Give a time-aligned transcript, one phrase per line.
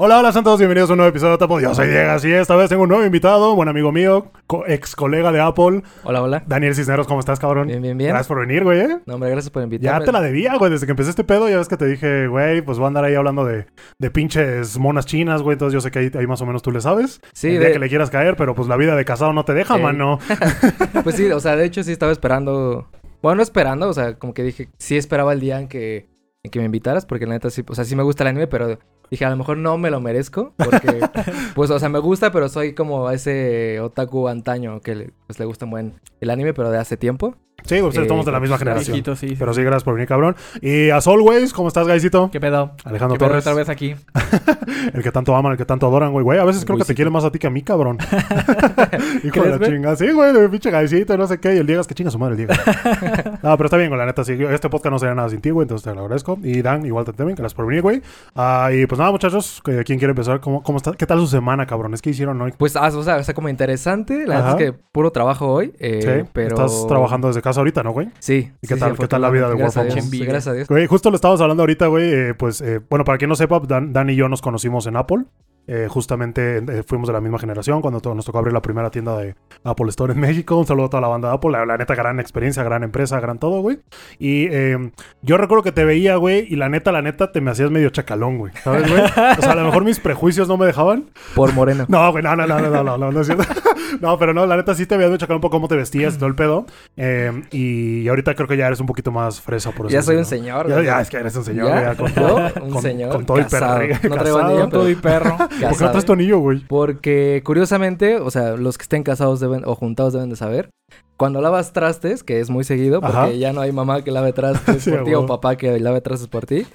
[0.00, 1.58] Hola, hola, son todos bienvenidos a un nuevo episodio de Tapo.
[1.58, 2.42] Yo soy Diego, así es.
[2.42, 6.22] Esta vez tengo un nuevo invitado, buen amigo mío, co- ex colega de Apple, Hola,
[6.22, 6.44] hola.
[6.46, 7.08] Daniel Cisneros.
[7.08, 7.66] ¿Cómo estás, cabrón?
[7.66, 8.10] Bien, bien, bien.
[8.10, 8.78] Gracias por venir, güey.
[8.78, 9.00] ¿eh?
[9.06, 10.06] No, hombre, gracias por Ya invitarme.
[10.06, 10.70] te la debía, güey.
[10.70, 13.02] Desde que empecé este pedo, ya ves que te dije, güey, pues voy a andar
[13.06, 13.66] ahí hablando de,
[13.98, 15.54] de pinches monas chinas, güey.
[15.54, 17.20] Entonces yo sé que ahí, ahí más o menos tú le sabes.
[17.32, 19.44] Sí, El día de- que le quieras caer, pero pues la vida de casado no
[19.44, 19.82] te deja, Ey.
[19.82, 20.20] mano.
[21.02, 22.88] Pues sí, o sea, de hecho sí estaba esperando.
[23.20, 26.08] Bueno, no esperando, o sea, como que dije, sí esperaba el día en que,
[26.44, 28.46] en que me invitaras, porque la neta sí, o sea, sí me gusta el anime,
[28.46, 28.78] pero
[29.10, 31.00] dije, a lo mejor no me lo merezco, porque,
[31.54, 35.44] pues, o sea, me gusta, pero soy como ese otaku antaño que le, pues, le
[35.44, 37.36] gusta buen el anime, pero de hace tiempo.
[37.64, 38.92] Sí, ustedes Eh, somos de la misma pues, generación.
[38.94, 39.34] Viejito, sí.
[39.38, 40.36] Pero sí, gracias por venir, cabrón.
[40.62, 42.30] Y as always, ¿cómo estás, Gaisito?
[42.30, 42.72] ¿Qué pedo?
[42.84, 43.44] Alejandro ¿Qué pedo Torres.
[43.46, 43.94] otra vez aquí?
[44.94, 46.22] El que tanto aman, el que tanto adoran, güey.
[46.24, 47.98] Güey, a veces creo que te quiere más a ti que a mí, cabrón.
[49.24, 49.96] Hijo de ¿Crees, la chinga.
[49.96, 51.54] Sí, güey, de pinche gaisito, no sé qué.
[51.56, 52.54] Y el Diego es que chinga su madre el Diego.
[53.42, 54.24] no, pero está bien, güey, la neta.
[54.24, 55.64] Sí, este podcast no sería nada sin ti, güey.
[55.64, 56.38] Entonces te lo agradezco.
[56.42, 58.02] Y Dan, igual te también, gracias por venir, güey.
[58.34, 60.40] Ah, y pues nada, muchachos, que- ¿quién quiere empezar?
[60.40, 60.92] ¿Cómo, cómo está?
[60.92, 61.92] ¿Qué tal su semana, cabrón?
[61.94, 62.52] ¿Es que hicieron hoy?
[62.56, 65.72] Pues, ah, o sea, o sea, como interesante, la verdad es que puro trabajo hoy,
[65.78, 66.54] eh, sí, pero...
[66.54, 68.08] estás trabajando desde casa ahorita, ¿no, güey?
[68.18, 68.52] Sí.
[68.62, 69.54] ¿Y qué sí, tal- sí, qué tal la vida de.
[69.54, 70.16] Work from Gracias a Dios, Home?
[70.18, 70.68] sí, Gracias a Dios.
[70.68, 72.12] Güey, justo lo estábamos hablando ahorita, güey.
[72.12, 74.96] eh, pues, eh, bueno, para quien no sepa, Dan, Dan y yo nos conocimos en
[74.96, 75.24] Apple.
[75.70, 79.18] Eh, justamente eh, fuimos de la misma generación cuando nos tocó abrir la primera tienda
[79.18, 80.56] de Apple Store en México.
[80.56, 81.50] Un saludo a toda la banda de Apple.
[81.50, 83.80] La, la neta, gran experiencia, gran empresa, gran todo, güey.
[84.18, 87.50] Y eh, yo recuerdo que te veía, güey, y la neta, la neta, te me
[87.50, 88.52] hacías medio chacalón, güey.
[88.64, 89.02] ¿Sabes, güey?
[89.02, 91.10] O sea, a lo mejor mis prejuicios no me dejaban.
[91.34, 91.84] Por Moreno.
[91.88, 93.44] No, güey, no, no, no, no, no, no, no, no es cierto.
[94.00, 96.18] No, pero no, la neta sí te veías medio chacalón por cómo te vestías y
[96.18, 96.66] todo el pedo.
[96.96, 99.94] Eh, y ahorita creo que ya eres un poquito más fresa por eso.
[99.94, 100.26] Ya soy un ¿no?
[100.26, 100.68] señor.
[100.68, 101.82] Ya, ya, es que eres un señor, ¿Ya?
[101.82, 102.14] ya, con ¿Yo?
[102.14, 102.36] todo.
[102.62, 103.80] Un con, señor Con todo casado.
[103.80, 104.08] el perro.
[104.08, 105.36] No traigo anillo, Con todo y perro.
[105.60, 106.60] ¿Por qué no traes tu anillo, güey?
[106.66, 110.70] Porque curiosamente, o sea, los que estén casados deben, o juntados deben de saber,
[111.16, 113.30] cuando lavas trastes, que es muy seguido, porque Ajá.
[113.32, 116.28] ya no hay mamá que lave trastes Sí, por ti o papá que lave trastes
[116.28, 116.66] por ti,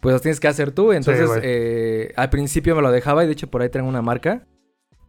[0.00, 0.92] pues los tienes que hacer tú.
[0.92, 4.46] Entonces, eh, al principio me lo dejaba y de hecho por ahí tengo una marca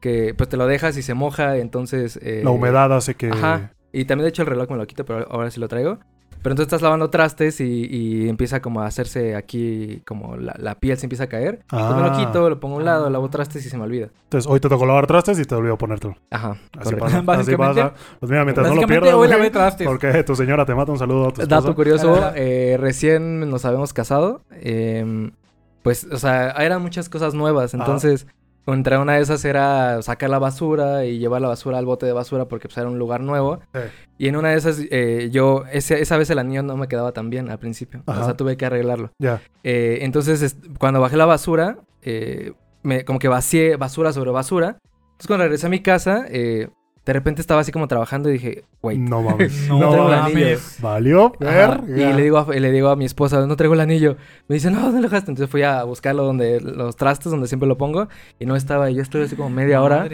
[0.01, 2.19] que pues te lo dejas y se moja, entonces...
[2.21, 3.29] eh, La humedad hace que...
[3.29, 3.71] Ajá.
[3.93, 5.99] Y también de hecho el reloj me lo quito, pero ahora sí lo traigo.
[6.43, 10.75] Pero entonces estás lavando trastes y, y empieza como a hacerse aquí, como la, la
[10.75, 11.61] piel se empieza a caer.
[11.71, 12.17] Entonces me lo Ah.
[12.17, 14.09] quito, lo pongo a un lado, lavo trastes y se me olvida.
[14.25, 16.15] Entonces, hoy te tocó lavar trastes y te olvidó ponértelo.
[16.29, 16.57] Ajá.
[16.77, 17.93] Así pasa, así Básicamente- pasa.
[18.19, 19.87] Pues mira, mientras no lo pierdas, hoy lavé trastes.
[19.87, 21.47] porque tu señora te mata un saludo a tu esposa.
[21.61, 24.41] Dato curioso, eh, recién nos habíamos casado.
[24.51, 25.31] eh,
[25.81, 27.73] pues, o sea, eran muchas cosas nuevas.
[27.73, 27.83] Ajá.
[28.65, 32.13] Entre una de esas era sacar la basura y llevar la basura al bote de
[32.13, 33.59] basura porque pues, era un lugar nuevo.
[33.73, 33.79] Sí.
[34.19, 37.11] Y en una de esas, eh, yo, ese- esa vez el anillo no me quedaba
[37.11, 38.03] tan bien al principio.
[38.05, 38.21] Ajá.
[38.21, 39.11] O sea, tuve que arreglarlo.
[39.19, 39.41] Ya.
[39.63, 42.53] Eh, entonces, es- cuando bajé la basura, eh,
[42.83, 44.77] me, como que vacié basura sobre basura.
[44.81, 46.69] Entonces, cuando regresé a mi casa, eh,
[47.05, 49.67] de repente estaba así como trabajando y dije, güey, No mames.
[49.67, 50.35] No, no traigo el mames.
[50.35, 50.59] anillo.
[50.79, 51.33] Valió.
[51.87, 54.15] Y le digo, a, le digo a mi esposa, no traigo el anillo.
[54.47, 55.31] Me dice, no, ¿dónde lo dejaste?
[55.31, 58.07] Entonces fui a buscarlo donde los trastes, donde siempre lo pongo.
[58.39, 58.89] Y no estaba.
[58.89, 60.07] Y yo estuve así como media hora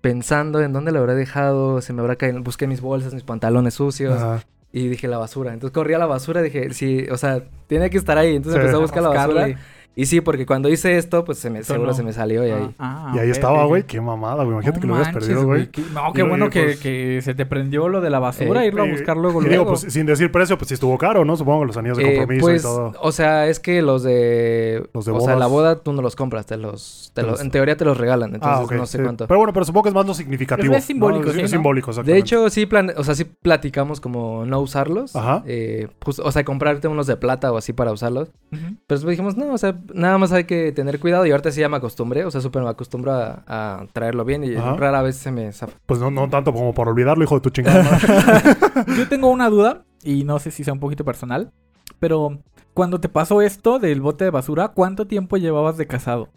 [0.00, 1.80] pensando en dónde lo habré dejado.
[1.80, 2.42] Se me habrá caído.
[2.42, 4.14] Busqué mis bolsas, mis pantalones sucios.
[4.20, 4.44] Ajá.
[4.72, 5.52] Y dije, la basura.
[5.52, 8.34] Entonces corrí a la basura y dije, sí, o sea, tiene que estar ahí.
[8.36, 8.58] Entonces Sí.
[8.60, 9.48] empecé a buscar la basura.
[9.96, 11.94] Y sí, porque cuando hice esto, pues se me, seguro no.
[11.94, 12.74] se me salió y ahí.
[12.80, 13.84] Ah, Y ahí estaba, güey.
[13.84, 14.54] Qué mamada, güey.
[14.54, 15.68] Imagínate No que lo hubieras perdido, güey.
[15.92, 18.64] No, qué Y- bueno y, que, pues- que se te prendió lo de la basura,
[18.64, 19.70] Eh, irlo a Eh, buscar luego, y digo, luego.
[19.80, 21.36] pues sin decir precio, pues si estuvo caro, ¿no?
[21.36, 22.92] Supongo que los anillos de Eh, compromiso pues, y todo.
[23.00, 24.88] o sea, es que los de...
[24.92, 25.50] Los de o sea, la bodas.
[25.50, 27.12] boda tú no los compras, te los...
[27.14, 28.72] te los- en teoría te los regalan, entonces ah, ok.
[28.72, 29.04] no sé sí.
[29.04, 29.28] cuánto.
[29.28, 30.66] Pero bueno, pero supongo que es más lo significativo.
[30.70, 31.32] Pero es simbólico, ¿no?
[31.32, 31.48] sí, Es ¿no?
[31.56, 35.14] simbólico, De hecho, sí, plan o sea, sí platicamos como no usarlos.
[35.14, 35.44] Ajá.
[35.46, 38.30] Eh, pues, o sea, comprarte unos de plata o así para usarlos.
[38.50, 41.26] Pero después dijimos, no, o sea, nada más hay que tener cuidado.
[41.26, 44.44] Y ahorita sí ya me acostumbré, o sea, súper me acostumbro a, a traerlo bien
[44.44, 44.76] y Ajá.
[44.76, 45.74] rara vez se me zafa.
[45.86, 47.98] Pues no, no tanto como por olvidarlo, hijo de tu chingada.
[48.96, 51.50] Yo tengo una duda, y no sé si sea un poquito personal,
[51.98, 52.38] pero
[52.74, 56.28] cuando te pasó esto del bote de basura, ¿cuánto tiempo llevabas de casado?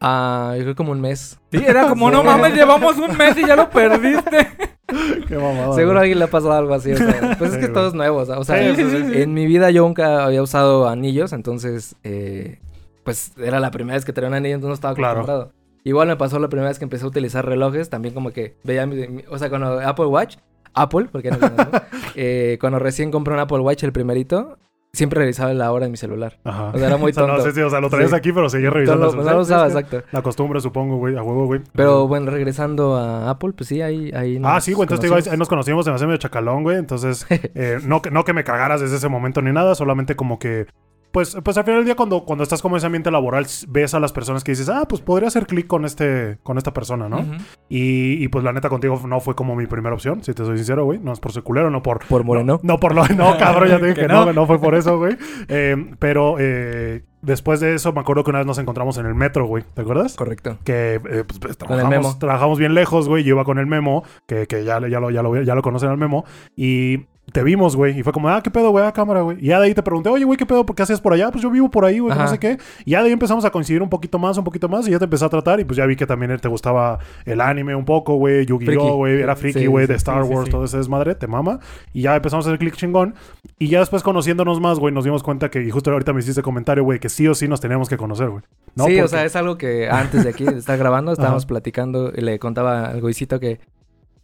[0.00, 1.38] Ah, yo creo como un mes.
[1.50, 4.48] Sí, era como, no mames, llevamos un mes y ya lo perdiste.
[5.28, 5.72] Qué mamada.
[5.74, 6.92] Seguro a alguien le ha pasado algo así.
[6.92, 7.72] O sea, pues Sí, es que güey.
[7.72, 8.18] todo es nuevo.
[8.18, 9.22] O sea, o sea, Sí, sí, sí, sí.
[9.22, 11.32] en mi vida yo nunca había usado anillos.
[11.32, 12.58] Entonces, eh,
[13.04, 15.20] pues era la primera vez que traía un anillo, entonces no estaba Claro.
[15.20, 15.52] acostumbrado.
[15.84, 17.90] Igual me pasó la primera vez que empecé a utilizar relojes.
[17.90, 19.06] También como que veía mi...
[19.06, 20.36] mi- o sea, cuando Apple Watch...
[20.76, 21.36] Apple, porque no,
[22.16, 24.58] eh, cuando recién compré un Apple Watch, el primerito,
[24.92, 26.40] siempre revisaba la hora en mi celular.
[26.42, 26.70] Ajá.
[26.74, 27.36] O sea, era muy O sea, tonto.
[27.38, 28.16] no sé si, o sea, lo traías Sí.
[28.16, 29.06] aquí, pero seguías No revisando.
[29.14, 30.08] no lo Sí, usaba, es que exacto.
[30.10, 31.60] La costumbre, supongo, güey, a huevo, güey.
[31.74, 34.10] Pero bueno, regresando a Apple, pues sí, ahí...
[34.16, 36.18] ahí Ah, nos sí, güey, entonces te digo, ahí, nos conocimos, se me hace medio
[36.18, 36.78] chacalón, güey.
[36.78, 40.66] Entonces, eh, no, no que me cagaras desde ese momento ni nada, solamente como que
[41.14, 43.94] pues, pues al final del día, cuando, cuando estás como en ese ambiente laboral, ves
[43.94, 47.08] a las personas que dices, ah, pues podría hacer clic con este, con esta persona,
[47.08, 47.24] ¿no?
[47.68, 50.56] Y, y, pues la neta contigo no fue como mi primera opción, si te soy
[50.56, 50.98] sincero, güey.
[50.98, 52.04] No es por ser culero, no por.
[52.04, 52.58] Por Moreno.
[52.64, 53.06] No, por lo.
[53.06, 54.44] No, cabrón, ya te dije Que no, no.
[54.44, 55.16] fue por eso, güey.
[55.46, 59.14] Eh, pero eh, después de eso, me acuerdo que una vez nos encontramos en el
[59.14, 59.62] metro, güey.
[59.72, 60.16] ¿Te acuerdas?
[60.16, 60.58] Correcto.
[60.64, 62.18] que eh, pues, pues, el trabajamos, Memo.
[62.18, 63.22] trabajamos bien lejos, güey.
[63.22, 65.90] Yo iba con el Memo, que, que ya, ya, lo, ya, lo, ya lo conocen
[65.90, 66.24] al Memo.
[66.56, 67.98] Y te vimos, güey.
[67.98, 68.84] Y fue como, ah, ¿qué pedo, güey?
[68.84, 69.38] A cámara, güey.
[69.40, 70.66] Y ya de ahí te pregunté, oye, güey, ¿qué pedo?
[70.66, 71.30] ¿Por qué hacías por allá?
[71.30, 72.58] Pues yo vivo por ahí, güey, no sé qué.
[72.84, 74.86] Y ya de ahí empezamos a coincidir un poquito más, un poquito más.
[74.86, 75.60] Y ya te empecé a tratar.
[75.60, 78.46] Y pues ya vi que también te gustaba el anime un poco, güey.
[78.46, 79.20] Yu-Gi-Oh, güey.
[79.20, 81.14] Era friki, güey, sí, de Star sí, Wars, todo ese desmadre.
[81.14, 81.60] Te mama.
[81.92, 83.14] Y ya empezamos a hacer click chingón.
[83.58, 86.42] Y ya después conociéndonos más, güey, nos dimos cuenta que, y justo ahorita me hiciste
[86.42, 88.42] comentario, güey, que sí o sí nos teníamos que conocer, güey.
[88.76, 88.86] ¿No?
[88.86, 91.48] sí, o sea, es algo que antes de aquí de estar grabando estábamos Ajá.
[91.48, 93.60] platicando y le contaba al Goicito que,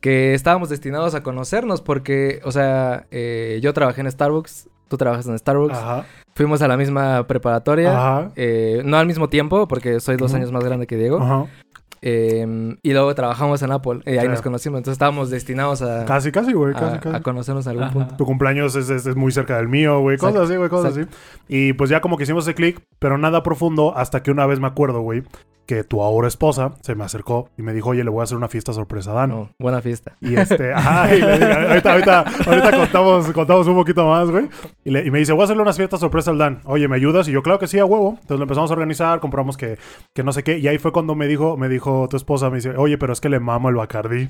[0.01, 5.27] que estábamos destinados a conocernos porque, o sea, eh, yo trabajé en Starbucks, tú trabajas
[5.27, 6.05] en Starbucks, Ajá.
[6.35, 8.33] fuimos a la misma preparatoria, Ajá.
[8.37, 11.47] eh, no al mismo tiempo porque soy dos años más grande que Diego, Ajá.
[12.03, 14.29] eh, y luego trabajamos en Apple y ahí Sí.
[14.29, 16.73] nos conocimos, entonces estábamos destinados a, Casi, casi, güey.
[16.73, 17.17] Casi, a, casi.
[17.17, 17.93] a conocernos en algún Ajá.
[17.93, 18.17] punto.
[18.17, 20.17] Tu cumpleaños es, es- es muy cerca del mío, güey.
[20.17, 21.07] Cosas Exacto, así, güey, cosas así.
[21.49, 24.61] Y pues ya como que hicimos ese clic, pero nada profundo hasta que una vez
[24.61, 25.25] me acuerdo, güey,
[25.71, 28.37] que tu ahora esposa se me acercó y me dijo, oye, le voy a hacer
[28.37, 29.51] una fiesta sorpresa a Dan.
[29.57, 30.17] Buena fiesta.
[30.21, 34.49] Y este, ajá, y le dije, ahorita, ahorita, ahorita contamos, contamos un poquito más, güey.
[34.85, 36.59] Y, le- y me dice, voy a hacerle una fiesta sorpresa al Dan.
[36.65, 37.29] Oye, ¿me ayudas?
[37.29, 38.15] Y yo, claro que sí, a huevo.
[38.21, 39.79] Entonces lo empezamos a organizar, compramos que,
[40.13, 40.59] que no sé qué.
[40.59, 43.21] Y ahí fue cuando me dijo, me dijo tu esposa, me dice, oye, pero es
[43.21, 44.29] que le mamo el Bacardí.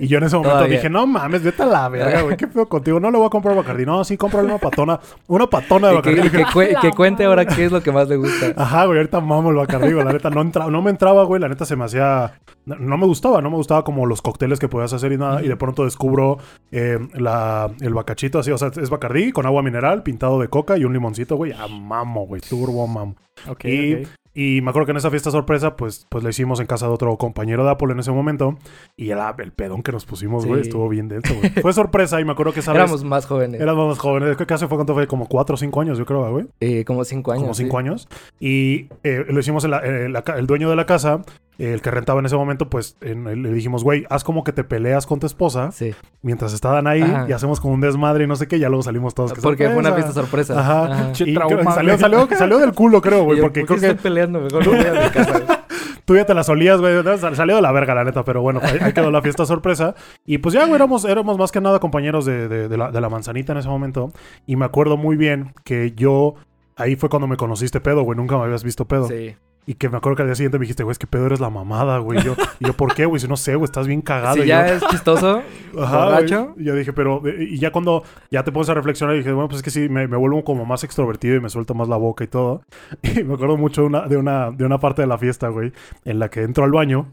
[0.00, 2.36] Y yo en ese momento dije, no mames, vete a la verga, güey.
[2.36, 2.98] ¿Qué pedo contigo?
[2.98, 3.86] No le voy a comprar Bacardí.
[3.86, 4.98] No, sí, cómprale una patona.
[5.28, 6.26] Una patona de que, Bacardí.
[6.26, 6.30] y
[6.74, 8.52] que que cuente ahora qué es lo que más le gusta.
[8.56, 10.04] Ajá, güey, ahorita mamo el Bacardí, güey.
[10.04, 11.40] La neta no, entra- no me entraba, güey.
[11.40, 12.40] La neta se me hacía...
[12.64, 15.42] No, no me gustaba, no me gustaba como los cócteles que podías hacer y nada.
[15.42, 16.38] Y de pronto descubro
[16.72, 18.50] eh, la, el bacachito así.
[18.50, 21.52] O sea, es Bacardí con agua mineral, pintado de coca y un limoncito, güey.
[21.52, 22.40] Ah, mamo, güey.
[22.40, 23.14] Turbo mamo.
[23.48, 24.08] Ok, Y- ok.
[24.34, 26.92] Y me acuerdo que en esa fiesta sorpresa, pues, pues la hicimos en casa de
[26.92, 28.56] otro compañero de Apple en ese momento.
[28.96, 30.68] Y el, el pedón que nos pusimos, güey, Sí.
[30.68, 31.50] estuvo bien denso, güey.
[31.60, 32.80] Fue sorpresa y me acuerdo que esa vez...
[32.82, 33.60] Éramos más jóvenes.
[33.60, 34.36] Éramos más jóvenes.
[34.36, 36.46] Que hace fue cuánto fue, como cuatro o cinco años, yo creo, güey.
[36.60, 37.42] Eh, como cinco años.
[37.42, 37.86] como cinco sí.
[37.86, 38.08] años.
[38.40, 41.20] Y eh, lo hicimos en la- en la el dueño de la casa,
[41.51, 44.52] eh, el que rentaba en ese momento, pues en- le dijimos, güey, haz como que
[44.52, 45.94] te peleas con tu esposa Sí.
[46.22, 47.26] mientras estaban ahí Ajá.
[47.28, 49.32] y hacemos como un desmadre y no sé qué, y ya luego salimos todos.
[49.32, 50.58] que Porque fue una fiesta sorpresa.
[50.58, 51.12] Ajá.
[51.12, 53.76] Che, Y trauma, creo que salió, salió, salió del culo, creo, güey, porque ¿por creo
[53.80, 54.40] qué que estoy peleando?
[54.40, 55.32] Mejor no voy a mi casa.
[55.38, 55.58] güey.
[56.04, 56.94] tú ya te la solías, güey.
[57.34, 59.94] Salió de la verga, la neta, pero bueno, ahí, ahí quedó la fiesta sorpresa.
[60.26, 63.00] Y pues ya, güey, éramos, éramos más que nada compañeros de, de- de la, de
[63.00, 64.10] la manzanita en ese momento.
[64.46, 66.34] Y me acuerdo muy bien que yo.
[66.76, 68.16] Ahí fue cuando me conociste pedo, güey.
[68.16, 69.06] Nunca me habías visto pedo.
[69.06, 69.36] Sí.
[69.64, 71.38] Y que me acuerdo que al día siguiente me dijiste, güey, es que pedo eres
[71.38, 72.20] la mamada, güey.
[72.22, 73.20] Yo, y yo, ¿por qué, güey?
[73.20, 74.34] Si no sé, güey, estás bien cagado.
[74.34, 75.42] Si Y ya yo, es chistoso,
[75.78, 76.54] Ajá, borracho.
[76.58, 77.22] Y yo dije, pero...
[77.26, 79.88] eh, Y ya cuando ya te pones a reflexionar, dije, bueno, pues es que sí,
[79.88, 82.62] me, me vuelvo como más extrovertido y me suelto más la boca y todo.
[83.02, 85.72] Y me acuerdo mucho de una, de una, de una parte de la fiesta, güey,
[86.04, 87.06] en la que entro al baño,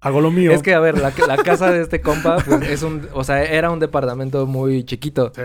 [0.00, 0.52] hago lo mío.
[0.52, 3.08] Es que, a ver, la, la casa de este compa, pues es un...
[3.14, 5.32] O sea, era un departamento muy chiquito.
[5.34, 5.42] Sí.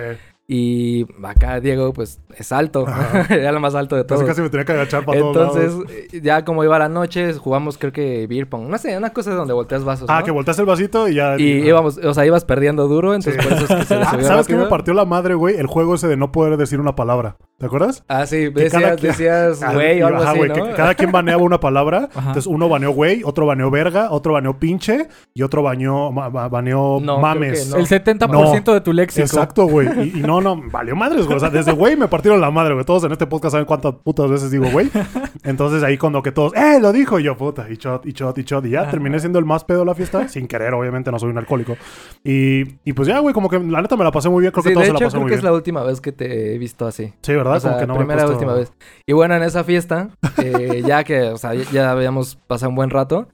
[0.51, 2.85] Y acá Diego, pues, es alto.
[3.29, 4.27] Era lo más alto de Casi todos.
[4.29, 5.85] casi me tenía que agachar para todos Entonces, lados.
[6.13, 8.67] eh, ya como iba la noche, jugamos creo que beer pong.
[8.69, 10.25] No sé, una cosa donde volteas vasos, Ah, ¿no?
[10.25, 11.37] que volteaste el vasito y ya...
[11.39, 13.47] Y íbamos, o sea, ibas perdiendo duro, entonces Sí.
[13.49, 15.57] por eso es que se Ah, ¿Sabes qué me partió la madre, güey?
[15.57, 17.37] El juego ese de no poder decir una palabra.
[17.57, 18.05] ¿Te acuerdas?
[18.07, 20.55] Ah, sí, Que decías, quien- decías, Ah, güey, o algo ajá, así, güey, ¿no?
[20.55, 22.07] que cada quien baneaba una palabra.
[22.15, 22.19] Ajá.
[22.29, 26.99] Entonces, uno baneó güey, otro baneó verga, otro baneó pinche y otro baneó, ma- baneó
[27.01, 27.73] No, mames.
[27.73, 29.25] El 70% de tu léxico.
[29.25, 29.87] Exacto, güey.
[30.15, 31.35] Y, y no, no, valió madres, güey.
[31.35, 32.85] O sea, desde güey me partieron la madre, güey.
[32.85, 34.89] Todos en este podcast saben cuántas putas veces digo güey.
[35.43, 36.79] Entonces ahí cuando que todos, ¡eh!
[36.81, 38.65] Lo dijo y yo, puta, y shot, y shot, y shot.
[38.65, 41.29] Y ya terminé siendo el más pedo de la fiesta, sin querer, obviamente, no soy
[41.29, 41.77] un alcohólico.
[42.23, 44.51] Y, y pues ya, güey, como que la neta me la pasé muy bien.
[44.51, 46.01] Creo Sí, que todos de se la hecho, creo muy que es la última vez
[46.01, 47.13] que te he visto así.
[47.21, 47.55] Sí, ¿verdad?
[47.55, 48.73] O sea, como que no me primera puesto- última vez.
[49.05, 50.09] Y bueno, en esa fiesta,
[50.43, 53.29] eh, ya que, o sea, ya- habíamos pasado un buen rato,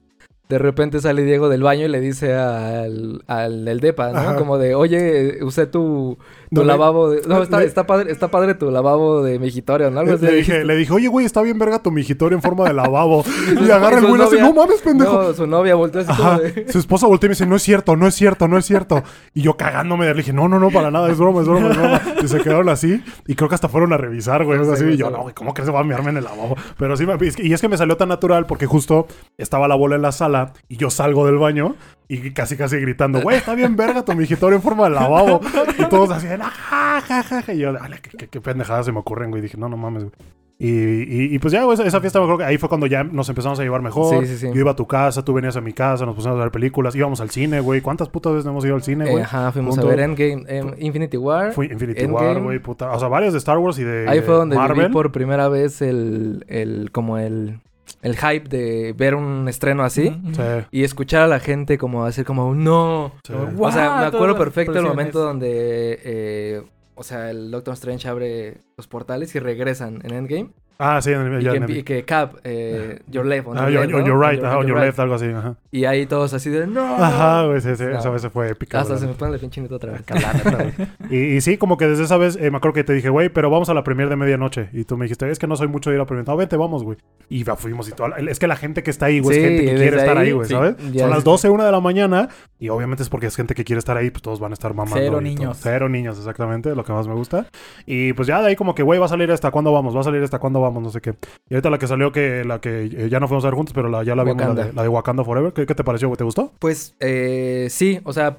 [0.47, 4.19] de repente sale Diego del baño y le dice al, al del depa, ¿no?
[4.19, 4.35] Ajá.
[4.35, 6.19] Como de, oye, usé tu,
[6.55, 7.21] tu No, lavabo de...
[7.27, 9.99] No, está, le- está, padre, está padre tu lavabo de migitorio, ¿no?
[9.99, 12.73] Algo Le, dije, le dije, oye, güey, está bien verga tu migitorio en forma de
[12.73, 13.23] lavabo.
[13.61, 15.21] y agarra el güey y novia- no mames, pendejo.
[15.23, 16.39] No, su novia volteó así Ajá.
[16.39, 16.65] de...
[16.71, 19.03] Su esposa voltea y me dice, no es cierto, no es cierto, no es cierto.
[19.33, 21.77] Y yo cagándome, le dije, no, no, no, para nada, es broma, es broma, es
[21.77, 22.01] broma.
[22.23, 23.03] Y se quedaron así.
[23.27, 24.57] Y creo que hasta fueron a revisar, güey.
[24.57, 24.83] No sé, así.
[24.83, 26.55] güey, y yo, no, güey, ¿cómo crees que va a mearme en el lavabo?
[26.77, 29.07] Pero sí, me, y es que me salió tan natural porque justo
[29.37, 31.75] estaba la bola en la sala y yo salgo del baño
[32.07, 35.41] y casi, casi gritando, güey, está bien verga tu migitorio en forma de lavabo.
[35.79, 37.53] Y todos así, "Ah, ja, ja, ja, ja".
[37.53, 39.39] Y yo, qué, qué, qué pendejadas se me ocurren, güey.
[39.39, 40.13] Y dije, no, no mames, güey.
[40.57, 43.03] Y, y, y pues ya, güey, esa, fiesta me acuerdo que ahí fue cuando ya
[43.03, 44.25] nos empezamos a llevar mejor.
[44.25, 44.47] Sí, sí, sí.
[44.53, 46.95] Yo iba a tu casa, tú venías a mi casa, nos pusimos a ver películas,
[46.95, 47.81] íbamos al cine, güey.
[47.81, 49.23] ¿Cuántas putas veces no hemos ido al cine, Eh, güey?
[49.23, 49.87] ajá, fuimos Punto.
[49.87, 51.51] a ver Endgame, em, Infinity War.
[51.51, 52.27] Fui Infinity Endgame.
[52.35, 52.89] War, güey, puta.
[52.91, 54.83] O sea, varios de Star Wars y de Ahí fue donde Marvel.
[54.83, 57.59] viví por primera vez el, el como el,
[58.01, 60.21] el hype de ver un estreno así.
[60.33, 63.13] Sí, Y escuchar a la gente como decir como, no.
[63.25, 63.33] sí.
[63.33, 66.61] O sea, me acuerdo perfecto el momento donde, eh,
[66.95, 70.49] o sea, el Doctor Strange abre los portales y regresan en Endgame.
[70.77, 73.47] Ah, sí, en el, Y ya que, en el- y que Cap, eh, your left,
[73.47, 74.85] on Ah, your you're right, On ajá, on your right.
[74.87, 75.55] left, algo así, ajá.
[75.71, 76.95] Y ahí todos así de, no.
[76.95, 77.97] Ajá, güey, sí, sí, No.
[77.99, 78.81] esa vez fue épica.
[78.81, 80.03] Hasta se me pone el pinche chinito otra vez.
[81.09, 83.29] Y, y sí, como que desde esa vez eh, me acuerdo que te dije, güey,
[83.29, 84.69] pero vamos a la premier de medianoche.
[84.73, 86.27] Y tú me dijiste, es que no soy mucho de ir a premier.
[86.27, 86.97] No, vente, vamos, güey.
[87.29, 88.15] Y fuimos y todo.
[88.15, 90.17] Es que la gente que está ahí, güey, Sí, es gente que quiere desde estar
[90.17, 90.53] ahí, ahí, güey, sí.
[90.53, 90.75] ¿sabes?
[90.97, 92.29] Son las es- 12, 1 de la mañana.
[92.59, 94.73] Y obviamente es porque es gente que quiere estar ahí, pues todos van a estar
[94.73, 94.97] mamando.
[94.97, 95.57] Cero niños.
[95.61, 97.47] Cero niños, exactamente, lo que más me gusta.
[97.85, 99.95] Y pues ya de ahí como que, güey, va a salir esta, ¿cuándo vamos?
[99.95, 100.83] Va a salir esta, ¿cuándo vamos?
[100.83, 101.15] No sé qué.
[101.49, 103.73] Y ahorita la que salió, que la que eh, ya no fuimos a ver juntos,
[103.73, 105.53] pero la, ya la vimos, la de, la de Wakanda Forever.
[105.53, 106.17] ¿Qué, qué te pareció, güey?
[106.17, 106.51] ¿Te gustó?
[106.59, 108.37] Pues eh, sí, o sea,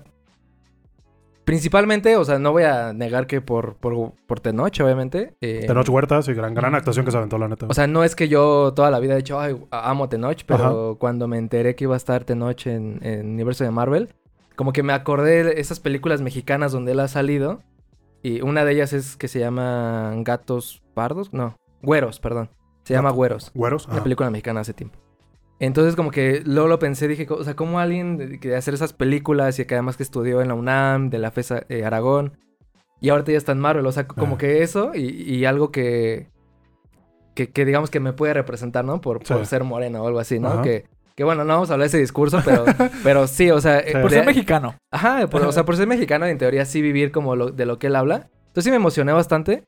[1.45, 5.35] principalmente, o sea, no voy a negar que por, por, por Tenoch, obviamente.
[5.41, 7.67] eh, Tenoch Huerta, sí, gran, gran actuación que se aventó, la neta.
[7.69, 10.97] O sea, no es que yo toda la vida he dicho, ay, amo Tenoch, pero
[10.99, 14.09] cuando me enteré que iba a estar Tenoch en, en el universo de Marvel,
[14.57, 17.61] como que me acordé de esas películas mexicanas donde él ha salido.
[18.23, 21.55] Y una de ellas es que se llama Gatos Pardos, no,
[21.87, 22.51] Güeros, perdón.
[22.85, 23.53] Se llama Gato- Güeros.
[23.55, 23.87] Güeros.
[23.89, 24.99] Una película mexicana hace tiempo.
[25.59, 28.93] Entonces como que luego lo pensé, dije, o sea, ¿cómo alguien que de hacer esas
[28.93, 32.37] películas y que además que estudió en la UNAM, de la FESA eh, Aragón,
[33.01, 33.87] y ahorita ya está en Marvel?
[33.87, 34.39] O sea, como Ah.
[34.39, 35.01] que eso y,
[35.35, 36.29] y algo que,
[37.35, 39.01] que, que digamos que me puede representar, ¿no?
[39.01, 40.49] Por, ser moreno o algo así, ¿no?
[40.49, 40.63] Ajá.
[40.63, 42.65] Que, que bueno, no vamos a hablar de ese discurso, pero,
[43.03, 43.79] pero sí, o sea...
[43.81, 43.99] eh, Sí.
[44.03, 44.77] Por ser mexicano.
[44.91, 47.79] Ajá, por- o sea, por ser mexicano, en teoría sí vivir como lo- de lo
[47.79, 48.29] que él habla.
[48.49, 49.65] Entonces sí me emocioné bastante.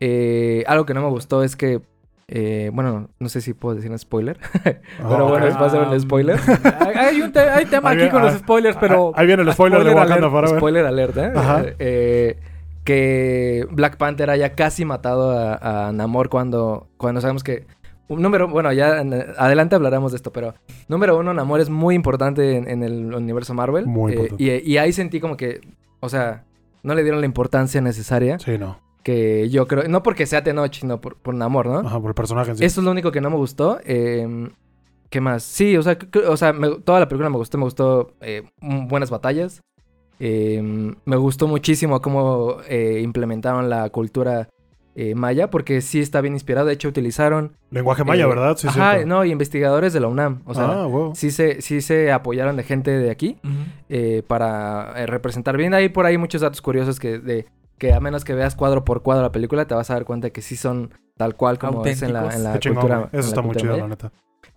[0.00, 1.80] Eh, algo que no me gustó es que,
[2.28, 4.38] eh, bueno, no sé si puedo decir un spoiler.
[4.62, 5.50] Pero bueno, ok.
[5.50, 6.38] es- va a ser un spoiler.
[6.96, 9.12] Hay, un te- hay tema Ahí aquí viene- con los ah, spoilers, pero...
[9.14, 10.58] Ahí viene el spoiler, de Wakanda alert, Forever.
[10.58, 11.32] Spoiler alert, ¿eh?
[11.78, 12.36] Eh,
[12.84, 17.66] que Black Panther haya casi matado a, a Namor cuando, cuando sabemos que...
[18.08, 20.54] Un número, bueno, ya en- adelante hablaremos de esto, pero
[20.88, 23.86] número uno, Namor es muy importante en, en el universo Marvel.
[23.86, 24.42] Muy Eh, importante.
[24.64, 25.60] y, y ahí sentí como que,
[26.00, 26.44] o sea,
[26.82, 28.78] no le dieron la importancia necesaria Sí, no.
[29.08, 31.78] Que yo creo, no porque sea Tenoch, sino por, por Namor, ¿no?
[31.78, 32.62] Ajá, por el personaje sí.
[32.62, 33.78] Eso es lo único que no me gustó.
[33.86, 34.50] eh,
[35.08, 35.42] ¿Qué más?
[35.44, 35.96] Sí, o sea,
[36.28, 37.56] o sea me- toda la película me gustó.
[37.56, 39.62] Me gustó eh, buenas batallas.
[40.20, 40.60] eh,
[41.06, 44.50] me gustó muchísimo cómo eh, implementaron la cultura
[44.94, 46.66] eh, maya, porque sí está bien inspirado.
[46.66, 47.52] De hecho, utilizaron...
[47.70, 48.58] Lenguaje maya, ¿verdad?
[48.58, 49.08] Sí, ajá, cierto.
[49.08, 50.42] no, y investigadores de la UNAM.
[50.44, 51.14] O sea, ah, wow.
[51.14, 53.38] sí, se, sí se apoyaron de gente de aquí
[54.26, 55.72] para representar bien.
[55.72, 57.46] Hay por ahí muchos datos curiosos que, de,
[57.78, 60.30] que a menos que veas cuadro por cuadro la película, te vas a dar cuenta
[60.30, 63.08] que sí son tal cual como es en la, en la Qué chingón, cultura.
[63.12, 64.12] en Eso la está muy cultura chido, la neta.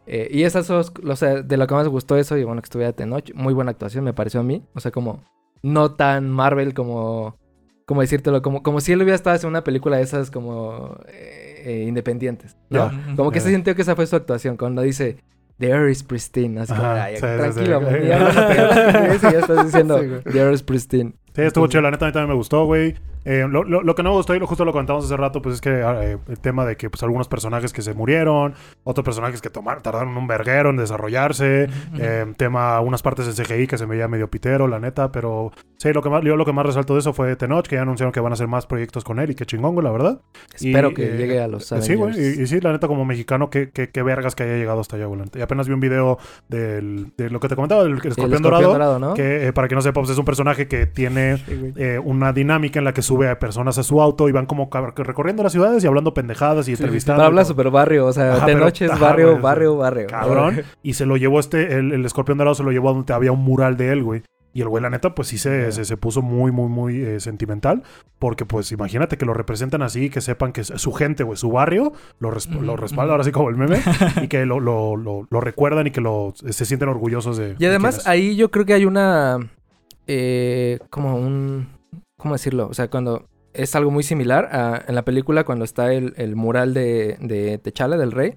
[0.07, 2.61] Eh, y esas son, o sea, de lo que más me gustó eso, y bueno,
[2.61, 4.63] que estuviera Tenoch, muy buena actuación me pareció a mí.
[4.73, 5.23] O sea, como
[5.63, 7.37] no tan Marvel como,
[7.85, 11.61] como decírtelo, como, como si él hubiera estado haciendo una película de esas como eh,
[11.65, 12.57] eh, independientes.
[12.69, 12.91] ¿no?
[13.15, 15.17] Como que se sintió que esa fue su actuación cuando dice
[15.59, 16.59] The air is pristine.
[16.61, 17.85] Así como, Ajá, "Ay, sí, sí, tranquilo, sí.
[17.85, 18.01] man,
[19.21, 20.31] ya estás diciendo Sí.
[20.31, 21.13] The air is pristine.
[21.35, 22.95] Sí, estuvo chido, la neta a mí también me gustó, güey.
[23.25, 25.41] Eh, lo, lo- lo que no me gustó, y lo, justo lo comentamos hace rato,
[25.41, 29.03] pues es que eh, el tema de que pues algunos personajes que se murieron, otros
[29.05, 31.67] personajes que tomaron, tardaron un verguero en desarrollarse,
[31.99, 35.93] eh, tema, unas partes en CGI que se veía medio pitero, la neta, pero sí,
[35.93, 38.11] lo que más, yo lo que más resalto de eso fue Tenoch, que ya anunciaron
[38.11, 40.21] que van a hacer más proyectos con él y qué chingón, güey, la verdad.
[40.53, 42.37] Espero Y, que eh, llegue a los Sí, güey, Avengers.
[42.39, 44.95] y, y sí, la neta, como mexicano, qué, qué, qué vergas que haya llegado hasta
[44.95, 45.21] allá, güey.
[45.35, 46.17] Y apenas vi un video
[46.49, 49.13] del, de lo que te comentaba, del Sí, el escorpión, escorpión dorado, ¿no?
[49.13, 52.33] que eh, para quien no sepa, pues es un personaje que tiene Sí, eh, una
[52.33, 55.51] dinámica en la que sube a personas a su auto y van como recorriendo las
[55.51, 57.23] ciudades y hablando pendejadas y sí, entrevistando.
[57.23, 60.07] Habla super barrio, o sea, Ajá, de pero- noche es ajá, barrio, güey, barrio, barrio.
[60.07, 60.61] Cabrón.
[60.83, 63.31] Y se lo llevó este, el, el escorpión dorado se lo llevó a donde había
[63.31, 64.23] un mural de él, güey.
[64.53, 67.19] Y el güey, la neta, pues sí se, se, se puso muy, muy, muy eh,
[67.21, 67.83] sentimental.
[68.19, 71.93] Porque, pues, imagínate que lo representan así, que sepan que su gente, güey, su barrio,
[72.19, 73.79] lo, resp- respalda, ahora sí como el meme,
[74.21, 77.55] y que lo, lo, lo, lo recuerdan y que lo, se sienten orgullosos de.
[77.59, 79.37] Y además de ahí yo creo que hay una...
[80.07, 81.67] eh, como un...
[82.21, 82.67] ¿Cómo decirlo?
[82.69, 83.27] O sea, cuando...
[83.53, 87.57] Es algo muy similar a, en la película cuando está el, el mural de, de
[87.57, 88.35] Techala, del rey.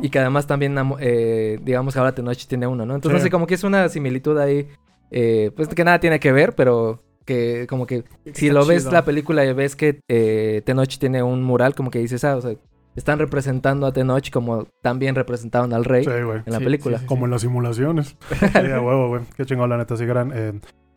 [0.00, 2.94] Y que además también, eh, digamos que ahora Tenoch tiene uno, ¿no?
[2.94, 3.24] Entonces, Sí.
[3.24, 4.66] no sé, como que es una similitud ahí,
[5.10, 9.04] eh, pues que nada tiene que ver, pero que como que si lo ves la
[9.04, 12.54] película y ves que eh, Tenoch tiene un mural, como que dices, ah, o sea,
[12.94, 16.96] están representando a Tenoch como también representaban al rey Sí, en la Sí, película.
[16.96, 17.06] sí, sí.
[17.08, 18.16] Como en las simulaciones.
[18.30, 19.22] Sí, a huevo, güey.
[19.36, 19.98] Qué chingón, la neta.
[19.98, 20.32] Sí, gran.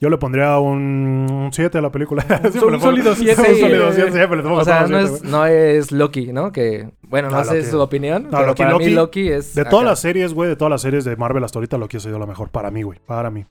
[0.01, 2.25] Yo le pondría un 7 a la película.
[2.43, 5.23] Un sólido siete, Un sólido eh, 7, siempre le pongo O sea, no siete, es,
[5.23, 6.53] no es Loki, ¿no?
[6.53, 9.29] Que, bueno, no, No, sé Loki- su opinión, No, pero Loki- para mí Loki- Loki
[9.29, 9.55] es...
[9.55, 9.69] De acá.
[9.71, 12.17] todas las series, güey, de todas las series de Marvel hasta ahorita, Loki ha sido
[12.17, 12.49] la mejor.
[12.49, 12.97] Para mí, güey.
[13.05, 13.45] Para mí.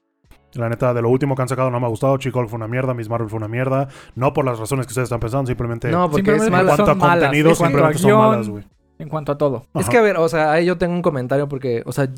[0.55, 2.17] La neta, de lo último que han sacado no me ha gustado.
[2.17, 2.95] Chico fue una mierda.
[2.95, 3.89] Miss Marvel fue una mierda.
[4.15, 6.91] No por las razones que ustedes están pensando, simplemente No, porque es en son cuanto
[6.91, 8.65] a malas, contenido, a simplemente son malas, güey.
[8.99, 9.67] En cuanto a todo.
[9.75, 12.09] Es que, a ver, o sea, ahí yo tengo un comentario porque, o sea,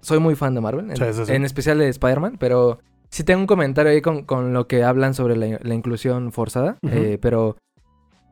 [0.00, 1.32] soy muy fan de Marvel, en, Sí, sí, sí.
[1.32, 2.80] en especial de Spider-Man, pero
[3.14, 6.78] sí tengo un comentario ahí con, con lo que hablan sobre la, la inclusión forzada,
[6.82, 7.56] eh, pero...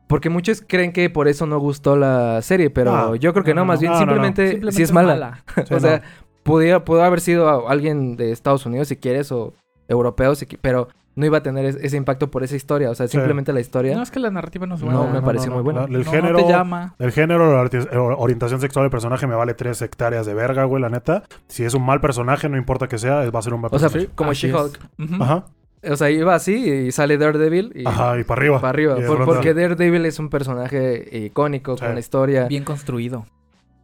[0.09, 3.53] Porque muchos creen que por eso no gustó la serie, pero No, yo creo que
[3.53, 3.81] no, más no.
[3.81, 4.11] bien No, no, no.
[4.11, 5.41] simplemente, Simplemente sí es mala.
[5.65, 6.01] Sí, o sea,
[6.43, 9.53] pudiera, pudo haber sido alguien de Estados Unidos si quieres o
[9.87, 12.89] europeo, si pero no iba a tener es- ese impacto por esa historia.
[12.89, 13.11] O sea, Sí.
[13.17, 13.95] simplemente la historia.
[13.95, 15.13] No es que la narrativa no es No, buena.
[15.13, 15.83] me pareció muy buena.
[15.83, 16.95] El No, no género, te llama.
[16.99, 20.81] el género, la o- orientación sexual del personaje me vale tres hectáreas de verga, güey,
[20.81, 21.23] la neta.
[21.47, 23.79] Si es un mal personaje, no importa que sea, va a ser un mal o
[23.79, 24.09] sea, personaje.
[24.15, 24.79] como Así She-Hulk.
[24.99, 25.05] es.
[25.11, 25.23] Ujú.
[25.23, 25.45] Ajá,
[25.85, 28.55] O sea, iba así y sale Daredevil y ajá, y para arriba.
[28.61, 28.95] para arriba.
[29.05, 31.81] Por- porque Daredevil es un personaje icónico, Sí.
[31.81, 32.45] con una historia.
[32.47, 33.25] Bien construido.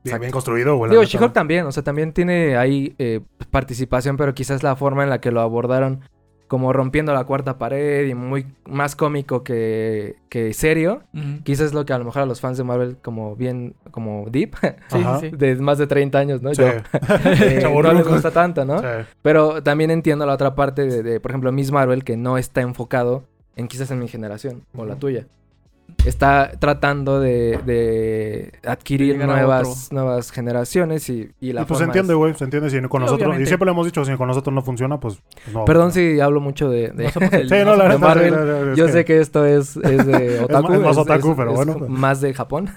[0.06, 0.92] Bien, bien construido, güey.
[0.92, 1.04] Digo.
[1.04, 3.20] She-Hulk también, o sea, también tiene ahí eh,
[3.52, 6.00] participación, pero quizás la forma en la que lo abordaron,
[6.50, 11.04] como rompiendo la cuarta pared y muy más cómico que, que serio,
[11.44, 14.26] quizás es lo que a lo mejor a los fans de Marvel, como bien, como
[14.32, 14.56] deep,
[14.88, 16.54] Sí, de más de 30 años, ¿no?
[16.56, 16.64] Sí.
[16.64, 16.68] Yo,
[17.26, 18.80] eh, no les gusta tanto, ¿no?
[18.80, 18.88] Sí.
[19.22, 22.62] Pero también entiendo la otra parte de, de, por ejemplo, Miss Marvel, que no está
[22.62, 23.26] enfocado
[23.56, 25.28] en quizás en mi generación o la tuya.
[26.06, 32.14] Está tratando de, de adquirir nuevas, nuevas generaciones y, y la Y pues se entiende,
[32.14, 33.20] es- güey, se entiende si con Sí, nosotros.
[33.22, 33.44] obviamente.
[33.44, 35.22] Y siempre le hemos dicho, si con nosotros no funciona, pues,
[35.54, 35.66] no.
[35.66, 36.90] Perdón si hablo mucho de...
[36.90, 40.74] de- No el- Sí, no, la Marvel, Yo sé que esto es, es de otaku.
[40.74, 41.78] es más otaku, pero bueno.
[41.88, 42.70] Más de Japón.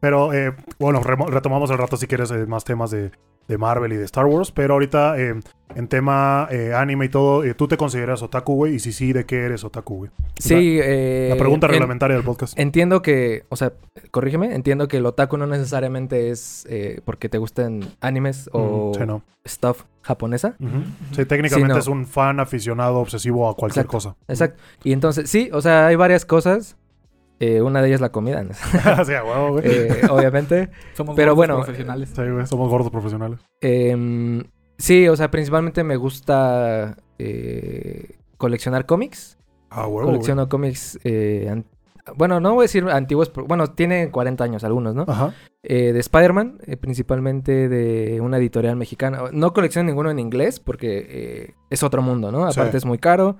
[0.00, 3.10] Pero eh, bueno, retomamos el rato si quieres eh, más temas de,
[3.48, 4.50] de Marvel y de Star Wars.
[4.52, 5.34] Pero ahorita eh,
[5.74, 8.74] en tema eh, anime y todo, eh, ¿tú te consideras otaku, güey?
[8.74, 10.10] Y si sí, ¿de qué eres otaku, güey?
[10.38, 12.58] sí, eh, La pregunta en- reglamentaria del podcast.
[12.58, 13.72] Entiendo que, o sea,
[14.10, 16.66] corrígeme, entiendo que el otaku no necesariamente es
[17.04, 19.22] porque te gusten animes o Mm, sí, no.
[19.46, 20.54] stuff japonesa.
[21.12, 21.78] Sí, técnicamente Sí, no.
[21.78, 23.96] es un fan aficionado obsesivo a cualquier Exacto.
[24.10, 24.16] cosa.
[24.28, 24.62] Exacto.
[24.84, 26.76] Y entonces, sí, o sea, hay varias cosas.
[27.38, 28.54] Eh, una de ellas la comida, ¿no?
[29.04, 29.64] sí, a huevo, güey.
[29.66, 30.70] Eh, obviamente.
[30.94, 32.10] Somos Pero gordos bueno, profesionales.
[32.14, 33.38] Sí, güey, somos gordos profesionales.
[33.60, 34.42] Em,
[34.78, 39.36] sí, o sea, principalmente me gusta eh, coleccionar cómics.
[39.70, 40.06] Ah, huevo, güey.
[40.06, 41.66] Colecciono cómics, eh, an-
[42.16, 45.04] bueno, no voy a decir antiguos, pero- bueno, tiene 40 años algunos, ¿no?
[45.08, 45.34] Ajá.
[45.64, 49.22] Eh, de Spider-Man, eh, principalmente de una editorial mexicana.
[49.32, 52.50] No colecciono ninguno en inglés porque eh, es otro mundo, ¿no?
[52.52, 52.60] Sí.
[52.60, 53.38] Aparte es muy caro.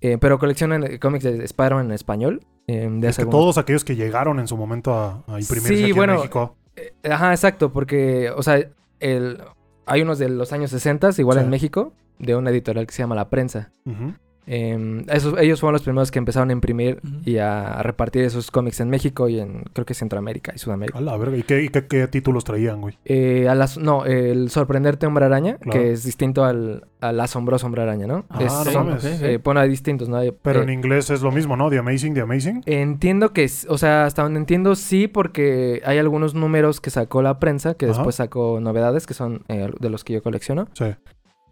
[0.00, 2.40] Eh, pero colecciono en- cómics de Spider-Man en español.
[2.68, 5.82] eh, de Es que todos aquellos que llegaron en su momento a, a imprimirse Sí,
[5.84, 6.56] aquí bueno, en México.
[6.74, 8.60] Eh, Ajá, exacto, porque, o sea,
[9.00, 9.38] el,
[9.86, 11.44] hay unos de los años 60, igual Sí.
[11.44, 13.70] en México, de una editorial que se llama La Prensa.
[13.84, 14.14] Ujú.
[14.48, 18.50] Em, esos, ellos fueron los primeros que empezaron a imprimir y a, a repartir esos
[18.52, 20.98] cómics en México y en, creo que Centroamérica y Sudamérica.
[20.98, 21.36] A la verga.
[21.36, 22.96] ¿Y qué, qué- qué títulos traían, güey?
[23.04, 25.80] Eh, a las, no, el sorprenderte hombre araña, Claro.
[25.80, 28.24] que es distinto al, al asombroso hombre araña, ¿no?
[28.28, 29.04] Ah, Es- no son- mames.
[29.04, 30.20] eh, bueno, hay distintos, ¿no?
[30.42, 31.68] Pero eh, en inglés es lo mismo, ¿no?
[31.68, 32.62] The Amazing, The Amazing.
[32.66, 37.40] Entiendo que, o sea, hasta donde entiendo sí, porque hay algunos números que sacó la
[37.40, 37.94] prensa, que Ajá.
[37.94, 40.68] después sacó novedades, que son eh, de los que yo colecciono.
[40.74, 40.84] Sí.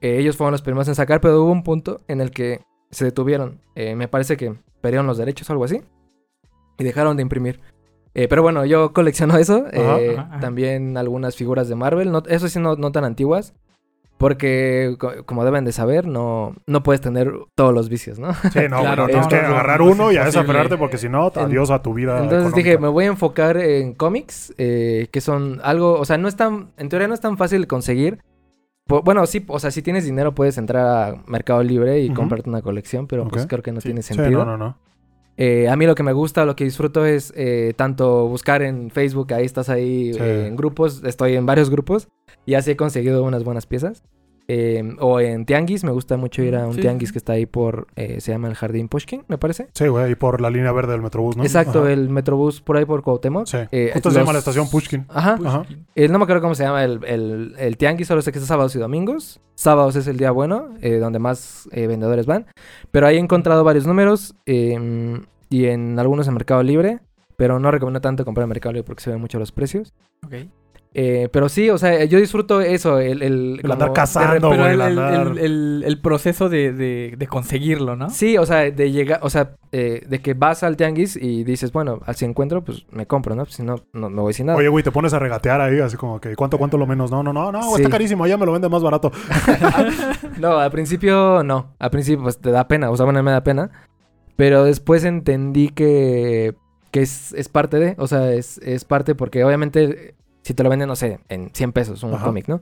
[0.00, 2.60] Eh, ellos fueron los primeros en sacar, pero hubo un punto en el que
[2.94, 3.60] se detuvieron.
[3.74, 5.82] Eh, me parece que perdieron los derechos o algo así.
[6.78, 7.60] Y dejaron de imprimir.
[8.14, 9.64] Eh, pero bueno, yo colecciono eso.
[9.66, 10.40] Ajá, eh, ajá, ajá.
[10.40, 12.10] También algunas figuras de Marvel.
[12.12, 13.52] No, eso sí, no, no tan antiguas.
[14.16, 18.32] Porque, co- como deben de saber, no, no puedes tener todos los vicios, ¿no?
[18.32, 21.32] Sí, no, Claro, bueno, no, tienes que agarrar uno y a desaferrarte porque si no,
[21.34, 22.22] En- adiós a tu vida.
[22.22, 26.28] Entonces dije, me voy a enfocar en cómics, eh, que son algo, o sea, no
[26.28, 28.20] es tan, en teoría no es tan fácil conseguir.
[28.86, 32.48] Po- bueno, sí, o sea, si tienes dinero puedes entrar a Mercado Libre y comprarte
[32.50, 33.88] una colección, pero pues creo que no Sí.
[33.88, 34.44] tiene Sí, sentido.
[34.44, 34.76] no, no, no.
[35.36, 38.90] Eh, a mí lo que me gusta, lo que disfruto es eh, tanto buscar en
[38.90, 40.20] Facebook, ahí estás ahí Sí.
[40.22, 42.08] eh, en grupos, estoy en varios grupos
[42.46, 44.04] y así he conseguido unas buenas piezas.
[44.46, 47.46] Eh, o en Tianguis, me gusta mucho ir a un Sí, Tianguis que está ahí
[47.46, 49.68] por, eh, se llama el Jardín Pushkin, me parece.
[49.72, 51.44] Sí, güey, y por la línea verde del Metrobús, ¿no?
[51.44, 51.92] Exacto, Ajá.
[51.92, 53.46] el Metrobús por ahí por Cuauhtémoc.
[53.46, 53.58] Sí.
[53.72, 55.06] Eh, Justo se llama la estación Pushkin.
[55.08, 55.38] Ajá.
[55.44, 55.64] Ajá.
[55.94, 58.44] Eh, no me acuerdo cómo se llama el, el, el tianguis, solo sé que es
[58.44, 59.40] sábados y domingos.
[59.54, 62.46] Sábados es el día bueno, eh, donde más eh, vendedores van.
[62.90, 67.00] Pero ahí he encontrado varios números eh, y en algunos en Mercado Libre.
[67.36, 69.92] Pero no recomiendo tanto comprar en Mercado Libre porque se ven mucho los precios.
[70.24, 70.34] Ok.
[70.96, 73.20] Eh, pero sí, o sea, yo disfruto eso, el...
[73.22, 76.72] el, El andar de cazando, Pero el, el el- andar- el- el- el proceso de,
[76.72, 78.10] de- de conseguirlo, ¿no?
[78.10, 81.72] Sí, o sea, de llegar, o sea, eh, de que vas al tianguis y dices,
[81.72, 83.42] bueno, al si encuentro, pues me compro, ¿no?
[83.42, 84.56] Pues, si no, no me voy sin nada.
[84.56, 87.10] Oye, güey, te pones a regatear ahí, así como que, ¿cuánto, cuánto lo menos?
[87.10, 87.82] No, no, no, no, Sí.
[87.82, 89.10] está carísimo, ya me lo vende más barato.
[90.38, 91.74] No, al principio no.
[91.78, 93.70] Al principio pues te da pena, o sea, bueno, me da pena.
[94.36, 96.54] Pero después entendí que,
[96.90, 100.68] que es, es parte de, o sea, es, es parte porque obviamente si te lo
[100.70, 102.26] venden, no sé, en 100 pesos un Ajá.
[102.26, 102.60] cómic, ¿no?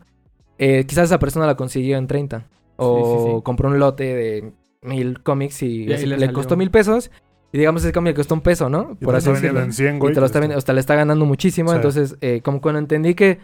[0.59, 2.47] Eh, quizás esa persona la consiguió en 30.
[2.77, 3.42] O Sí, sí, sí.
[3.42, 7.11] compró un lote de mil cómics y, Y le costó mil pesos.
[7.53, 8.97] Y digamos, ese cómic le costó un peso, ¿no?
[9.01, 9.61] Y Por te así decirlo.
[9.61, 10.14] en 100, Y güey.
[10.14, 11.68] te lo está pues, vendiendo, hasta le está ganando muchísimo.
[11.71, 11.77] Sí.
[11.77, 13.40] Entonces, eh, como cuando entendí que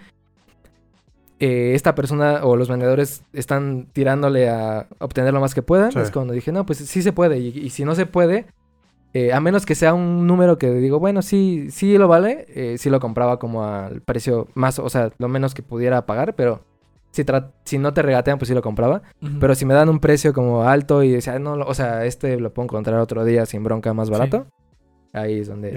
[1.40, 5.98] eh, esta persona o los vendedores están tirándole a obtener lo más que puedan, Sí.
[6.00, 7.38] es cuando dije, no, pues sí se puede.
[7.38, 8.46] Y, y si no se puede,
[9.14, 12.76] eh, a menos que sea un número que digo, bueno, sí, sí lo vale, eh,
[12.78, 16.60] sí lo compraba como al precio más, o sea, lo menos que pudiera pagar, pero
[17.10, 17.24] si,
[17.64, 19.02] si no te regatean, pues sí lo compraba.
[19.40, 22.52] Pero si me dan un precio como alto y decía, no, o sea, este lo
[22.52, 24.46] puedo encontrar otro día sin bronca más barato,
[25.12, 25.72] ahí es donde...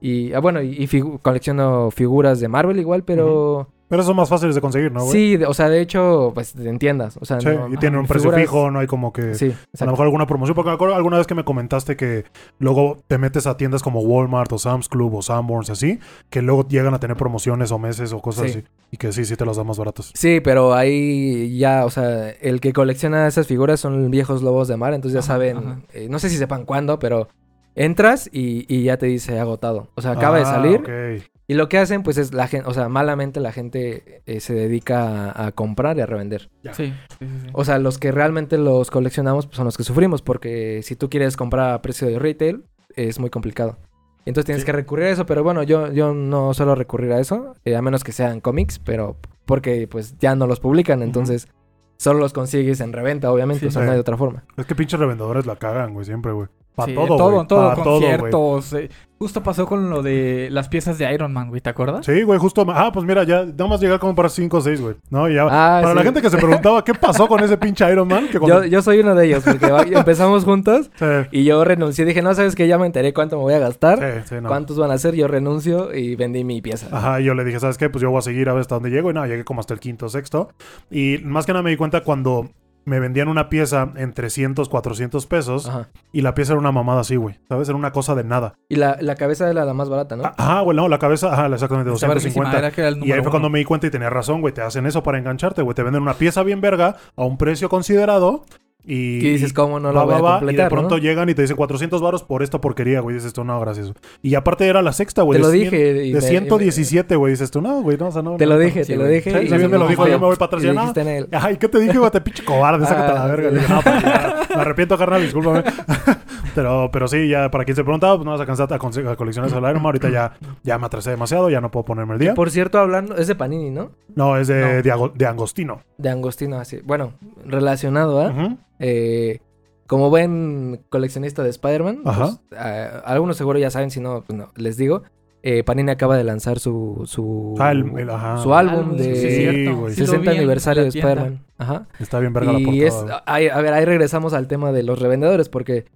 [0.00, 3.68] Y ah, bueno, y, y figu- colecciono figuras de Marvel igual, pero...
[3.88, 5.12] Pero son más fáciles de conseguir, ¿no, güey?
[5.12, 7.16] sí, de- o sea, de hecho, pues en tiendas.
[7.20, 9.34] O sea, Sí, no- y tienen un precio figuras- fijo, no hay como que...
[9.34, 12.24] Sí, A lo mejor alguna promoción, porque me acuerdo alguna vez que me comentaste que
[12.58, 15.98] luego te metes a tiendas como Walmart o Sam's Club o Sanborns así,
[16.30, 18.58] que luego llegan a tener promociones o meses o cosas Sí.
[18.58, 20.10] así, y que sí, sí te las dan más baratas.
[20.14, 24.76] Sí, pero ahí ya, o sea, el que colecciona esas figuras son viejos lobos de
[24.76, 25.78] mar, entonces ya Ajá, saben, ajá.
[25.94, 27.28] eh, no sé si sepan cuándo, pero
[27.74, 29.90] entras y, y ya te dice agotado.
[29.94, 32.74] O sea, acaba de Ah, salir y lo que hacen, pues es la gente, o
[32.74, 36.50] sea, malamente la gente eh, se dedica a, a comprar y a revender.
[36.64, 37.48] Sí, sí, sí, sí.
[37.54, 41.08] O sea, los que realmente los coleccionamos pues, son los que sufrimos, porque si tú
[41.08, 42.64] quieres comprar a precio de retail,
[42.96, 43.78] es muy complicado.
[44.26, 44.66] Entonces tienes Sí.
[44.66, 47.80] que recurrir a eso, pero bueno, yo, yo no suelo recurrir a eso, eh, a
[47.82, 51.48] menos que sean cómics, pero porque pues ya no los publican, entonces
[51.96, 53.86] solo los consigues en reventa, obviamente, Sí, o sea, sí.
[53.86, 54.44] no hay de otra forma.
[54.58, 56.48] Es que pinches revendedores la cagan, güey, siempre, güey.
[56.78, 58.72] Para Sí, todo, todo, todo, conciertos.
[58.74, 58.88] eh.
[59.18, 62.06] Justo pasó con lo de las piezas de Iron Man, güey, ¿te acuerdas?
[62.06, 62.64] Sí, güey, justo.
[62.68, 64.94] Ah, pues mira, ya nada más llegar como para 5 o 6, güey.
[65.10, 65.28] ¿No?
[65.28, 65.42] Y ya.
[65.50, 68.38] Ah, para la gente que se preguntaba qué pasó con ese pinche Iron Man, que
[68.38, 72.22] cuando- Yo, yo soy uno de ellos, porque empezamos juntos Sí, y yo renuncié, dije,
[72.22, 74.48] no, sabes que ya me enteré cuánto me voy a gastar, sí, sí, no.
[74.48, 76.86] cuántos van a ser, yo renuncio y vendí mi pieza.
[76.92, 77.90] Ajá, y yo le dije, ¿sabes qué?
[77.90, 79.10] Pues yo voy a seguir a ver hasta dónde llego.
[79.10, 80.50] Y nada, llegué como hasta el quinto, sexto.
[80.92, 82.48] Y más que nada me di cuenta cuando
[82.88, 85.68] me vendían una pieza en 300, 400 pesos.
[85.68, 85.88] Ajá.
[86.12, 87.38] Y la pieza era una mamada así, güey.
[87.48, 87.68] ¿Sabes?
[87.68, 88.54] Era una cosa de nada.
[88.68, 90.24] Y la, la cabeza era la más barata, ¿no?
[90.24, 92.58] Ah, Ajá, güey, no, la cabeza, ajá, exactamente, Estaba verguísima, 250.
[92.58, 93.30] era que era el Y ahí fue uno.
[93.30, 94.52] cuando me di cuenta y tenía razón, güey.
[94.52, 95.74] Te hacen eso para engancharte, güey.
[95.74, 98.44] Te venden una pieza bien verga a un precio considerado.
[98.90, 101.02] Y, Y dices, ¿cómo no lo voy a completar, y de pronto no?
[101.02, 103.16] llegan y te dicen 400 varos por esta porquería, güey.
[103.16, 103.92] Dices tú, no, gracias.
[104.22, 105.38] Y aparte era la sexta, güey.
[105.38, 105.92] Te lo de dije.
[105.92, 107.32] De me- 117, güey.
[107.32, 108.36] Dices tú, no, güey, no, o sea, no.
[108.38, 108.60] Te lo no.
[108.60, 109.30] dije, te lo dije.
[109.46, 110.64] Sí, me lo dijo, yo me voy para atrás.
[110.64, 111.28] y en él.
[111.32, 112.10] Ay, ¿qué te dije, güey?
[112.10, 113.50] Te pinche cobarde, sácate la Ah, verga.
[113.50, 115.64] pues, me arrepiento, carnal, discúlpame.
[116.54, 119.50] pero, pero sí, ya, para quien se preguntaba, pues no vas a cansar a, coleccionar
[119.50, 119.84] el Iron Man.
[119.86, 122.34] Ahorita ya, ya me atrasé demasiado, ya no puedo ponerme el día.
[122.34, 123.90] Por cierto, hablando, es de Panini, ¿no?
[124.14, 125.82] No, es de, de, Ago- de Angostino.
[125.98, 126.78] De Angostino, así.
[126.84, 127.12] Bueno,
[127.44, 128.56] relacionado a.
[128.78, 129.40] Eh,
[129.86, 134.48] como buen coleccionista de Spider-Man, pues, ah, algunos seguro ya saben, si no, pues no,
[134.56, 135.02] les digo.
[135.42, 138.38] eh, Panini acaba de lanzar su su, el- el- ajá.
[138.38, 139.76] su álbum de sí, cierto.
[139.80, 139.94] güey.
[139.94, 140.98] Sí lo 60 vi en aniversario la de.
[140.98, 141.44] Spider-Man.
[141.58, 141.86] Ajá.
[142.00, 143.16] Está bien verga la Y portada.
[143.16, 145.86] es, ahí- a ver, ahí regresamos al tema de los revendedores, porque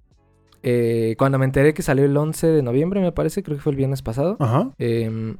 [0.62, 3.72] eh, cuando me enteré que salió el 11 de noviembre, me parece, creo que fue
[3.72, 4.70] el viernes pasado, Ajá.
[4.78, 5.34] eh,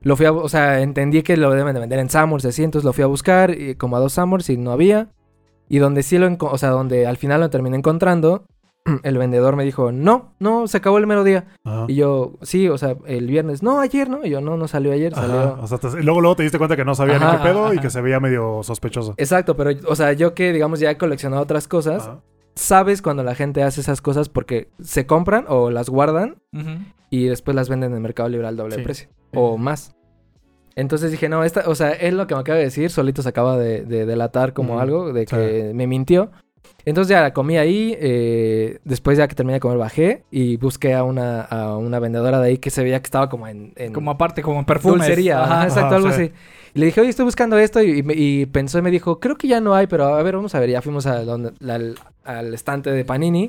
[0.00, 2.84] lo fui a, o sea, entendí que lo deben de vender en Summers, así, entonces
[2.84, 5.08] lo fui a buscar, y como a dos Summers, y no había.
[5.72, 8.44] Y donde sí lo, o sea, donde al final lo terminé encontrando,
[9.04, 11.46] el vendedor me dijo, no, no, se acabó el mero día.
[11.64, 11.86] Ajá.
[11.88, 14.24] Y yo, sí, o sea, el viernes, no, ayer, ¿no?
[14.26, 15.58] Y yo, no, no salió ayer, Ajá, salió...
[15.62, 17.68] o sea, te- y luego, luego te diste cuenta que no sabía ni qué pedo
[17.72, 17.80] y ajá.
[17.82, 19.14] que se veía medio sospechoso.
[19.16, 22.20] Exacto, pero, o sea, yo que, digamos, ya he coleccionado otras cosas, Ajá.
[22.54, 26.36] sabes cuando la gente hace esas cosas porque se compran o las guardan
[27.08, 28.84] y después las venden en el mercado libre al doble de Sí.
[28.84, 29.94] precio o más.
[30.76, 33.28] Entonces dije, no, esta, o sea, él lo que me acaba de decir, solito se
[33.28, 36.30] acaba de, de delatar como algo, de que me mintió.
[36.84, 40.94] Entonces ya la comí ahí, eh, después ya que terminé de comer bajé y busqué
[40.94, 43.72] a una, a una vendedora de ahí que se veía que estaba como en...
[43.76, 44.98] en Como aparte, como en perfumes.
[45.06, 45.54] dulcería, Ajá.
[45.58, 46.14] ajá, exacto, Ajá, algo sí.
[46.24, 46.32] así.
[46.74, 49.20] Y le dije, oye, estoy buscando esto y, y me- y pensó y me dijo,
[49.20, 50.70] creo que ya no hay, pero a ver, vamos a ver.
[50.70, 53.48] Ya fuimos a donde- al, al estante de Panini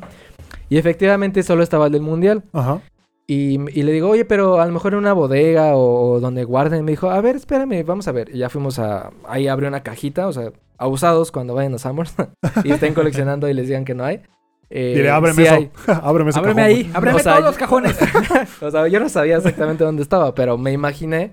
[0.70, 2.44] y efectivamente solo estaba el del Mundial.
[2.54, 2.82] Ajá.
[3.26, 6.44] Y, y le digo, oye, pero a lo mejor en una bodega o, o donde
[6.44, 6.84] guarden.
[6.84, 8.30] Me dijo, a ver, espérame, vamos a ver.
[8.36, 9.12] Y ya fuimos a...
[9.28, 12.14] Ahí abrió una cajita, o sea, a usados cuando vayan a Summers
[12.64, 14.22] y estén coleccionando y les digan que no hay.
[14.70, 15.54] Eh, Dile, ábreme sí eso.
[15.54, 15.72] hay.
[16.02, 17.98] ábreme ese Ábreme cajón, ahí, ábreme O sea, todos los cajones.
[18.62, 21.32] o sea, yo no sabía exactamente dónde estaba, pero me imaginé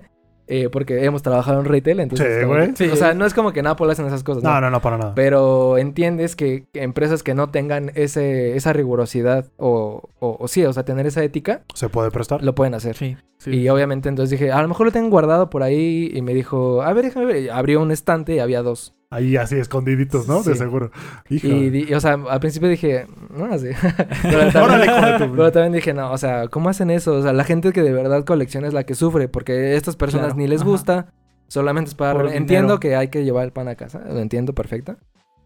[0.53, 2.39] eh, porque hemos trabajado en retail, entonces...
[2.41, 2.73] Sí, güey.
[2.73, 4.49] que- O sea, no es como que en Apple hacen esas cosas, ¿no?
[4.51, 5.15] No, no, no, para nada.
[5.15, 10.73] Pero entiendes que, empresas que no tengan ese, esa rigurosidad o, o, o sí, o
[10.73, 12.43] sea, tener esa ética, ¿Se puede prestar?
[12.43, 12.95] lo pueden hacer.
[12.97, 13.51] Sí, sí.
[13.51, 16.81] Y obviamente entonces dije, a lo mejor lo tengo guardado por ahí y me dijo,
[16.81, 17.51] a ver, déjame ver.
[17.51, 18.93] Abrió un estante y había dos.
[19.11, 20.41] Ahí así escondiditos, ¿no?
[20.41, 20.57] De Sí.
[20.57, 20.89] seguro.
[21.29, 21.45] Hijo.
[21.47, 23.67] Y, o sea, al principio dije, no, así.
[24.23, 27.13] pero, de también, tu- pero también dije, no, o sea, ¿cómo hacen eso?
[27.15, 30.27] O sea, la gente que de verdad colecciona es la que sufre, porque estas personas
[30.27, 30.69] Claro, ni les ajá.
[30.69, 31.13] gusta,
[31.47, 32.13] solamente es para...
[32.13, 32.79] Por Entiendo dinero.
[32.79, 34.97] que hay que llevar el pan a casa, lo entiendo perfecta,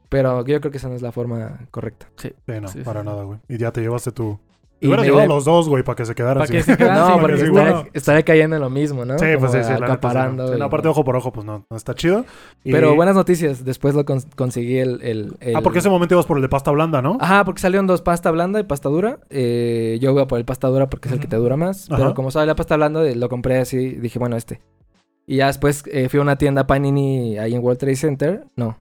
[0.10, 2.08] pero yo creo que esa no es la forma correcta.
[2.18, 3.08] Sí, no, Sí, sí, para sí.
[3.08, 3.40] nada, güey.
[3.50, 4.40] Y ya te llevaste tu...
[4.82, 6.54] Y hubieras llevado le- los dos, güey, para que se quedaran Para así.
[6.54, 9.18] que se quedaran No, porque estaré cayendo en lo mismo, ¿no?
[9.18, 9.86] Sí, pues Como sí, sí, sí, no.
[9.86, 10.48] acaparando.
[10.48, 12.26] Sí, no, y- aparte ojo por ojo, pues no, no está chido.
[12.64, 16.16] Y- Pero buenas noticias, después lo cons- conseguí el, el, el- Ah, porque ese momento
[16.16, 17.18] ibas por el de pasta blanda, ¿no?
[17.22, 19.20] Ajá, porque salieron dos, pasta blanda y pasta dura.
[19.30, 21.90] Eh, yo voy a por el pasta dura porque es el que te dura más.
[21.90, 21.98] Ajá.
[21.98, 23.90] Pero como sale la pasta blanda, eh, lo compré así.
[23.92, 24.60] Dije, bueno, este.
[25.28, 28.44] Y ya después eh, fui a una tienda Panini ahí en World Trade Center.
[28.56, 28.78] No.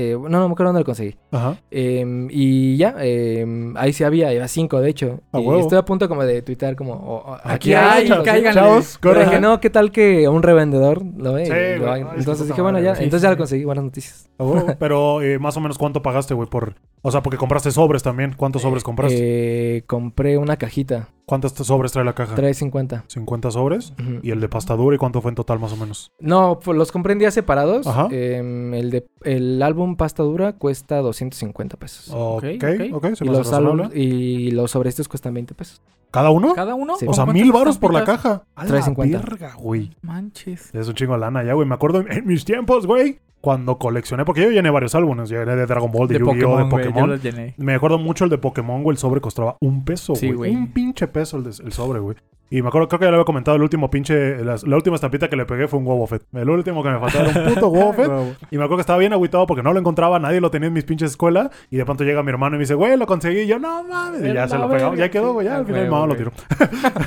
[0.00, 1.14] Eh, no, no me acuerdo dónde lo conseguí.
[1.30, 1.58] Ajá.
[1.70, 5.20] Eh, y ya, eh, ahí sí había, había cinco de hecho.
[5.30, 8.24] A y estoy a punto como de tuitear como, oh, oh, Aquí aquí, hay, chavos,
[8.24, 8.60] cáiganle.
[8.60, 9.28] chavos, Pero corran.
[9.28, 11.44] dije, no, ¿qué tal que un revendedor lo ve?
[11.44, 14.30] Sí, lo Entonces dije, bueno, ya, entonces Sí, ya lo conseguí, buenas noticias.
[14.38, 14.74] A huevo.
[14.78, 16.76] Pero eh, más o menos cuánto pagaste, güey, por...
[17.02, 18.34] O sea, porque compraste sobres también.
[18.36, 19.76] ¿Cuántos sobres compraste?
[19.78, 22.34] Eh, compré una cajita, ¿Cuántos sobres trae la caja?
[22.34, 23.04] 350.
[23.06, 23.92] 50 sobres.
[23.92, 24.18] Ujú.
[24.22, 26.10] ¿Y el de pasta dura y cuánto fue en total más o menos?
[26.18, 27.86] No, pues los compré en días separados.
[27.86, 28.08] Ajá.
[28.10, 32.10] Em, el, de, el álbum Pasta Dura cuesta 250 pesos.
[32.12, 33.14] Ok, Ok, ok, ok.
[33.14, 35.80] se y, los álbum- y los sobre estos cuestan 20 pesos.
[36.10, 36.52] ¿Cada uno?
[36.54, 36.96] ¿Cada uno?
[36.96, 37.06] Sí.
[37.08, 38.42] O sea, ¿Con mil varos por la caja.
[38.56, 39.18] A la 350.
[39.20, 39.92] verga, güey.
[40.02, 40.74] Manches.
[40.74, 41.66] Es un chingo de lana ya, güey.
[41.68, 45.30] Me acuerdo en, en mis tiempos, güey, cuando coleccioné, porque yo llené varios álbumes.
[45.30, 47.10] Llené de Dragon Ball, de, De Yu-Gi-Oh!, de Pokémon.
[47.10, 47.54] Yo llené.
[47.56, 48.94] Me acuerdo mucho el de Pokémon, güey.
[48.94, 50.54] El sobre costaba un peso, güey.
[50.54, 52.16] un pinche peso el, de- el sobre, güey.
[52.52, 54.96] Y me acuerdo, creo que ya lo había comentado, el último pinche, la, la última
[54.96, 56.24] estampita que le pegué fue un huevo fett.
[56.32, 58.10] El último que me faltaba era un puto huevo fett.
[58.50, 60.72] Y me acuerdo que estaba bien agüitado porque no lo encontraba, nadie lo tenía en
[60.72, 61.50] mis pinches escuelas.
[61.70, 63.42] Y de pronto llega mi hermano y me dice, güey, lo conseguí.
[63.42, 64.22] Y yo, no mames.
[64.24, 64.98] Y ya se lo pegamos.
[64.98, 65.46] Ya quedó, güey.
[65.46, 66.32] Ya al final Ah, mamá lo tiró.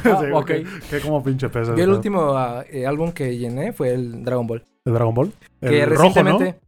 [0.05, 0.45] Ah, Sí, ok.
[0.45, 1.75] que, que como pinche peso.
[1.75, 4.63] Yo el último ah, eh, álbum que llené fue el Dragon Ball.
[4.85, 5.31] ¿El Dragon Ball?
[5.59, 6.07] Que El rojo, ¿no?
[6.07, 6.59] recientemente...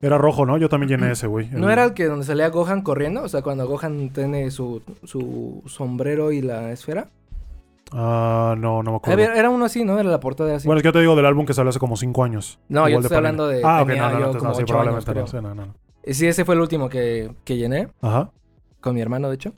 [0.00, 0.56] Era rojo, ¿no?
[0.58, 1.48] Yo también llené ese, güey.
[1.52, 3.22] ¿No era el que donde salía Gohan corriendo?
[3.22, 7.06] O sea, cuando Gohan tiene su, su sombrero y la esfera.
[7.94, 9.22] Ah, no, no me acuerdo.
[9.22, 9.98] Había- Era uno así, ¿no?
[9.98, 10.66] Era la portada así.
[10.66, 12.58] Bueno, es que yo te digo del álbum que salió hace como cinco años.
[12.68, 15.04] No, yo te estoy hablando de- Ah, ok, no, no, no, no, sí, ocho años,
[15.04, 15.26] probablemente no.
[15.26, 15.74] Sí, no, no.
[16.02, 17.88] Eh, Sí, ese fue el último que, que llené.
[18.00, 18.30] Ajá.
[18.80, 19.52] con mi hermano, de hecho.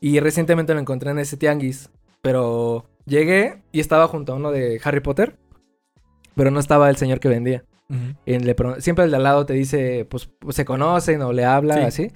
[0.00, 1.90] Y recientemente lo encontré en ese tianguis.
[2.20, 5.36] Pero llegué y estaba junto a uno de Harry Potter.
[6.34, 7.64] Pero no estaba el señor que vendía.
[7.88, 8.16] Ujú.
[8.26, 11.44] Y le pre- siempre el de al lado te dice, pues se conocen o le
[11.44, 11.80] habla, Sí.
[11.82, 12.12] así.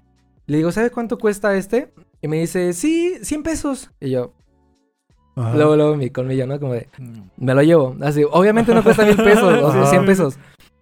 [0.47, 1.95] Le digo, ¿sabes cuánto cuesta este?
[2.21, 3.91] Y me dice, sí, 100 pesos.
[4.01, 4.33] Y yo,
[5.41, 5.55] Ajá.
[5.57, 6.59] luego, luego mi colmillo, ¿no?
[6.61, 7.21] Como de, Mm.
[7.39, 7.97] me lo llevo.
[8.03, 9.91] Así, obviamente no cuesta mil pesos, o sea, Ajá.
[9.91, 10.39] 100 pesos.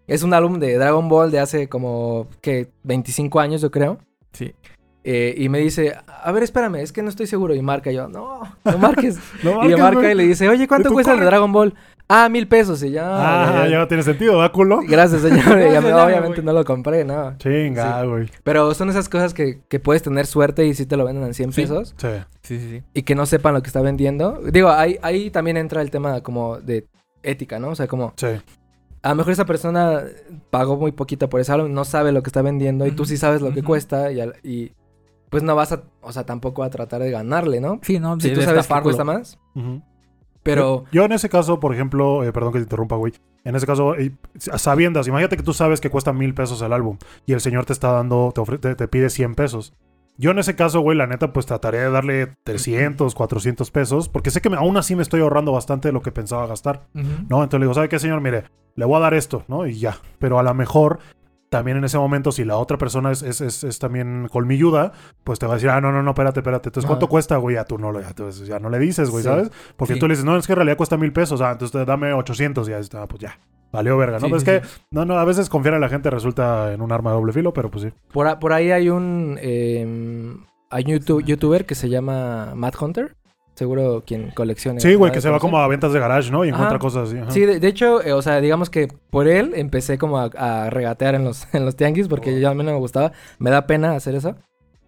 [0.07, 3.99] Es un álbum de Dragon Ball de hace como, que 25 años, yo creo.
[4.33, 4.55] Sí.
[5.05, 7.55] Eh, y me dice, a ver, espérame, es que no estoy seguro.
[7.55, 9.19] Y marca yo, no, no marques.
[9.43, 11.27] No y marques, le marca y le dice, oye, ¿cuánto cuesta el de.
[11.27, 11.75] Dragon Ball?
[12.11, 12.83] Ah, mil pesos.
[12.83, 13.05] Y ya.
[13.07, 14.81] Ah, ya- ya no tiene sentido, ¿verdad, culo?
[14.89, 15.59] Gracias, señor.
[15.61, 17.37] Y ya ya, obviamente no lo compré, no.
[17.39, 18.31] Chinga, güey.
[18.45, 21.35] Pero son esas cosas que, que puedes tener suerte y si te lo venden en
[21.35, 21.61] 100 Sí.
[21.63, 22.09] pesos Sí.
[22.43, 22.83] Sí, sí, sí.
[22.95, 24.41] y que no sepan lo que está vendiendo.
[24.51, 26.87] Digo, ahí, ahí también entra el tema como de
[27.23, 27.69] ética, ¿no?
[27.69, 28.29] O sea, como Sí.
[29.03, 30.03] a lo mejor esa persona
[30.51, 33.19] pagó muy poquito por ese álbum, no sabe lo que está vendiendo y tú sí
[33.19, 34.73] sabes lo que cuesta y, al- y
[35.29, 37.81] pues no vas a, o sea, tampoco a tratar de ganarle, ¿no?
[37.83, 39.83] Sí, no, Si tú sabes que cuesta más, Ujú.
[40.55, 43.13] Pero Yo, yo en ese caso, por ejemplo, eh, perdón que te interrumpa, güey.
[43.45, 46.99] En ese caso, eh, sabiendas, imagínate que tú sabes que cuesta mil pesos el álbum
[47.27, 49.73] y el señor te está dando, te, ofre- te, te pide 100 pesos.
[50.21, 54.31] Yo en ese caso, güey, la neta, pues trataría de darle 300, 400 pesos, porque
[54.33, 57.05] sé que me- aún así me estoy ahorrando bastante de lo que pensaba gastar, Ujú.
[57.29, 57.43] ¿no?
[57.45, 58.21] Entonces le digo, ¿sabe qué, señor?
[58.21, 59.67] Mire, le voy a dar esto, ¿no?
[59.67, 59.97] Y ya.
[60.19, 60.99] Pero a lo mejor,
[61.51, 64.93] también en ese momento, si la otra persona es, es, es, es también colmilluda,
[65.25, 66.69] pues te va a decir, ah, no, no, no, espérate, espérate.
[66.69, 67.57] Entonces, ¿cuánto cuesta, güey?
[67.57, 69.29] Ya tú no, lo- ya, tú- ya no le dices, güey, Sí.
[69.29, 69.51] ¿sabes?
[69.77, 70.01] Porque Sí.
[70.01, 72.69] tú le dices, no, es que en realidad cuesta mil pesos, ah, entonces dame 800,
[72.69, 73.39] y ya está, pues ya.
[73.71, 74.27] Valió verga, ¿no?
[74.27, 76.91] Sí, Pero es que, no, no, a veces confiar en la gente resulta en un
[76.91, 77.91] arma de doble filo, pero pues sí.
[78.13, 80.35] por, por ahí hay un, eh,
[80.71, 83.15] hay un YouTube- youtuber que se llama Matt Hunter,
[83.59, 84.81] seguro quien coleccione.
[84.81, 86.45] Sí, güey, que se va como a ventas de garage, ¿no?
[86.45, 86.79] Y encuentra Ajá.
[86.79, 87.19] cosas así.
[87.19, 87.31] ajá.
[87.31, 90.71] Sí, de, de hecho, eh, o sea, digamos que por él empecé como a, a
[90.71, 93.13] regatear en los, en los tianguis porque ya a mí no me gustaba.
[93.39, 94.37] Me da pena hacer eso.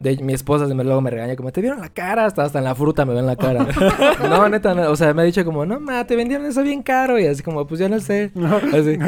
[0.00, 2.64] De, mi esposa me- luego me regaña como, te vieron la cara, hasta, hasta en
[2.64, 3.66] la fruta me ven la cara.
[4.22, 6.82] no, neta, no, o sea, me ha dicho como, no, ma, te vendieron eso bien
[6.82, 7.18] caro.
[7.18, 8.32] Y así como, pues ya no sé.
[8.72, 8.98] Así,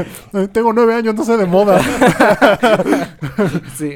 [0.53, 1.81] Tengo nueve años, no sé de moda.
[3.77, 3.95] sí.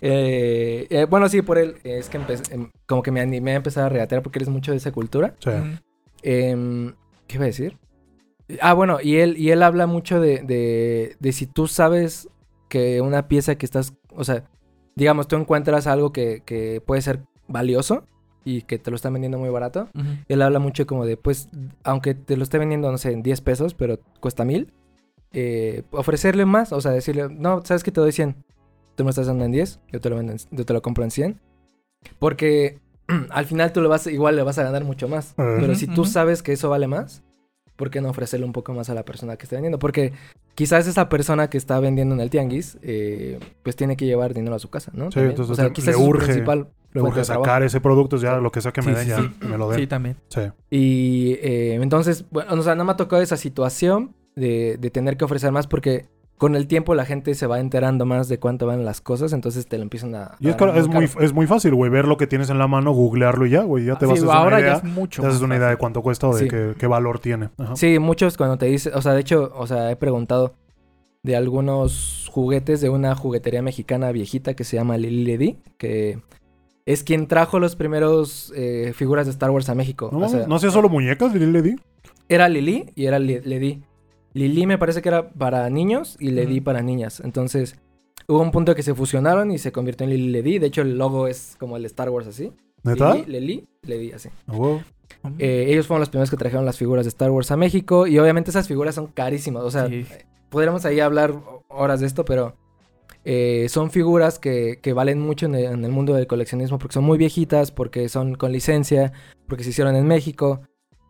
[0.00, 3.56] Eh, eh, bueno, sí, por él es que empecé, em, como que me animé a
[3.56, 5.34] empezar a regatear porque eres mucho de esa cultura.
[5.42, 5.50] sí.
[6.22, 6.94] Em,
[7.26, 7.76] ¿Qué iba a decir?
[8.60, 12.28] Ah, bueno, y él, y él habla mucho de, de, de si tú sabes
[12.68, 14.44] que una pieza que estás, o sea,
[14.96, 18.04] digamos, tú encuentras algo que, que puede ser valioso
[18.44, 19.88] y que te lo están vendiendo muy barato.
[19.94, 20.06] Ujú.
[20.28, 21.48] Él habla mucho como de, pues,
[21.82, 24.72] aunque te lo esté vendiendo, no sé, en 10 pesos, pero cuesta mil,
[25.32, 28.36] eh, ofrecerle más, o sea, decirle, no, ¿sabes que te doy 100?
[28.94, 31.02] Tú me estás dando en 10, yo te lo, vendo en- yo te lo compro
[31.04, 31.40] en 100.
[32.18, 32.78] Porque
[33.30, 35.34] al final tú lo vas, igual le vas a ganar mucho más.
[35.60, 37.22] Pero si tú sabes que eso vale más,
[37.76, 39.78] ¿por qué no ofrecerle un poco más a la persona que está vendiendo?
[39.78, 40.12] Porque
[40.54, 44.54] quizás esa persona que está vendiendo en el tianguis, eh, pues tiene que llevar dinero
[44.54, 45.06] a su casa, ¿no?
[45.06, 45.30] Sí, También.
[45.30, 46.58] entonces o sea, quizás le urge- principal
[46.92, 47.44] Le fuente urge de trabajo.
[47.44, 49.46] sacar ese producto, ya lo que sea que me Sí, den, sí, ya sí.
[49.48, 49.80] me lo den.
[49.80, 50.16] Sí, también.
[50.28, 50.40] Sí.
[50.70, 55.16] Y eh, entonces, bueno, o sea, no me ha tocado esa situación de, de tener
[55.16, 56.06] que ofrecer más porque
[56.38, 59.66] con el tiempo la gente se va enterando más de cuánto van las cosas, entonces
[59.66, 60.32] te lo empiezan a...
[60.40, 62.66] Y es, dar es, muy, es muy fácil, güey, ver lo que tienes en la
[62.66, 64.72] mano, googlearlo y ya, güey, ya te Ah, vas sí, a hacer ahora una idea,
[64.82, 66.48] ya es mucho te haces una idea de cuánto cuesta o de Sí.
[66.48, 67.50] qué, qué valor tiene.
[67.58, 67.76] Ajá.
[67.76, 70.54] Sí, muchos cuando te dicen, o sea, de hecho, o sea, he preguntado
[71.22, 76.18] de algunos juguetes de una juguetería mexicana viejita que se llama Lili Ledy, que
[76.84, 80.10] es quien trajo los primeros eh, figuras de Star Wars a México.
[80.12, 81.76] No, o sea, no hacía solo muñecas, Lili Ledy.
[82.28, 83.82] Era Lili y era Ledy.
[84.34, 86.64] Lili me parece que era para niños y Ledy Ujú.
[86.64, 87.20] para niñas.
[87.24, 87.76] Entonces,
[88.28, 90.58] hubo un punto que se fusionaron y se convirtió en Lili Ledy.
[90.58, 92.52] De hecho, el logo es como el Star Wars así.
[92.82, 93.14] ¿Neta?
[93.14, 94.28] Lili, Lili, Ledy así.
[94.46, 94.82] Ah, huevo.
[95.22, 95.34] Ujú.
[95.38, 98.18] Eh, ellos fueron los primeros que trajeron las figuras de Star Wars a México y
[98.18, 99.62] obviamente esas figuras son carísimas.
[99.62, 100.04] O sea, Sí.
[100.50, 101.34] podríamos ahí hablar
[101.68, 102.56] horas de esto, pero
[103.24, 106.94] eh, son figuras que, que valen mucho en el, en el mundo del coleccionismo porque
[106.94, 109.12] son muy viejitas, porque son con licencia,
[109.48, 110.60] porque se hicieron en México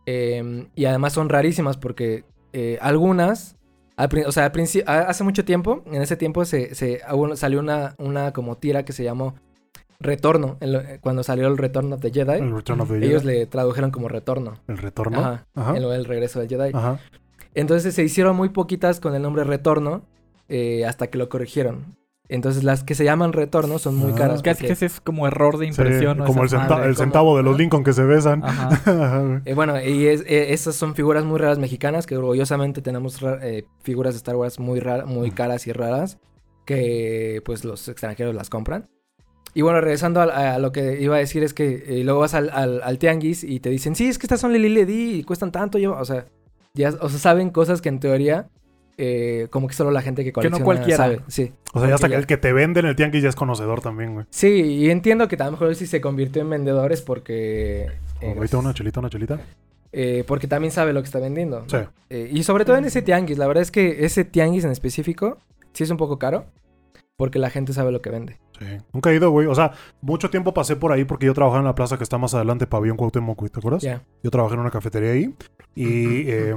[0.06, 3.56] eh, y además son rarísimas porque eh, algunas,
[3.96, 4.52] al o sea, al
[4.86, 7.00] hace mucho tiempo, en ese tiempo se, se-
[7.34, 9.34] salió una, una como tira que se llamó
[10.00, 12.38] Retorno, lo- cuando salió el Retorno de Jedi.
[12.40, 13.06] El Return of the Jedi.
[13.06, 14.54] Ellos le tradujeron como Retorno.
[14.68, 15.18] El retorno.
[15.20, 15.46] Ajá.
[15.54, 15.72] Ajá.
[15.74, 16.70] Del regreso del Jedi.
[16.74, 16.98] Ajá.
[17.54, 20.02] Entonces se hicieron muy poquitas con el nombre Retorno
[20.48, 21.96] eh, hasta que lo corrigieron.
[22.28, 24.16] Entonces las que se llaman Retorno son muy Ah.
[24.16, 24.42] caras.
[24.42, 26.18] Casi porque- que ese es como error de Sí, impresión.
[26.18, 26.24] ¿no?
[26.24, 26.86] como el, centa- madres.
[26.88, 27.58] el como- centavo de los.
[27.58, 28.42] Lincoln que se besan.
[28.44, 29.42] Ajá.
[29.44, 33.66] Eh, bueno, y es- eh, esas son figuras muy raras mexicanas que orgullosamente tenemos eh,
[33.82, 36.18] figuras de Star Wars muy, muy caras y raras
[36.64, 38.88] que pues los extranjeros las compran.
[39.52, 42.34] Y bueno, regresando a, a lo que iba a decir es que eh, luego vas
[42.34, 45.24] al, al- al tianguis y te dicen, sí, es que estas son Lili Ledy y
[45.24, 45.78] cuestan tanto.
[45.78, 46.26] Yo, o sea,
[46.72, 48.48] ya o sea, saben cosas que en teoría
[48.96, 50.96] eh, como que solo la gente que no colecciona cualquiera.
[50.96, 51.20] sabe.
[51.28, 51.52] Sí.
[51.72, 53.80] O sea, ya hasta que el que te vende en el tianguis ya es conocedor
[53.80, 54.26] también, güey.
[54.30, 57.88] Sí, y entiendo que a lo mejor sí se convirtió en vendedores porque...
[58.20, 59.40] eh, Ahorita una chelita, una chelita.
[59.92, 61.64] eh, porque también sabe lo que está vendiendo.
[61.68, 61.78] Sí.
[62.10, 63.38] Eh, y sobre todo en ese tianguis.
[63.38, 65.38] La verdad es que ese tianguis en específico
[65.72, 66.46] sí es un poco caro.
[67.16, 68.38] Porque la gente sabe lo que vende.
[68.58, 68.66] Sí.
[68.92, 69.46] Nunca he ido, güey.
[69.46, 72.18] O sea, mucho tiempo pasé por ahí porque yo trabajaba en la plaza que está
[72.18, 73.82] más adelante, Pabellón Cuauhtémoc, ¿te acuerdas?
[73.84, 74.02] Ya.
[74.24, 75.32] Yo trabajé en una cafetería ahí
[75.76, 76.56] y eh,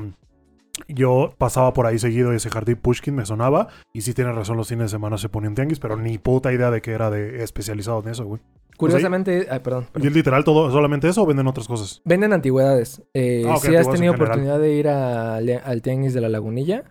[0.87, 3.67] yo pasaba por ahí seguido y ese jardín Pushkin me sonaba.
[3.93, 6.71] Y sí tienes razón, los fines de semana se ponían tianguis, pero ni puta idea
[6.71, 8.41] de que era de especializado en eso, güey.
[8.77, 9.85] Curiosamente, ay, perdón.
[9.89, 10.07] ¿Y perdón.
[10.09, 12.01] es literal todo, solamente eso o venden otras cosas?
[12.05, 13.01] Venden antigüedades.
[13.13, 16.83] Eh, Ah, si has tenido oportunidad de ir a- al tianguis de la lagunilla.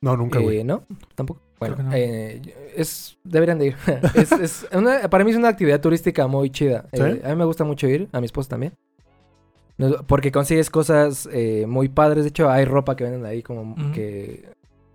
[0.00, 0.58] No, nunca, güey.
[0.58, 1.40] Eh, no, tampoco.
[1.60, 1.90] Bueno, no.
[1.94, 2.42] eh,
[2.76, 3.76] es, deberían de ir.
[4.16, 6.86] es, es una- para mí es una actividad turística muy chida.
[6.92, 7.00] ¿Sí?
[7.00, 8.72] Eh, a mí me gusta mucho ir, a mi esposa también.
[10.06, 12.24] Porque consigues cosas eh, muy padres.
[12.24, 14.50] De hecho, hay ropa que venden ahí como que...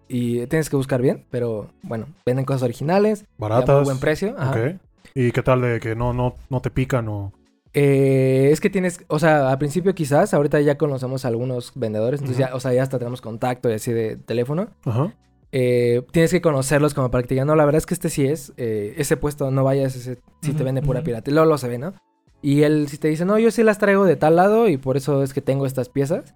[0.09, 3.23] Y tienes que buscar bien, pero bueno, venden cosas originales.
[3.23, 3.75] a Baratas.
[3.75, 4.35] muy buen precio.
[4.37, 4.51] ajá.
[4.51, 4.75] Ok.
[5.15, 7.33] ¿Y qué tal de que no, no, no te pican o...?
[7.73, 12.21] Eh, es que tienes, o sea, al principio quizás, ahorita ya conocemos a algunos vendedores,
[12.21, 14.69] entonces ya, o sea, ya hasta tenemos contacto y así de teléfono.
[14.85, 15.13] Ajá.
[15.51, 18.09] Eh, tienes que conocerlos como para que te digan, no, la verdad es que este
[18.09, 21.05] sí es, eh, ese puesto no vayas, ese si te vende pura ujú.
[21.05, 21.29] pirata.
[21.29, 21.93] Y luego lo se ve, ¿no?
[22.41, 24.95] Y él si te dice, no, yo sí las traigo de tal lado y por
[24.97, 26.35] eso es que tengo estas piezas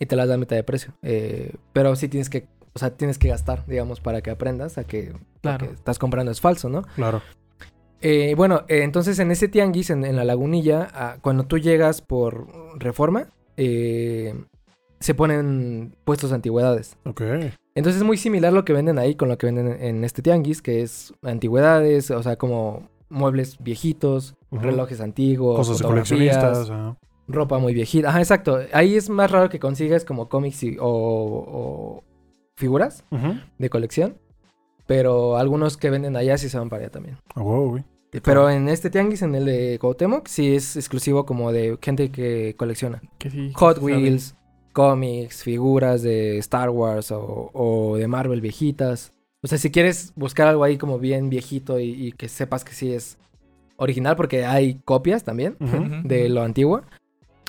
[0.00, 0.92] y te las da a mitad de precio.
[1.02, 4.84] Eh, pero sí tienes que, o sea, tienes que gastar, digamos, para que aprendas a
[4.84, 5.68] que lo Claro.
[5.68, 6.82] que estás comprando es falso, ¿no?
[6.96, 7.20] Claro.
[8.00, 12.00] Eh, bueno, eh, entonces en ese tianguis, en, en la lagunilla, ah, cuando tú llegas
[12.02, 12.46] por
[12.80, 14.34] reforma, eh,
[14.98, 16.96] se ponen puestos de antigüedades.
[17.04, 17.22] Ok.
[17.74, 20.20] Entonces es muy similar lo que venden ahí con lo que venden en, en este
[20.22, 26.70] tianguis, que es antigüedades, o sea, como muebles viejitos, relojes antiguos, Cosas de coleccionistas.
[27.28, 28.08] ropa muy viejita.
[28.10, 28.58] Ajá, exacto.
[28.72, 32.04] Ahí es más raro que consigas como cómics y- o, o
[32.56, 33.04] figuras
[33.58, 34.18] de colección,
[34.86, 37.18] pero algunos que venden allá sí se van para allá también.
[37.34, 37.84] Güey.
[38.22, 42.54] Pero en este tianguis, en el de Cuauhtémoc, sí es exclusivo como de gente que
[42.58, 43.00] colecciona.
[43.18, 43.78] Que sí, Hot.
[43.80, 44.34] Wheels,
[44.74, 49.12] cómics, figuras de Star Wars o, o de Marvel viejitas.
[49.42, 52.72] O sea, si quieres buscar algo ahí como bien viejito y, y que sepas que
[52.72, 53.18] sí es
[53.76, 55.56] original, porque hay copias también
[56.04, 56.82] de lo antiguo,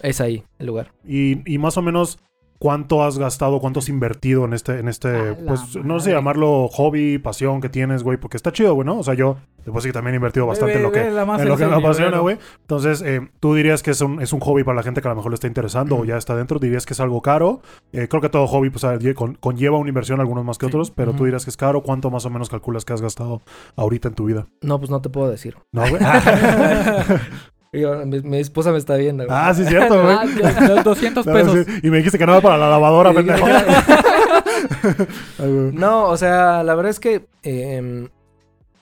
[0.01, 0.91] es ahí el lugar.
[1.07, 2.17] Y, y más o menos,
[2.63, 7.17] cuánto has gastado, cuánto has invertido en este, en este, pues, no sé llamarlo hobby,
[7.17, 8.99] pasión que tienes, güey, porque está chido, güey, ¿no?
[8.99, 11.13] O sea, yo, después sí que también he invertido bastante en lo que, en
[11.49, 12.37] lo que me apasiona, güey.
[12.61, 15.11] Entonces, eh, tú dirías que es un, es un hobby para la gente que a
[15.11, 16.57] lo mejor le está interesando o ya está dentro.
[16.57, 17.59] Dirías que es algo caro.
[17.91, 20.69] Eh, creo que todo hobby pues, lle- con- conlleva una inversión, algunos más que Sí.
[20.69, 21.81] otros, pero tú dirías que es caro.
[21.81, 23.41] ¿Cuánto más o menos calculas que has gastado
[23.75, 24.47] ahorita en tu vida?
[24.61, 25.57] No, pues no te puedo decir.
[25.73, 26.01] ¿No, güey?
[27.73, 29.25] Yo- mi, mi esposa me está viendo.
[29.25, 29.35] güey.
[29.37, 30.15] ah, sí, es cierto, güey.
[30.15, 30.25] Ah,
[30.59, 31.65] ya, los 200 No, pesos.
[31.65, 31.79] sí.
[31.83, 33.45] Y me dijiste que no era para la lavadora, pendejo.
[35.73, 38.09] No, o sea, la verdad es que eh,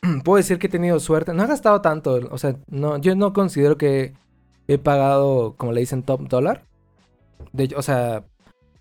[0.23, 1.33] puedo decir que he tenido suerte.
[1.33, 2.19] No he gastado tanto.
[2.31, 4.13] O sea, no, yo no considero que
[4.67, 6.63] he pagado, como le dicen, top dólar.
[7.53, 8.23] De hecho, o sea,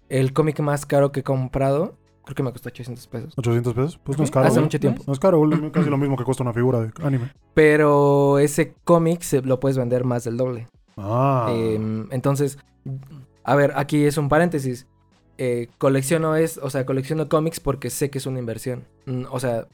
[0.09, 1.95] el cómic más caro que he comprado,
[2.31, 3.35] creo que me costó 800 pesos.
[3.37, 4.01] 800 pesos.
[4.03, 4.47] Pues no es caro.
[4.47, 4.65] Hace güey.
[4.65, 5.03] mucho tiempo.
[5.07, 5.43] No es caro.
[5.73, 7.33] Casi lo mismo que cuesta una figura de anime.
[7.55, 10.69] Pero ese cómic se lo puedes vender más del doble.
[10.97, 11.49] Ah.
[11.51, 12.59] Eh, entonces,
[13.45, 14.87] a ver, aquí es un paréntesis.
[15.39, 18.85] Eh, colecciono es, o sea, colecciono cómics porque sé que es una inversión.
[19.07, 19.67] Mm, o sea,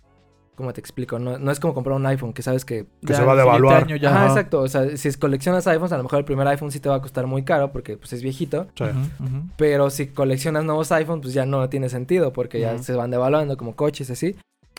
[0.57, 1.19] ¿cómo te explico?
[1.21, 3.37] No, no es como comprar un iPhone que sabes que que Ya se va a
[3.37, 3.85] devaluar.
[3.85, 4.09] año ya.
[4.11, 4.29] Ajá, Ajá.
[4.33, 4.61] exacto.
[4.63, 7.01] O sea, si coleccionas iPhones, a lo mejor el primer iPhone sí te va a
[7.03, 8.67] costar muy caro porque pues es viejito.
[8.77, 8.85] Sí.
[9.57, 13.57] Pero si coleccionas nuevos iPhones, pues ya no tiene sentido porque ya se van devaluando
[13.57, 14.35] como coches así.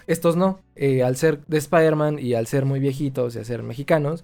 [0.07, 0.59] Estos no.
[0.75, 4.23] Eh, al ser de Spider-Man y al ser muy viejitos y al ser mexicanos,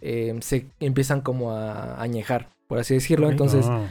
[0.00, 3.28] eh, se empiezan como a añejar, por así decirlo.
[3.30, 3.88] Entonces, Ah.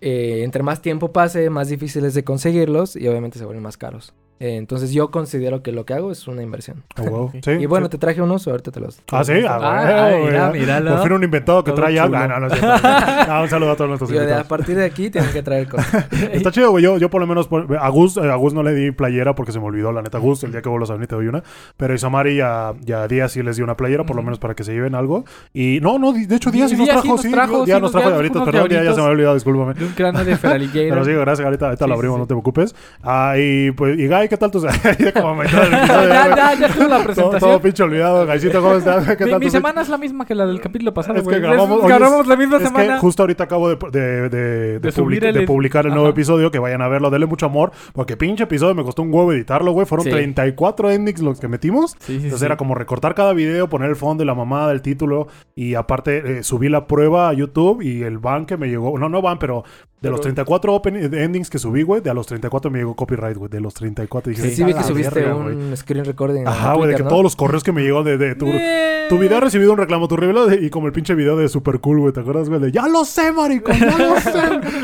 [0.00, 3.76] eh, entre más tiempo pase, más difícil es de conseguirlos y obviamente se vuelven más
[3.76, 4.12] caros.
[4.40, 6.82] Eh, entonces yo considero que lo que hago es una inversión.
[6.96, 7.26] Ah, wow.
[7.26, 7.34] Ok.
[7.44, 7.90] Sí, y bueno, sí.
[7.92, 8.96] te traje unos, ahorita te los...
[8.96, 10.90] te Ah, los sí, ah, Ah, güey, mira, míralo.
[10.96, 12.16] Por fin un inventado que Todo trae algo.
[12.16, 12.48] Ah, no, no.
[12.54, 14.46] Ah, un saludo a todos nuestros Yo de, a invitados.
[14.48, 16.06] partir de aquí tienen que traer cosas.
[16.32, 16.82] Está chido, güey.
[16.84, 19.34] Yo, yo por lo menos, por- a Gus, eh, a Gus no le di playera
[19.34, 20.42] porque se me olvidó, la neta, Gus.
[20.44, 21.42] El día que vuelvas a venir te doy una.
[21.76, 24.38] Pero Isamari y a, y a Díaz sí les di una playera, por lo menos
[24.38, 25.24] para que se lleven algo.
[25.52, 27.30] Y no, no, de hecho Díaz sí nos trajo, nos sí.
[27.30, 29.34] trajo, Díaz sí, nos nos trajo de ahorita, perdón, Díaz, ya se me había olvidado,
[29.34, 29.74] discúlpame.
[29.74, 30.88] De un cráneo de Feraligator.
[30.90, 32.74] Pero sí, gracias, ahorita, lo abrimos, no te preocupes.
[33.02, 34.64] Ah, y pues, y Guy, ¿qué tal tus
[35.14, 37.40] como me ya, ya, ya tuve la todo, presentación.
[37.40, 39.16] todo pinche olvidado, Gaycito, ¿cómo estás?
[39.16, 41.28] ¿Qué mi, tal mi semana es la misma que la del capítulo pasado, Es que
[41.28, 41.40] güey.
[41.40, 42.98] grabamos- Es- oye, grabamos la misma Es que semana.
[42.98, 46.12] justo ahorita acabo de, de, de, de subir publica- el- de publicar el nuevo Ajá.
[46.12, 49.32] episodio, que vayan a verlo, denle mucho amor, porque pinche episodio me costó un huevo
[49.32, 49.86] editarlo, güey.
[49.86, 50.10] Fueron Sí.
[50.10, 51.92] 34 endings los que metimos.
[51.92, 52.46] Sí, sí, Entonces sí.
[52.46, 55.28] era como recortar cada video, poner el fondo y la mamada, el título.
[55.54, 58.98] Y aparte eh, subí la prueba a YouTube y el ban que me llegó.
[58.98, 59.64] No, no ban, pero
[60.04, 62.94] de los Pero- 34 open, endings que subí, güey, de a los 34 me llegó
[62.94, 63.50] copyright, güey.
[63.50, 65.76] De los 34 dije, Sí, "A sí vi que subiste verga, un güey".
[65.76, 66.46] screen recording.
[66.46, 67.08] Ajá, güey, de que ¿no?
[67.08, 69.06] todos los correos que me llegó de, de tu, Eh.
[69.08, 71.48] tu video ha recibido un reclamo, tu revelo de- y como el pinche video de
[71.48, 72.60] Super Cool, güey, ¿te acuerdas, güey?
[72.60, 74.30] De ya lo sé, maricón, ya lo sé.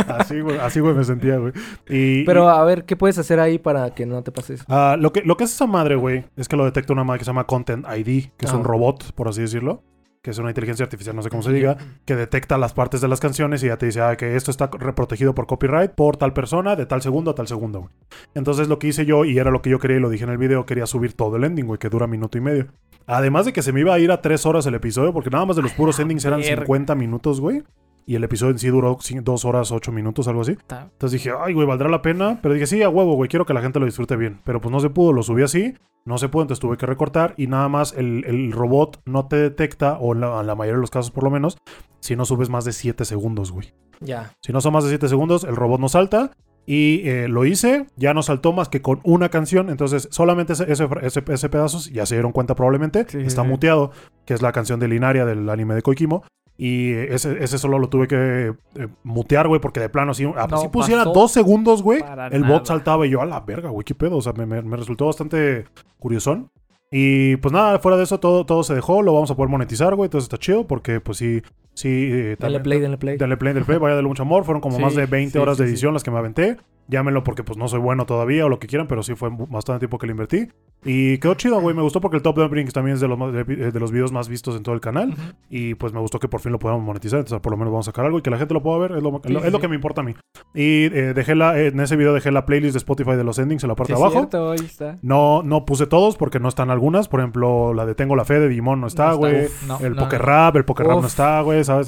[0.08, 1.52] así, güey, así, güey, me sentía, güey.
[1.88, 4.64] Y, Pero a ver, ¿qué puedes hacer ahí para que no te pase eso?
[4.68, 7.18] ah, lo, que, lo que es esa madre, güey, es que lo detecta una madre
[7.20, 9.82] que se llama Content ID, que es un robot, por así decirlo.
[10.22, 13.08] Que es una inteligencia artificial, no sé cómo se diga, que detecta las partes de
[13.08, 16.34] las canciones y ya te dice ah, que esto está reprotegido por copyright por tal
[16.34, 17.92] persona, de tal segundo a tal segundo, güey.
[18.34, 20.30] Entonces lo que hice yo, y era lo que yo quería y lo dije en
[20.30, 22.66] el video, quería subir todo el ending, güey, que dura minuto y medio.
[23.06, 25.46] Además de que se me iba a ir a tres horas el episodio, porque nada
[25.46, 26.64] más de los puros endings eran verga.
[26.64, 27.62] 50 minutos, güey.
[28.06, 30.56] Y el episodio en sí duró dos horas, ocho minutos, algo así.
[30.68, 32.40] Entonces dije, ay, güey, valdrá la pena.
[32.42, 34.40] Pero dije, sí, a huevo, güey, quiero que la gente lo disfrute bien.
[34.44, 35.74] Pero pues no se pudo, lo subí así.
[36.04, 37.34] No se pudo, entonces tuve que recortar.
[37.36, 40.80] Y nada más el, el robot no te detecta, o en la, la mayoría de
[40.80, 41.58] los casos por lo menos,
[42.00, 43.74] si no subes más de 7 segundos, güey.
[44.00, 44.32] Ya.
[44.40, 46.32] Si no son más de 7 segundos, el robot no salta.
[46.66, 49.70] Y eh, lo hice, ya no saltó más que con una canción.
[49.70, 53.48] Entonces, solamente ese, ese, ese- ese pedazo, ya se dieron cuenta probablemente, sí, está sí.
[53.48, 53.90] muteado,
[54.24, 56.22] que es la canción de Linaria del anime de Koikimo.
[56.62, 60.46] Y ese, ese solo lo tuve que eh, mutear, güey, porque de plano, si, ah,
[60.50, 62.00] No si pusiera dos segundos, güey,
[62.32, 62.52] el nada.
[62.52, 64.18] bot saltaba y yo, a la verga, güey, qué pedo.
[64.18, 65.64] O sea, me, me- me resultó bastante
[65.98, 66.50] curiosón.
[66.92, 69.94] Y pues nada, fuera de eso, todo, todo se dejó, lo vamos a poder monetizar,
[69.94, 71.40] güey, entonces está chido, porque pues sí,
[71.72, 71.88] sí.
[71.88, 73.16] eh, Dale play, dale play.
[73.16, 74.44] Dale play, dale play, vaya, dale mucho amor.
[74.44, 75.72] Fueron como Sí, más de 20 sí, horas de sí, sí.
[75.74, 76.56] edición las que me aventé.
[76.88, 79.78] Llámenlo porque pues no soy bueno todavía o lo que quieran, pero sí fue bastante
[79.78, 80.48] tiempo que le invertí.
[80.84, 81.74] Y quedó chido, güey.
[81.76, 84.12] Me gustó porque el Top Dumplings también es de los, más- de, de los videos
[84.12, 85.10] más vistos en todo el canal.
[85.10, 85.20] Ujú.
[85.50, 87.18] Y pues me gustó que por fin lo podamos monetizar.
[87.18, 88.92] Entonces por lo menos vamos a sacar algo y que la gente lo pueda ver.
[88.92, 89.62] Es lo, Sí, lo- sí, es lo sí.
[89.62, 90.14] que me importa a mí.
[90.54, 93.62] Y eh, dejé la, en ese video dejé la playlist de Spotify de los endings
[93.64, 94.18] en la parte Sí, de es abajo.
[94.28, 94.96] cierto, ahí está.
[95.02, 97.08] No, no puse todos porque no están algunas.
[97.08, 99.44] Por ejemplo, la de Tengo la Fe de Digimon no está, No güey.
[99.46, 100.26] Uf, no, el no, Poker no.
[100.26, 101.06] Rap, el Poker Rap no Uf.
[101.06, 101.62] está, güey.
[101.64, 101.86] ¿Sabes?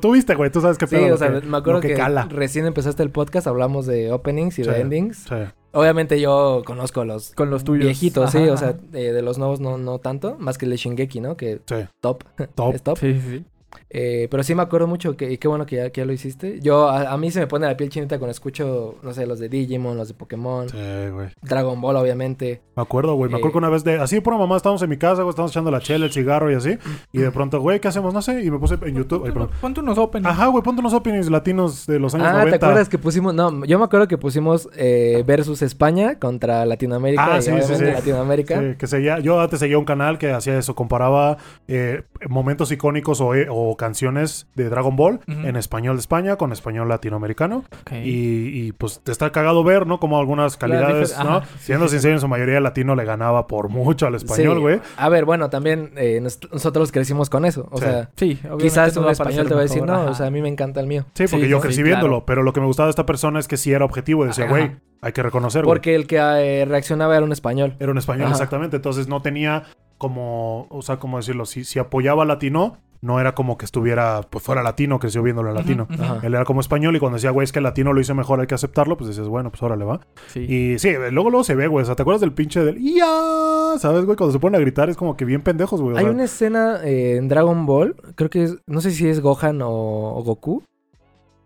[0.00, 0.50] Tú, viste, güey.
[0.50, 1.08] Tú sabes qué Sí, pedo.
[1.08, 4.58] lo o sea, que- me acuerdo que que, recién empezaste el podcast, hablamos de openings
[4.58, 5.18] y Sí, de endings.
[5.28, 5.34] Sí,
[5.72, 7.84] Obviamente yo conozco los Con los tuyos.
[7.86, 10.76] viejitos, sí, o sea, eh, de los nuevos no, no tanto, más que el de
[10.76, 11.36] Shingeki, ¿no?
[11.36, 11.74] Que sí.
[12.00, 12.74] top, Top.
[12.74, 12.98] es top.
[12.98, 13.44] Sí, sí, sí.
[13.92, 16.12] Eh, pero sí me acuerdo mucho que y qué bueno que ya, que ya lo
[16.12, 16.60] hiciste.
[16.60, 19.40] Yo, a, a mí se me pone la piel chinita cuando escucho, no sé, los
[19.40, 20.76] de Digimon, los de Pokémon, Sí,
[21.12, 21.28] güey.
[21.42, 22.62] Dragon Ball, obviamente.
[22.76, 23.30] Me acuerdo, güey.
[23.30, 23.52] Me acuerdo Eh.
[23.52, 23.98] que una vez de.
[24.00, 25.30] Así por mamá estábamos en mi casa, güey.
[25.30, 26.78] Estábamos echando la chela, el cigarro y así.
[27.12, 28.14] Y de pronto, güey, ¿qué hacemos?
[28.14, 28.42] No sé.
[28.44, 29.24] Y me puse en YouTube.
[29.26, 29.50] ay, Ponte, perdón.
[29.60, 30.26] ponte unos open.
[30.26, 32.58] Ajá, güey, ponte unos openings latinos de los años Ah, 90.
[32.58, 33.34] ¿te acuerdas que pusimos?
[33.34, 37.34] No, yo me acuerdo que pusimos eh, versus España contra Latinoamérica.
[37.34, 37.84] Ah, y sí, sí, sí.
[37.84, 38.60] Latinoamérica.
[38.60, 41.38] Sí, que seguía, yo antes seguía un canal que hacía eso, comparaba
[41.68, 46.52] eh, momentos icónicos o, eh, o canciones de Dragon Ball en español de España con
[46.52, 47.64] español latinoamericano.
[47.90, 49.98] Y, y, pues te está cagado ver, ¿no?
[49.98, 51.40] Como algunas calidades, ¿no?
[51.40, 54.56] sí, Siendo sí, sincero, en su mayoría el latino le ganaba por mucho al español,
[54.56, 54.60] Sí.
[54.60, 54.80] güey.
[54.98, 57.66] A ver, bueno, también eh, nos- nosotros crecimos con eso.
[57.70, 57.84] O Sí.
[57.84, 58.10] sea,
[58.58, 60.10] quizás un español te va a decir, mejor, no, ajá.
[60.10, 61.06] o sea, a mí me encanta el mío.
[61.14, 62.26] Sí, porque Sí, yo sí, crecí sí, viéndolo, claro.
[62.26, 64.26] pero lo que me gustaba de esta persona es que sí era objetivo.
[64.26, 65.70] Decía, güey, hay que reconocer, güey.
[65.74, 67.76] Porque el que eh, reaccionaba era un español.
[67.80, 68.32] Era un español, Ajá.
[68.34, 68.76] exactamente.
[68.76, 69.64] Entonces no tenía
[70.00, 71.44] como, o sea, ¿cómo decirlo?
[71.44, 75.50] Si, si apoyaba al latino, no era como que estuviera, pues fuera latino, creció viéndolo
[75.50, 75.86] en latino.
[76.22, 78.40] Él era como español y cuando decía, güey, es que el latino lo hice mejor,
[78.40, 80.00] hay que aceptarlo, pues decías, bueno, pues órale, va.
[80.28, 80.40] Sí.
[80.40, 81.82] Y sí, luego luego se ve, güey.
[81.82, 83.78] O sea, ¿te acuerdas del pinche del ¡Ya!
[83.78, 84.16] ¿Sabes, güey?
[84.16, 85.98] Cuando se ponen a gritar es como que bien pendejos, güey.
[85.98, 89.60] Hay una escena eh, en Dragon Ball, creo que es, no sé si es Gohan
[89.60, 90.62] o, o Goku,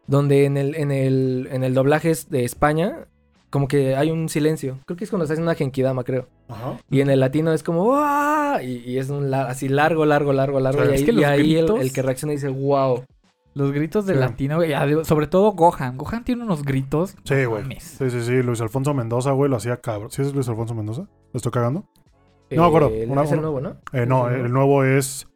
[0.07, 3.09] donde en el, en el, en el doblaje de España,
[3.51, 4.79] como que hay un silencio.
[4.87, 6.29] Creo que es cuando se hace una genkidama, creo.
[6.49, 6.77] Ajá.
[6.91, 8.61] Y en el latino es como ¡Wow!
[8.63, 10.85] Y, y es un la- así largo, largo, largo, largo.
[10.85, 13.05] Y ahí, Es que y los ahí el, gritos- el que reacciona dice ¡Wow!
[13.55, 14.21] Los gritos de Sí.
[14.21, 15.97] latino, güey, de- sobre todo Gohan.
[15.97, 17.17] Gohan tiene unos gritos.
[17.25, 17.63] Sí, güey.
[17.63, 17.85] mames.
[17.99, 18.43] Sí, sí, sí.
[18.43, 20.11] Luis Alfonso Mendoza, güey, lo hacía cabrón.
[20.11, 21.03] ¿Sí es Luis Alfonso Mendoza?
[21.33, 21.85] ¿Lo estoy cagando?
[22.51, 22.89] No me acuerdo.
[22.91, 23.77] Eh, Una- es el nuevo, ¿no?
[23.93, 25.27] Eh, no, ¿Es el el nuevo es...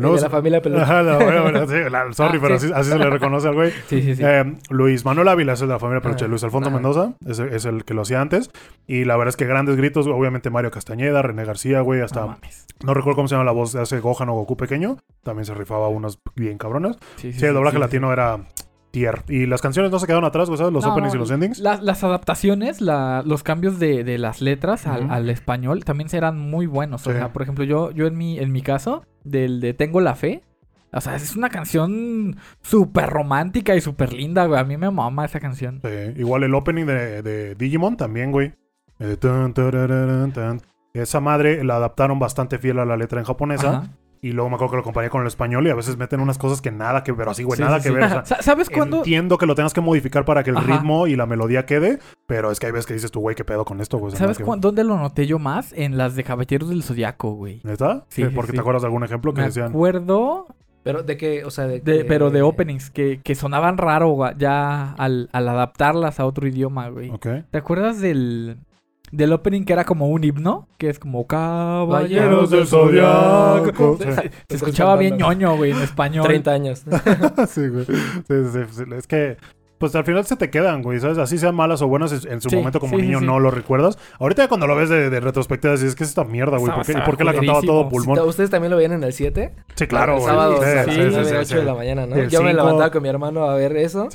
[0.00, 0.82] Nuevo de la familia Peluche.
[0.82, 2.66] Ajá, no, bueno, bueno, sí, la- sorry, Ah, pero sí.
[2.66, 3.70] así, así se le reconoce al güey.
[3.88, 4.22] Sí, sí, sí.
[4.24, 6.24] Eh, Luis Manuel Ávila es de la familia Peluche.
[6.24, 6.30] Ajá.
[6.30, 6.76] Luis Alfonso Ajá.
[6.76, 8.50] Mendoza es, es el que lo hacía antes.
[8.86, 12.38] Y la verdad es que grandes gritos, obviamente Mario Castañeda, René García, güey, hasta...
[12.84, 14.98] no recuerdo cómo se llama la voz de ese Gohan o Goku pequeño.
[15.22, 16.98] También se rifaba unas bien cabronas.
[17.16, 18.40] Sí, Sí, el doblaje sí, latino era
[18.96, 19.22] tier.
[19.28, 20.72] Y las canciones no se quedaron atrás, ¿sabes?
[20.72, 21.58] Los No, openings y los endings.
[21.58, 26.66] la- las adaptaciones, la- los cambios de, de las letras al, español también serán muy
[26.66, 27.06] buenos.
[27.06, 30.14] O sea, por ejemplo, yo, yo en mi, en mi caso, del de Tengo la
[30.14, 30.42] Fe,
[30.92, 34.58] o sea, es una canción súper romántica y súper linda, güey.
[34.58, 35.80] A mí me mama esa canción.
[35.84, 38.54] Sí, igual el opening de, de Digimon también, güey.
[40.32, 40.60] Tan.
[40.94, 43.68] Esa madre la adaptaron bastante fiel a la letra en japonesa.
[43.68, 43.90] Ajá.
[44.22, 46.38] Y luego me acuerdo que lo compañé con el español y a veces meten unas
[46.38, 47.28] cosas que nada que ver.
[47.28, 47.94] Así, güey, Sí, nada sí, que sí.
[47.94, 48.04] ver.
[48.04, 48.98] o sea, Sa- ¿Sabes cuándo?
[48.98, 50.66] Entiendo que lo tengas que modificar para que el Ajá.
[50.78, 51.98] ritmo y la melodía quede.
[52.26, 54.14] Pero es que hay veces que dices tú, güey, qué pedo con esto, güey.
[54.16, 55.72] ¿Sabes dónde lo noté yo más?
[55.74, 57.60] En las de Caballeros del Zodiaco, güey.
[57.64, 58.04] ¿Neta?
[58.08, 58.56] Sí, Sí, sí, porque sí.
[58.56, 59.68] te acuerdas de algún ejemplo que Me decían.
[59.68, 60.46] acuerdo,
[60.82, 64.08] Pero de que, o sea, de, de, que- pero de openings, que, que sonaban raro
[64.10, 67.10] güey, ya al, al adaptarlas a otro idioma, güey.
[67.10, 67.26] Ok.
[67.50, 68.58] ¿Te acuerdas del,
[69.12, 70.68] del opening que era como un himno?
[70.78, 73.96] Que es como Caballeros del Zodiaco.
[73.98, 74.12] Se, Sí.
[74.12, 76.24] se Estás escuchaba bien ñoño, güey, en español.
[76.26, 76.84] 30 años.
[77.48, 77.84] sí, güey.
[77.86, 77.94] Sí,
[78.52, 78.82] sí, sí.
[78.96, 79.36] Es que,
[79.78, 81.18] pues al final se te quedan, güey, ¿sabes?
[81.18, 83.26] Así sean malas o buenas, en su Sí, momento como sí, niño sí.
[83.26, 83.98] no lo recuerdas.
[84.18, 86.72] Ahorita ya cuando lo ves de, de retrospectiva, dices, es que es esta mierda, güey.
[86.74, 88.18] ¿Por qué, ¿Y por qué la cantaba todo pulmón?
[88.20, 89.52] ¿Ustedes también lo veían en el 7?
[89.74, 90.26] Sí, claro, güey.
[90.26, 91.54] sábado, Sí, a sí, las sí, 9, sí, 8 sí.
[91.56, 92.16] de la mañana, ¿no?
[92.16, 94.08] El Yo me levantaba con mi hermano a ver eso.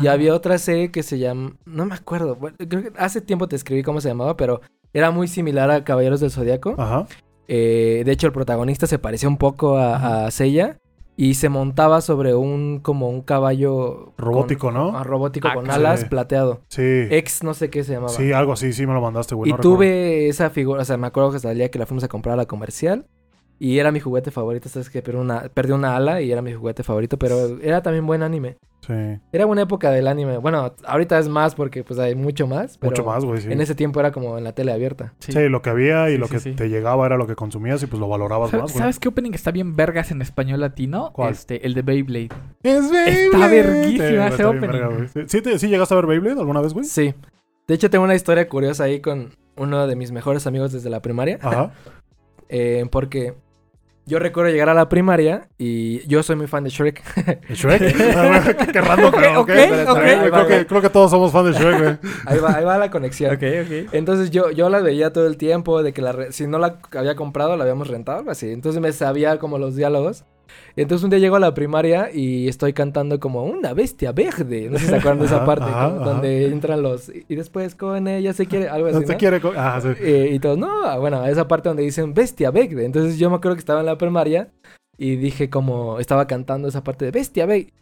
[0.00, 1.52] Y había otra serie que se llama...
[1.64, 2.36] No me acuerdo.
[2.36, 4.60] bueno, creo que hace tiempo te escribí cómo se llamaba, pero
[4.94, 6.74] era muy similar a Caballeros del Zodiaco.
[6.78, 7.06] Ajá.
[7.48, 10.78] Eh, de hecho, el protagonista se parecía un poco a, a Seiya.
[11.16, 12.80] Y se montaba sobre un...
[12.80, 14.12] Como un caballo...
[14.16, 14.96] Robótico, con- ¿no?
[14.96, 15.70] ah, robótico Ah, con sí.
[15.70, 16.62] alas plateado.
[16.68, 16.82] Sí.
[17.10, 18.12] Ex no sé qué se llamaba.
[18.12, 19.50] Sí, algo así, sí me lo mandaste, güey.
[19.50, 19.76] y no recuerdo.
[19.76, 22.08] tuve esa figura, o sea, me acuerdo que hasta el día que la fuimos a
[22.08, 23.06] comprar a la comercial.
[23.64, 25.02] Y era mi juguete favorito, ¿sabes qué?
[25.02, 28.56] Pero una, perdí una ala y era mi juguete favorito, pero era también buen anime.
[28.84, 28.92] Sí.
[29.30, 30.38] Era buena época del anime.
[30.38, 32.76] Bueno, ahorita es más porque pues hay mucho más.
[32.78, 33.52] Pero Mucho más, güey, sí.
[33.52, 35.14] En ese tiempo era como en la tele abierta.
[35.20, 35.30] Sí.
[35.48, 36.52] lo que había y Sí, lo sí, que sí.
[36.54, 38.80] te llegaba era lo que consumías y pues lo valorabas ¿Sabes, más, güey.
[38.80, 41.12] sabes qué opening está bien vergas en español latino?
[41.12, 41.30] ¿Cuál?
[41.30, 42.30] Este, el de Beyblade.
[42.64, 43.24] Es Beyblade.
[43.26, 44.68] Está verguísima Sí, ese opening.
[44.72, 45.06] verga.
[45.14, 46.84] Sí, ¿Sí, te- sí llegaste a ver Beyblade alguna vez, güey?
[46.84, 47.14] Sí.
[47.68, 51.00] De hecho, tengo una historia curiosa ahí con uno de mis mejores amigos desde la
[51.00, 51.38] primaria.
[51.40, 51.70] Ajá.
[52.54, 53.32] Eh, porque
[54.06, 57.02] yo recuerdo llegar a la primaria y yo soy muy fan de Shrek.
[57.50, 57.82] ¿Shrek?
[58.16, 61.78] Ah, qué, qué random, pero ok, Creo que, creo que todos somos fans de Shrek,
[61.80, 61.96] güey.
[62.26, 63.34] ahí, va, ahí va la conexión.
[63.34, 63.42] ok.
[63.92, 66.78] Entonces yo, yo la veía todo el tiempo, de que la re- si no la
[66.96, 68.50] había comprado, la habíamos rentado, algo así.
[68.50, 70.24] Entonces me sabía como los diálogos.
[70.76, 74.68] Y entonces un día llego a la primaria y estoy cantando como una bestia verde.
[74.70, 75.94] No sé si se acuerdan de esa Ajá, parte, ajá, ajá.
[76.04, 77.10] donde entran los...
[77.28, 79.06] Y después con ella se quiere, algo así, No ¿no?
[79.06, 79.40] te quiere...
[79.40, 79.88] co- Ah, sí.
[80.00, 82.84] Eh, y todos, no, bueno, esa parte donde dicen bestia verde.
[82.84, 84.48] Entonces yo me acuerdo que estaba en la primaria
[84.98, 87.72] y dije como, estaba cantando esa parte de bestia verde,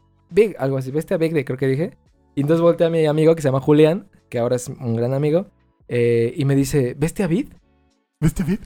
[0.59, 1.97] algo así, bestia verde creo que dije.
[2.35, 5.13] Y entonces volteé a mi amigo que se llama Julián, que ahora es un gran
[5.15, 5.47] amigo,
[5.89, 7.49] eh, y me dice, ¿bestia vid?
[8.21, 8.61] ¿Viste Beat?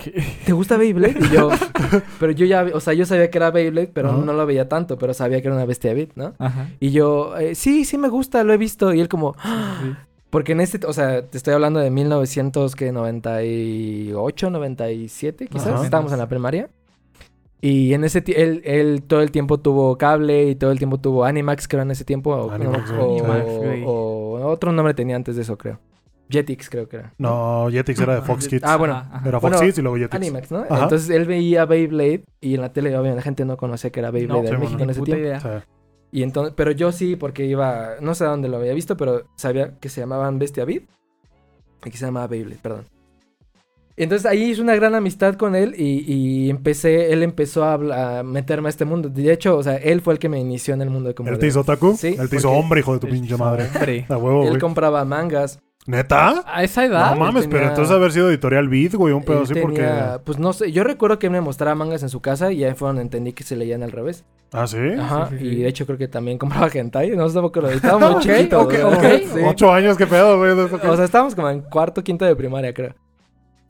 [0.44, 1.16] ¿te gusta Beyblade?
[1.20, 1.48] Y yo,
[2.18, 4.98] pero yo ya, o sea, yo sabía que era Beyblade, pero no lo veía tanto,
[4.98, 6.34] pero sabía que era una bestia Beat, ¿no?
[6.38, 6.70] Ajá.
[6.80, 8.92] Y yo, eh, sí, sí me gusta, lo he visto.
[8.92, 9.78] Y él como, "Ah".
[9.80, 9.92] Sí.
[10.30, 15.68] porque en este, o sea, te estoy hablando de 1998, 97, quizás.
[15.68, 15.84] Ajá.
[15.84, 16.68] Estábamos en la primaria.
[17.60, 21.24] Y en ese él, él todo el tiempo tuvo cable y todo el tiempo tuvo
[21.24, 22.34] Animax, creo, en ese tiempo.
[22.34, 22.90] O, Animax,
[23.86, 25.78] o otro nombre tenía antes de eso, creo.
[26.30, 27.14] Jetix, creo que era.
[27.18, 28.62] No, Jetix era de Fox Kids.
[28.64, 28.94] Ah, bueno.
[28.94, 29.22] Ajá.
[29.28, 30.14] Era Fox Bueno, Kids y luego Jetix.
[30.14, 30.64] Animax, ¿no?
[30.68, 30.84] Ajá.
[30.84, 34.10] Entonces él veía Beyblade y en la tele, obviamente, la gente no conocía que era
[34.10, 35.26] Beyblade No, en sí, México en ese Puta tiempo.
[35.26, 35.40] idea.
[35.40, 35.48] Sí.
[36.12, 39.24] Y entonces, pero yo sí, porque iba, no sé a dónde lo había visto, pero
[39.36, 40.84] sabía que se llamaban Bestia Beat
[41.84, 42.84] y que se llamaba Beyblade, perdón.
[43.96, 48.68] Entonces ahí hice una gran amistad con él y, y empecé, él empezó a, meterme
[48.68, 49.08] a este mundo.
[49.08, 51.28] De hecho, o sea, él fue el que me inició en el mundo de como
[51.30, 51.96] ¿Él te hizo otaku?
[51.96, 53.68] Sí, Él te hizo hombre, hijo de tu pinche madre.
[53.72, 54.06] Hombre.
[54.08, 55.60] A huevo, Él compraba mangas.
[55.86, 56.42] ¿Neta?
[56.46, 57.10] A esa edad.
[57.14, 59.68] No mames, tenía- pero entonces haber sido editorial Beat, güey, un pedo Él así tenía,
[60.12, 60.24] porque...
[60.24, 62.72] pues no sé, yo recuerdo que él me mostraba mangas en su casa y ahí
[62.74, 64.24] fue donde entendí que se leían al revés.
[64.52, 64.78] ¿Ah, sí?
[64.98, 67.60] Ajá, sí, sí, y de hecho creo que también compraba hentai, no sé por qué
[67.60, 68.62] lo estaba muy chiquito.
[68.62, 68.82] ok, güey.
[68.94, 69.22] ok.
[69.34, 69.40] Sí.
[69.46, 70.56] Ocho años, qué pedo, güey.
[70.56, 72.94] de O sea, estábamos como en cuarto, quinto de primaria, creo.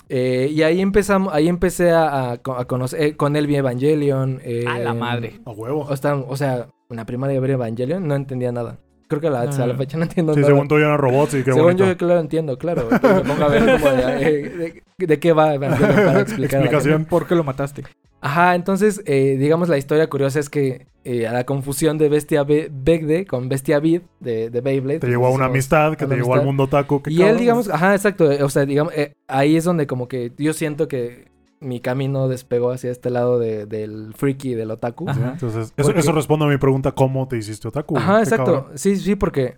[0.08, 3.56] Eh, y ahí empezamos, ahí empecé a, a co- a conocer, eh, con él vi
[3.56, 4.38] Evangelion.
[4.44, 5.40] eh, A la madre.
[5.46, 5.80] A huevo.
[5.88, 8.78] O sea, o sea, en la primaria ver Evangelion no entendía nada.
[9.08, 10.52] Creo que a la, a la fecha no entiendo Sí, nada.
[10.52, 11.86] según tú ya eran robots y qué Según bonito.
[11.86, 12.88] yo, claro, entiendo, claro.
[12.90, 14.48] Me pongo a ver como de, eh,
[14.96, 16.60] de- de qué va para explicar.
[16.62, 17.04] Explicación.
[17.04, 17.82] ¿Por qué lo mataste?
[18.20, 22.42] Ajá, entonces, eh, digamos, la historia curiosa es que eh, a la confusión de Bestia
[22.44, 25.00] Be- Begde con Bestia Beat de, de Beyblade.
[25.00, 26.66] Te llevó a una hicimos- amistad, que una te llevó al mundo
[27.02, 28.32] qué Y él, digamos, ajá, exacto.
[28.32, 31.26] eh, O sea, digamos, eh, ahí es donde como que yo siento que
[31.64, 35.08] mi camino despegó hacia este lado de- del freaky, del otaku.
[35.08, 35.30] Ajá.
[35.32, 37.96] Entonces, eso, Porque- eso responde a mi pregunta, ¿cómo te hiciste otaku?
[37.96, 38.44] Ajá, exacto.
[38.44, 38.66] cabrón.
[38.78, 39.56] Sí, sí, porque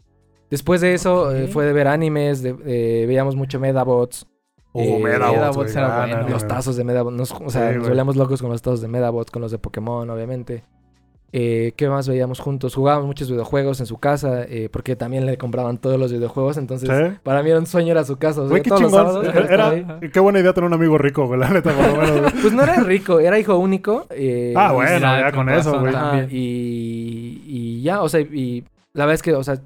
[0.51, 4.27] después de eso eh, fue de ver animes, de, eh, veíamos mucho Medabots,
[4.79, 6.29] Oh, Eh, Medabots, Medabots era bueno.
[6.29, 7.17] los tazos de Medabots.
[7.17, 7.89] nos- o sea, Sí, nos güey.
[7.89, 10.65] volvíamos locos con los tazos de Medabots, con los de Pokémon, obviamente.
[11.33, 12.75] Eh, ¿Qué más veíamos juntos?
[12.75, 16.89] Jugábamos muchos videojuegos en su casa, eh, porque también le compraban todos los videojuegos, entonces
[16.89, 17.17] Sí.
[17.25, 18.41] para mí era un sueño ir a su casa.
[18.43, 19.07] o sea, Güey, qué todos los chingón.
[19.07, 19.85] sábados Era, estaba ahí.
[20.01, 22.33] era- qué buena idea tener un amigo rico, güey, la neta, por lo menos, güey.
[22.43, 24.07] Pues no era rico, era hijo único.
[24.11, 25.93] eh, Ah, bueno, ya con eso, güey.
[26.31, 28.65] y, y ya, o sea, y
[28.95, 29.59] la verdad es que, o sea,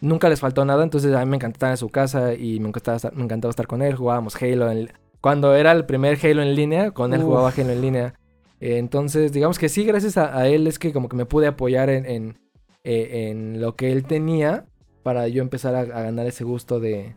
[0.00, 2.68] nunca les faltó nada, entonces a mí me encantaba estar en su casa y me
[2.68, 4.70] encantaba estar, me encantaba estar con él, jugábamos Halo.
[4.70, 4.90] en-
[5.20, 7.26] cuando era el primer Halo en línea, con él Uf.
[7.26, 8.14] jugaba Halo en línea.
[8.60, 11.46] Eh, entonces, digamos que sí, gracias a, a él es que como que me pude
[11.46, 12.38] apoyar en, en,
[12.84, 14.64] eh, en lo que él tenía
[15.02, 17.14] para yo empezar a, a ganar ese gusto de,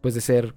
[0.00, 0.54] pues, de ser,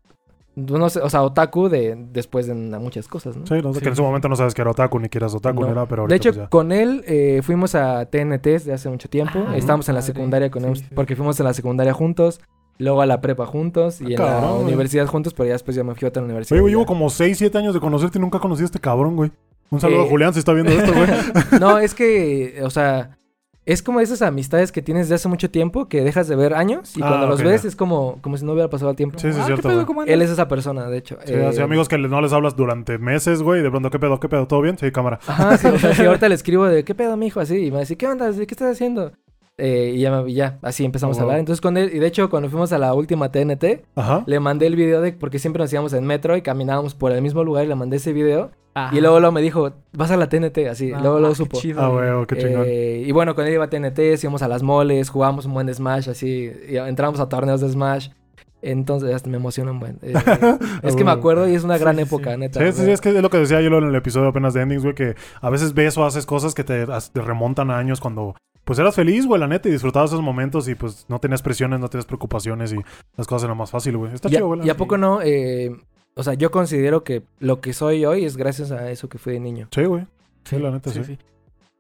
[0.56, 3.46] no sé, o sea, otaku de, después de muchas cosas, ¿no?
[3.48, 3.84] Sí, no sé, Sí.
[3.84, 5.68] que en ese momento no sabes que era otaku ni que eras otaku No.
[5.68, 6.50] ni nada, pero de hecho, pues ya.
[6.50, 9.44] con él eh, fuimos a TNT de hace mucho tiempo.
[9.48, 10.86] Ah, Estábamos en la secundaria con Sí, él, sí.
[10.96, 12.42] porque fuimos en la secundaria juntos,
[12.80, 14.66] luego a la prepa juntos y Ah, en cabrón, la güey.
[14.66, 16.56] universidad juntos, pero ya después yo me fui a otra universidad.
[16.56, 16.88] Oye, güey, llevo ya.
[16.88, 19.32] como 6, 7 años de conocerte y nunca conocí a este cabrón, güey.
[19.70, 21.10] Un saludo Eh, a Julián si está viendo esto, güey.
[21.60, 23.18] no, es que, o sea,
[23.66, 26.96] es como esas amistades que tienes de hace mucho tiempo que dejas de ver años
[26.96, 27.68] y Ah, cuando los ok, ves ya.
[27.70, 29.20] es como, como si no hubiera pasado el tiempo.
[29.20, 29.70] Sí, sí, Ah, es cierto.
[30.06, 31.18] Él es esa persona, de hecho.
[31.26, 34.00] Sí, Eh, así amigos que no les hablas durante meses, güey, y de pronto, ¿qué
[34.00, 34.48] pedo, qué pedo?
[34.48, 34.78] ¿Todo bien?
[34.78, 35.20] Sí, cámara.
[35.28, 37.82] Ajá, sí, o sea, si ahorita le escribo de qué pedo, mijo, así, y me
[37.82, 38.32] dice, ¿qué onda?
[38.32, 39.12] ¿Qué estás haciendo?
[39.60, 41.40] Eh, y ya, ya, así empezamos Oh, a hablar.
[41.40, 44.24] Entonces con él, y de hecho, cuando fuimos a la última TNT, Ajá.
[44.28, 47.22] le mandé el video de, porque siempre nos íbamos en metro y caminábamos por el
[47.24, 48.52] mismo lugar y le mandé ese video.
[48.76, 48.96] Ajá.
[48.96, 51.58] Y luego, luego me dijo, vas a la TNT, así, Ah, luego, luego qué supo.
[51.60, 52.64] chido, Ah, güey, qué chingón.
[52.68, 55.66] Eh, y bueno, con él iba a TNT, íbamos a las moles, jugábamos un buen
[55.66, 58.10] de Smash, así, y entramos a torneos de Smash.
[58.62, 59.98] Entonces, hasta me emociona un buen.
[60.04, 60.14] Eh,
[60.84, 62.40] es que me acuerdo y es una gran sí, época, sí.
[62.40, 62.72] neta.
[62.72, 64.84] Sí, sí, es que es lo que decía yo en el episodio apenas de Endings,
[64.84, 68.36] güey, que a veces ves o haces cosas que te, te remontan a años cuando
[68.68, 71.80] pues eras feliz, güey, la neta, y disfrutabas esos momentos y pues no tenías presiones,
[71.80, 72.76] no tenías preocupaciones y
[73.16, 74.14] las cosas eran más fácil, güey.
[74.14, 74.68] Está chido, güey.
[74.68, 75.22] ¿Y a poco no?
[75.22, 75.74] Eh,
[76.16, 79.32] o sea, yo considero que lo que soy hoy es gracias a eso que fui
[79.32, 79.70] de niño.
[79.72, 80.06] Sí, güey.
[80.44, 81.02] Sí, la neta, sí.
[81.02, 81.18] sí.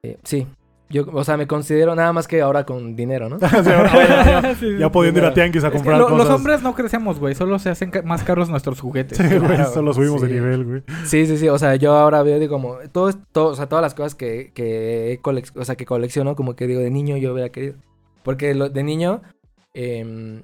[0.01, 0.47] Eh, sí.
[0.89, 3.39] Yo, o sea, me considero nada más que ahora con dinero, ¿no?
[3.39, 4.77] Sí, ahora ya, sí.
[4.79, 6.27] ya pudiendo ir a tianguis a Es que comprar lo- cosas.
[6.27, 7.35] los hombres no crecemos, güey.
[7.35, 9.17] Solo se hacen ca- más caros nuestros juguetes.
[9.17, 10.83] Sí, güey, Claro, solo subimos de nivel, güey.
[11.05, 11.49] Sí, sí, sí.
[11.49, 14.51] O sea, yo ahora veo, digo, como, todo, todo, o sea, todas las cosas que,
[14.53, 15.19] que,
[15.55, 17.75] o sea, que colecciono, como que digo, de niño yo hubiera querido.
[18.23, 19.21] Porque lo- de niño,
[19.73, 20.43] em,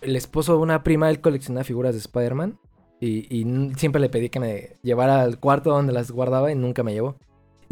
[0.00, 2.58] el esposo de una prima, él coleccionaba figuras de Spider-Man.
[3.00, 3.44] Y,
[3.76, 7.16] siempre le pedí que me llevara al cuarto donde las guardaba y nunca me llevó.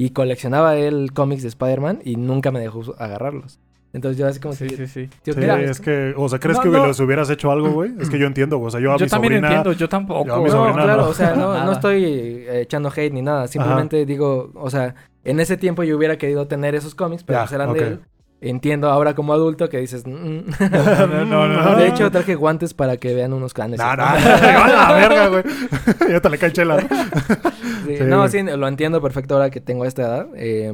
[0.05, 3.61] Y coleccionaba él cómics de Spider-Man y nunca me dejó agarrarlos.
[3.92, 4.76] Entonces yo así como Sí, que...
[4.76, 5.09] sí, sí.
[5.24, 6.86] yo, Sí, mira, es que, o sea, ¿crees No, que no.
[6.86, 7.92] les hubieras hecho algo, güey?
[8.00, 8.59] Es que yo entiendo.
[8.61, 9.48] O sea, yo a Yo mi también sobrina...
[9.48, 10.26] entiendo, yo tampoco.
[10.26, 10.44] Yo a mi.
[10.44, 11.09] No, sobrina claro, no.
[11.09, 13.46] o sea, no, no estoy eh, echando hate ni nada.
[13.48, 14.94] Simplemente digo, o sea,
[15.24, 17.76] en ese tiempo yo hubiera querido tener esos cómics, pero Ya, pues eran ok.
[17.76, 18.00] de él.
[18.40, 20.05] entiendo ahora como adulto que dices...
[20.05, 20.50] "Mm".
[21.28, 23.78] No, no, no, De hecho, traje guantes para que vean unos canes.
[23.78, 25.44] Nah, nah, a la verga, güey.
[26.11, 26.78] ya te le cae chela.
[27.93, 27.97] ¿No?
[27.99, 28.55] Sí, Sí, no, güey.
[28.55, 30.28] sí, lo entiendo perfecto ahora que tengo esta edad.
[30.36, 30.72] eh,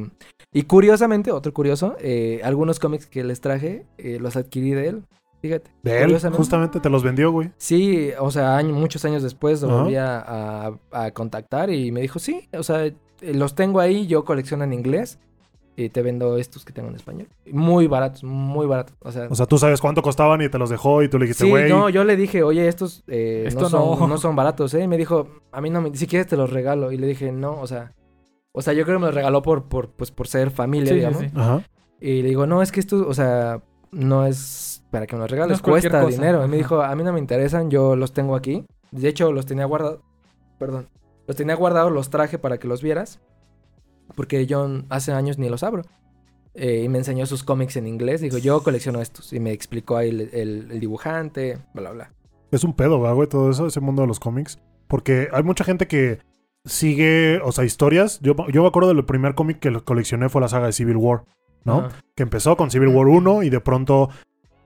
[0.51, 5.03] y curiosamente, otro curioso, eh, algunos cómics que les traje eh, los adquirí de él.
[5.41, 5.71] Fíjate.
[5.83, 7.51] De él, justamente te los vendió, güey.
[7.57, 12.01] Sí, o sea, año- muchos años después lo volví a, a- a contactar y me
[12.01, 12.91] dijo, sí, o sea,
[13.21, 15.17] los tengo ahí, yo colecciono en inglés
[15.83, 17.27] y te vendo estos que tengo en español.
[17.51, 18.95] Muy baratos, muy baratos.
[18.99, 21.25] O sea, O sea, tú sabes cuánto costaban y te los dejó y tú le
[21.25, 21.69] dijiste, sí, güey.
[21.69, 24.07] no, yo le dije, oye, estos eh, Esto no, son, no.
[24.07, 24.83] no son baratos, ¿eh?
[24.83, 26.91] Y me dijo, a mí no me, si quieres te los regalo.
[26.91, 27.93] Y le dije, no, o sea,
[28.51, 30.93] o sea, yo creo que me los regaló por, por, pues, por ser familia, Sí,
[30.93, 31.19] sí, digamos.
[31.21, 31.27] sí.
[31.35, 31.63] Ajá.
[32.01, 33.61] Y le digo, no, es que esto, o sea,
[33.91, 36.43] no es para que me los regales, No cuesta dinero.
[36.45, 38.65] Y me dijo, a mí no me interesan, yo los tengo aquí.
[38.91, 39.99] De hecho, los tenía guardados,
[40.57, 40.89] perdón,
[41.27, 43.19] los tenía guardados, los traje para que los vieras.
[44.19, 45.83] Porque yo hace años ni los abro.
[46.53, 48.19] Eh, y me enseñó sus cómics en inglés.
[48.19, 49.31] Dijo, yo colecciono estos.
[49.31, 52.11] Y me explicó ahí el, el- el dibujante, bla, bla, bla.
[52.51, 54.59] Es un pedo, ¿verdad, güey, todo eso, ese mundo de los cómics.
[54.89, 56.19] Porque hay mucha gente que
[56.65, 58.19] sigue, o sea, historias.
[58.21, 61.23] Yo, yo me acuerdo del primer cómic que coleccioné fue la saga de Civil War,
[61.63, 61.87] ¿no?
[62.15, 64.09] Que empezó con Civil War 1 y de pronto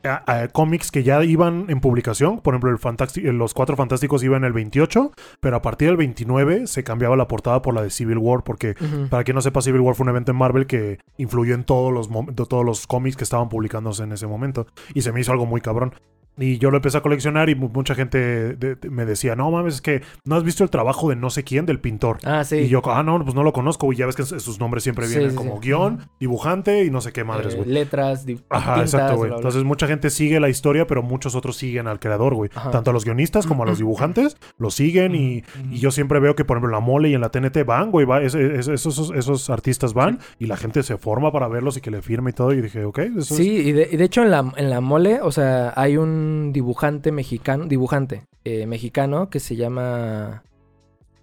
[0.03, 2.39] a- a cómics que ya iban en publicación.
[2.39, 5.97] Por ejemplo, el Fantásti- los Cuatro Fantásticos iban en el 28, pero a partir del
[5.97, 8.75] 29 se cambiaba la portada por la de Civil War porque
[9.09, 11.91] para quien no sepa, Civil War fue un evento en Marvel que influyó en todos
[11.93, 12.09] los,
[12.47, 14.67] todos los cómics que estaban publicándose en ese momento.
[14.93, 15.93] Y se me hizo algo muy cabrón.
[16.37, 19.51] Y yo lo empecé a coleccionar y mu- mucha gente de- de- me decía, no
[19.51, 22.17] mames, es que no has visto el trabajo de no sé quién, del pintor.
[22.23, 22.55] Ah, sí.
[22.57, 23.91] Y yo, ah, no, pues no lo conozco.
[23.93, 25.67] Y ya ves que sus nombres siempre vienen sí, como sí.
[25.67, 27.69] guion, dibujante y no sé qué madres, Eh, güey.
[27.69, 29.31] letras, di- Ajá, exacto, güey.
[29.31, 32.49] Entonces mucha gente sigue la historia, pero muchos otros siguen al creador, güey.
[32.71, 36.35] Tanto a los guionistas como a los dibujantes lo siguen y, y yo siempre veo
[36.35, 38.67] que, por ejemplo, en la mole y en la TNT van, güey, va, es- es-
[38.67, 42.01] esos, esos, esos artistas van y la gente se forma para verlos y que le
[42.01, 42.53] firme y todo.
[42.53, 45.21] Y dije, ok, eso Sí, y de, y de hecho en la, en la mole,
[45.21, 46.22] o sea, hay un
[46.53, 50.43] dibujante mexicano, dibujante eh, mexicano que se llama...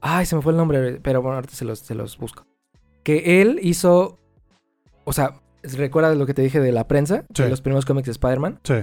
[0.01, 2.46] Ay, se me fue el nombre, pero bueno, ahorita se los, se los busco.
[3.03, 4.18] Que él hizo,
[5.05, 7.24] o sea, ¿recuerdas lo que te dije de la prensa?
[7.34, 7.42] Sí.
[7.42, 8.61] De los primeros cómics de Spider-Man.
[8.64, 8.74] Sí.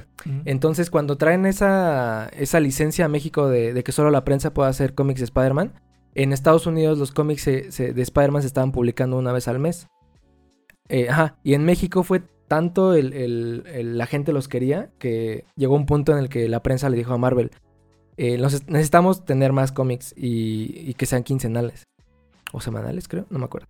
[0.45, 4.69] Entonces, cuando traen esa, esa licencia a México de, de que solo la prensa pueda
[4.69, 5.73] hacer cómics de Spider-Man,
[6.13, 9.57] en Estados Unidos los cómics se- se- de Spider-Man se estaban publicando una vez al
[9.59, 9.87] mes.
[10.89, 15.45] Eh, ajá, y en México fue tanto el, el- el- la gente los quería que
[15.55, 17.51] llegó un punto en el que la prensa le dijo a Marvel,
[18.17, 18.37] eh,
[18.67, 21.83] necesitamos tener más cómics y, y que sean quincenales.
[22.53, 23.67] O semanales, creo, no me acuerdo.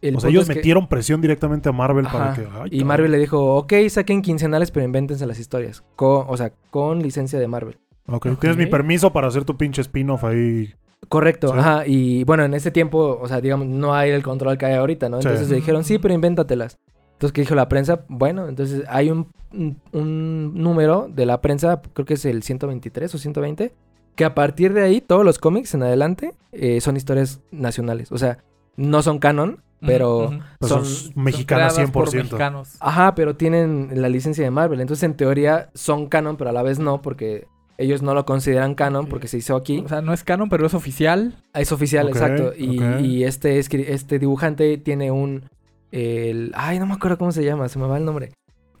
[0.00, 2.46] El o sea, ellos que- metieron presión directamente a Marvel para que.
[2.50, 2.84] ay, y.
[2.84, 5.82] Marvel le dijo, ok, saquen quincenales, pero invéntense las historias.
[5.96, 7.78] Con, o sea, con licencia de Marvel.
[8.06, 8.28] Ok.
[8.40, 10.72] Tienes mi permiso para hacer tu pinche spin-off ahí.
[11.08, 11.54] Correcto, Sí.
[11.58, 11.86] ajá.
[11.86, 15.08] Y bueno, en ese tiempo, o sea, digamos, no hay el control que hay ahorita,
[15.10, 15.20] ¿no?
[15.20, 15.26] Sí.
[15.28, 16.78] Entonces le dijeron, sí, pero invéntatelas.
[17.20, 18.00] Entonces, ¿qué dijo la prensa?
[18.08, 23.14] Bueno, entonces hay un, un, un número de la prensa, creo que es el 123
[23.14, 23.74] o 120,
[24.14, 28.10] que a partir de ahí, todos los cómics en adelante eh, son historias nacionales.
[28.10, 28.38] O sea,
[28.76, 30.30] no son canon, pero...
[30.62, 32.14] Son- son, mexicanas creadas por 100%.
[32.22, 32.76] mexicanos.
[32.80, 34.80] Ajá, pero tienen la licencia de Marvel.
[34.80, 37.46] Entonces, en teoría, son canon, pero a la vez no, porque
[37.76, 39.82] ellos no lo consideran canon porque se hizo aquí.
[39.84, 41.36] O sea, no es canon, pero es oficial.
[41.52, 42.52] Es oficial, exacto.
[42.56, 45.44] Y, este, este dibujante tiene un...
[45.92, 48.30] El, ay, no me acuerdo cómo se llama, se me va el nombre.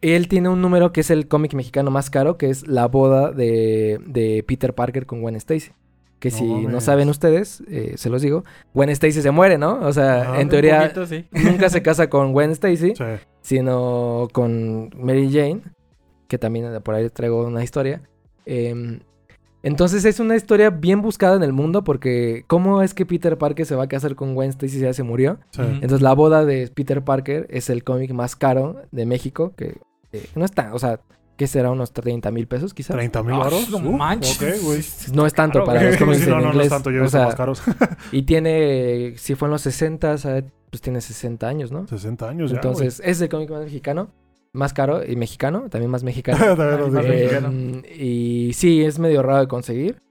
[0.00, 3.32] Él tiene un número que es el cómic mexicano más caro, que es La boda
[3.32, 5.72] de, de Peter Parker con Gwen Stacy.
[6.20, 8.44] Que No si no saben ustedes, eh, se los digo,
[8.74, 9.78] Gwen Stacy se muere, ¿no?
[9.80, 10.40] O sea, Ajá.
[10.40, 11.24] en teoría poquito, sí.
[11.32, 13.04] nunca se casa con Gwen Stacy, Sí.
[13.40, 15.62] sino con Mary Jane,
[16.28, 18.02] que también eh, por ahí traigo una historia.
[18.44, 19.00] Em,
[19.62, 23.66] entonces es una historia bien buscada en el mundo porque ¿cómo es que Peter Parker
[23.66, 25.38] se va a casar con Gwen Stacy si ya se murió?
[25.50, 25.62] sí.
[25.62, 29.78] Entonces la boda de Peter Parker es el cómic más caro de México, que
[30.12, 31.00] eh, no es tan, o sea,
[31.36, 32.96] que será unos 30 mil pesos quizás.
[32.96, 33.70] 30 mil Ah, baros.
[33.70, 34.36] no manches.
[34.36, 34.84] Ok, güey.
[35.14, 37.04] No es tanto Claro, para los cómics Sí, en no, no, no es tanto, yo
[37.04, 37.62] o sea, más caros.
[38.12, 40.16] y tiene, si fue en los 60,
[40.70, 41.86] pues tiene 60 años, ¿no?
[41.86, 42.56] 60 años ya.
[42.56, 44.10] Entonces, es el cómic más mexicano,
[44.52, 46.38] más caro y mexicano, también más mexicano.
[47.00, 47.82] Eh, mexicano.
[47.98, 50.02] y sí, es medio raro de conseguir.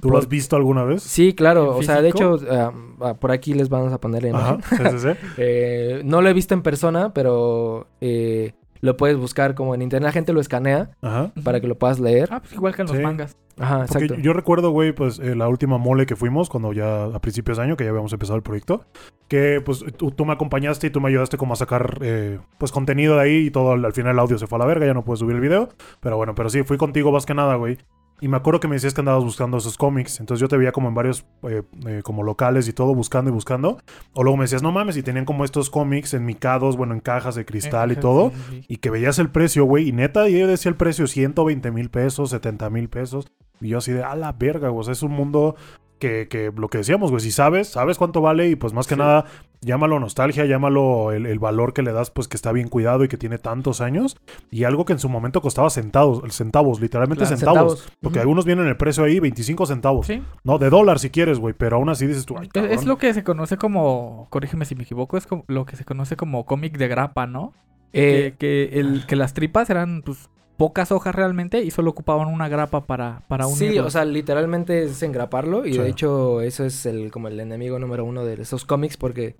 [0.00, 1.02] ¿Tú lo has visto alguna vez?
[1.02, 1.74] Sí, claro.
[1.74, 4.60] ¿En O sea, de hecho, ah, ah, por aquí les vamos a poner la imagen.
[4.60, 5.26] Ajá, sí, sí, sí.
[5.36, 8.54] Eh, no lo he visto en persona, pero eh,
[8.84, 10.06] lo puedes buscar como en internet.
[10.06, 11.32] La gente lo escanea Ajá.
[11.42, 12.28] para que lo puedas leer.
[12.30, 13.02] Ah, pues igual que en los Sí.
[13.02, 13.36] mangas.
[13.56, 14.22] Ajá, Porque exacto.
[14.22, 17.62] yo recuerdo, güey, pues eh, la última mole que fuimos, cuando ya a principios de
[17.62, 18.84] año, que ya habíamos empezado el proyecto,
[19.28, 22.72] que pues tú, tú me acompañaste y tú me ayudaste como a sacar eh, pues
[22.72, 24.86] contenido de ahí y todo, al, al final el audio se fue a la verga,
[24.86, 25.68] ya no pude subir el video,
[26.00, 27.78] pero bueno, pero sí, fui contigo más que nada, güey.
[28.20, 30.20] Y me acuerdo que me decías que andabas buscando esos cómics.
[30.20, 33.34] Entonces yo te veía como en varios eh, eh, como locales y todo, buscando y
[33.34, 33.78] buscando.
[34.12, 37.34] O luego me decías, no mames, y tenían como estos cómics enmicados, bueno, en cajas
[37.34, 38.32] de cristal y Eh, todo.
[38.68, 39.88] Y que veías el precio, güey.
[39.88, 43.26] Y neta, yo decía el precio 120 mil pesos, 70 mil pesos.
[43.60, 44.80] Y yo así de, a la verga, güey.
[44.80, 45.56] O sea, es un mundo
[46.04, 47.22] que, que lo que decíamos, güey.
[47.22, 48.48] Si sabes, sabes cuánto vale.
[48.48, 48.98] Y pues más que Sí.
[49.00, 49.24] nada,
[49.62, 53.08] llámalo nostalgia, llámalo el, el valor que le das, pues que está bien cuidado y
[53.08, 54.16] que tiene tantos años.
[54.50, 57.36] Y algo que en su momento costaba centavos, centavos, literalmente Claro.
[57.38, 57.78] centavos.
[57.80, 57.98] Centavos.
[58.02, 60.06] Porque algunos vienen el precio ahí, 25 centavos.
[60.06, 60.22] Sí.
[60.42, 61.54] No, de dólar si quieres, güey.
[61.56, 64.82] Pero aún así dices tú, ay, Es- lo que se conoce como, corrígeme si me
[64.82, 67.52] equivoco, es como lo que se conoce como cómic de grapa, ¿no?
[67.92, 72.28] Eh, que, que el, que las tripas eran pues pocas hojas realmente y solo ocupaban
[72.28, 73.86] una grapa para, para Sí, unirlas.
[73.86, 75.78] o sea, literalmente es engraparlo y Sí.
[75.80, 79.34] de hecho eso es el como el enemigo número uno de esos cómics porque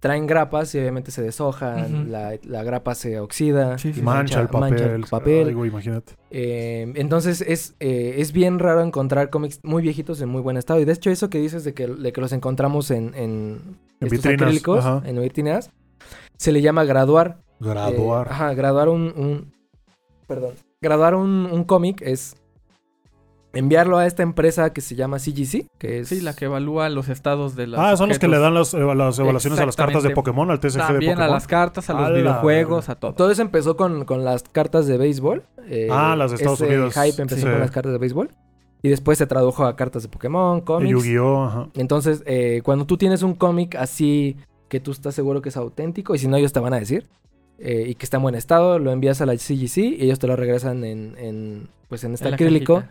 [0.00, 4.02] traen grapas y obviamente se deshojan, la, la grapa se oxida, Sí, sí, Y sí.
[4.02, 4.60] mancha el papel.
[4.70, 5.50] mancha el papel.
[5.50, 6.12] Imagínate.
[6.30, 10.80] Eh, entonces es, eh, es bien raro encontrar cómics muy viejitos en muy buen estado.
[10.80, 13.60] Y de hecho eso que dices de que, de que los encontramos en, en,
[14.00, 15.02] En estos vitrinas, acrílicos, ajá.
[15.06, 15.70] en vitrinas,
[16.36, 17.38] se le llama graduar.
[17.58, 18.26] Graduar.
[18.26, 19.55] Eh, ajá, graduar un, un-
[20.26, 20.54] perdón.
[20.80, 22.36] Graduar un, un cómic es
[23.52, 26.08] enviarlo a esta empresa que se llama CGC, que es...
[26.08, 28.74] Sí, la que evalúa los estados de las Ah, son los que le dan las,
[28.74, 30.10] eva- las evaluaciones a las cartas de.
[30.10, 31.30] Pokémon, al TCG de También Pokémon.
[31.30, 33.14] a las cartas, a los A videojuegos, a todo.
[33.14, 35.44] Todo eso empezó con, con las cartas de béisbol.
[35.68, 36.94] eh, Ah, las de Estados ese Unidos.
[36.94, 37.50] hype empezó Sí.
[37.50, 38.28] con las cartas de béisbol.
[38.82, 40.90] Y después se tradujo a cartas de Pokémon, cómics.
[40.90, 41.44] Yu-Gi-Oh!
[41.44, 41.68] ajá.
[41.76, 44.36] Entonces, eh, cuando tú tienes un cómic así
[44.68, 47.06] que tú estás seguro que es auténtico, y si no, ellos te van a decir,
[47.58, 50.26] eh, y que está en buen estado, lo envías a la CGC y ellos te
[50.26, 52.82] lo regresan en, en, pues en este En acrílico,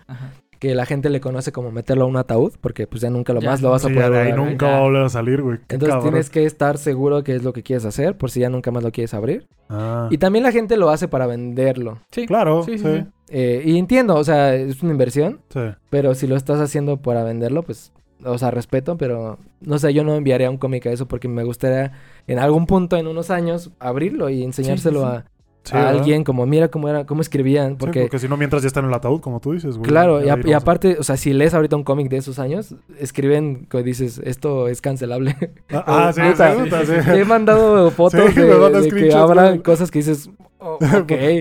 [0.60, 3.42] que la gente le conoce como meterlo a un ataúd, porque pues ya nunca lo
[3.42, 4.72] Ya, más lo vas a poder de ahí nunca ya.
[4.72, 5.58] va a volver a salir, güey.
[5.70, 6.10] Entonces cabrón.
[6.12, 8.82] tienes que estar seguro que es lo que quieres hacer, por si ya nunca más
[8.84, 9.46] lo quieres abrir.
[9.70, 12.00] Ah, Y también la gente lo hace para venderlo.
[12.12, 13.06] Sí, claro, sí, sí, sí, sí.
[13.30, 15.60] Eh, y entiendo, o sea, es una inversión, sí.
[15.90, 17.92] pero si lo estás haciendo para venderlo, pues,
[18.26, 21.44] o sea, respeto, pero no sé, yo no enviaría un cómic a eso porque me
[21.44, 21.94] gustaría
[22.28, 25.06] en algún punto, en unos años, abrirlo y enseñárselo sí.
[25.06, 25.26] a,
[25.66, 28.02] Sí, a alguien como, mira cómo era, cómo escribían, Sí, porque...
[28.02, 29.90] porque si no, mientras ya está en el ataúd, como tú dices, güey.
[29.90, 33.66] Claro, y, a- aparte, o sea, si lees ahorita un cómic de esos años, escriben
[33.70, 35.36] que dices, esto es cancelable.
[35.74, 36.54] Ah, ah, sí, Neta.
[36.56, 36.92] sí, neta, sí.
[37.06, 38.46] Te he mandado fotos Sí, de,
[38.82, 40.78] de que habrá cosas que dices, oh.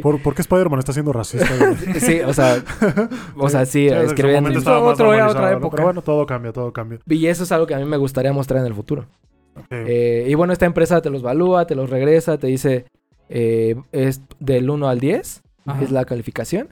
[0.03, 1.47] ¿Por, por qué Spider-Man está siendo racista?
[1.99, 2.63] Sí, o sea,
[3.37, 4.45] o sea, sí, escribían...
[4.45, 5.77] momento Otro- era otra época.
[5.77, 6.99] Pero bueno, todo cambia, todo cambia.
[7.09, 9.05] Y eso es algo que a mí me gustaría mostrar en el futuro.
[9.57, 9.63] Sí.
[9.71, 12.87] Eh, y bueno, esta empresa te los valúa, te los regresa, te dice,
[13.29, 15.83] eh, es del 1 al 10, Ajá.
[15.83, 16.69] es la calificación.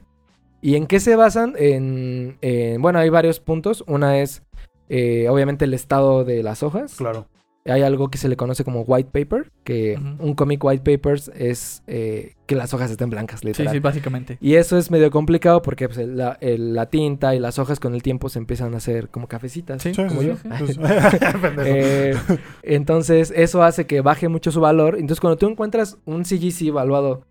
[0.61, 1.55] ¿Y en qué se basan?
[1.57, 3.83] En, en- bueno, hay varios puntos.
[3.87, 4.43] Una es,
[4.89, 6.95] eh, obviamente, el estado de las hojas.
[6.95, 7.27] Claro.
[7.65, 11.81] Hay algo que se le conoce como white paper, que un cómic white papers es
[11.87, 13.73] eh, que las hojas estén blancas, Sí, literal.
[13.73, 14.37] sí, básicamente.
[14.41, 17.79] Y eso es medio complicado porque pues, el- la, el- la tinta y las hojas
[17.79, 19.81] con el tiempo se empiezan a hacer como cafecitas.
[19.81, 20.35] Sí, Sí, como sí, yo.
[20.35, 20.49] sí.
[21.41, 21.61] Pendejo.
[21.65, 22.15] Eh,
[22.63, 24.95] entonces, eso hace que baje mucho su valor.
[24.95, 27.25] Entonces, cuando tú encuentras un CGC evaluado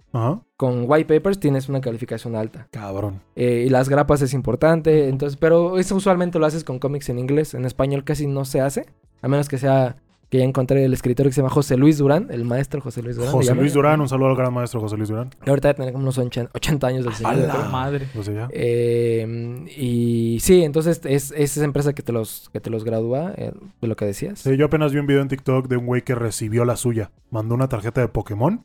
[0.57, 2.69] con white papers, tienes una calificación alta.
[2.71, 3.21] Cabrón.
[3.37, 5.09] Eh, y las grapas es importante.
[5.09, 7.55] Entonces, pero eso usualmente lo haces con cómics en inglés.
[7.55, 8.87] En español casi no se hace.
[9.23, 9.97] A menos que sea
[10.33, 13.17] que ya encontré el escritor que se llama José Luis Durán, el maestro José Luis
[13.17, 13.33] Durán.
[13.33, 13.55] José.
[13.55, 15.29] Luis Durán, un saludo al gran maestro José Luis Durán.
[15.45, 17.37] Y Ahorita debe tener como unos 80 80 años del señor.
[17.37, 17.65] Yo creo.
[17.71, 18.09] Madre.
[18.15, 18.49] Ya.
[18.51, 23.35] Eh, y sí, entonces es, es esa empresa que te los, que te los gradúa,
[23.37, 23.53] eh,
[23.83, 24.39] de lo que decías.
[24.39, 27.11] Sí, yo apenas vi un video en TikTok de un güey que recibió la suya.
[27.31, 28.65] Mandó una tarjeta de Pokémon.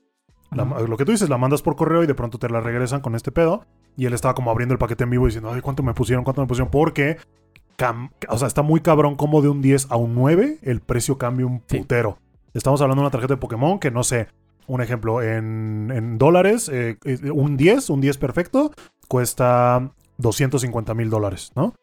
[0.51, 3.01] La- lo que tú dices, la mandas por correo y de pronto te la regresan
[3.01, 3.65] con este pedo.
[3.97, 6.23] Y él estaba como abriendo el paquete en vivo diciendo, ay, ¿cuánto me pusieron?
[6.23, 6.71] ¿Cuánto me pusieron?
[6.71, 7.17] Porque,
[7.77, 11.17] cam- o sea, está muy cabrón como de un 10 a un 9 el precio
[11.17, 11.77] cambia un Sí.
[11.79, 12.17] putero.
[12.53, 14.27] Estamos hablando de una tarjeta de Pokémon que no sé,
[14.67, 18.71] un ejemplo, en, en dólares, eh, eh, un 10, un 10 perfecto,
[19.07, 21.73] cuesta 250 mil dólares, ¿no?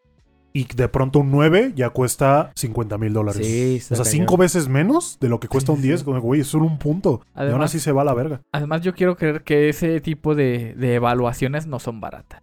[0.52, 3.44] Y de pronto un 9 ya cuesta 50 mil dólares.
[3.44, 4.06] Sí, O sea, cañón.
[4.12, 6.00] cinco veces menos de lo que cuesta Sí, un sí, 10.
[6.00, 6.04] sí.
[6.04, 7.22] Como, güey, es solo un punto.
[7.34, 8.40] y aún Además- así se va a la verga.
[8.52, 12.40] Además, yo quiero creer que ese tipo de, de evaluaciones no son baratas.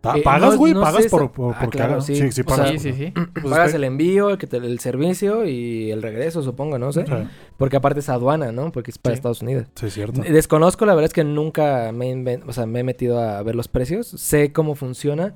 [0.00, 0.74] Pa- Eh, ¿Pagas, güey?
[0.74, 2.06] no ¿Pagas sé por, por, Ah, por claro, hagas?
[2.06, 2.14] sí.
[2.14, 2.70] Sí, sí, O pagas.
[2.70, 3.12] sí, sí, sí.
[3.34, 7.04] Pues Pagas el envío, el, que te- el servicio y el regreso, supongo, no sé.
[7.04, 7.12] Sí,
[7.56, 8.70] Porque aparte es aduana, ¿no?
[8.70, 9.18] Porque es para Sí.
[9.18, 9.66] Estados Unidos.
[9.74, 10.20] sí, es cierto.
[10.22, 13.56] Desconozco, la verdad es que nunca me, he o sea, me he metido a ver
[13.56, 14.06] los precios.
[14.06, 15.34] Sé cómo funciona.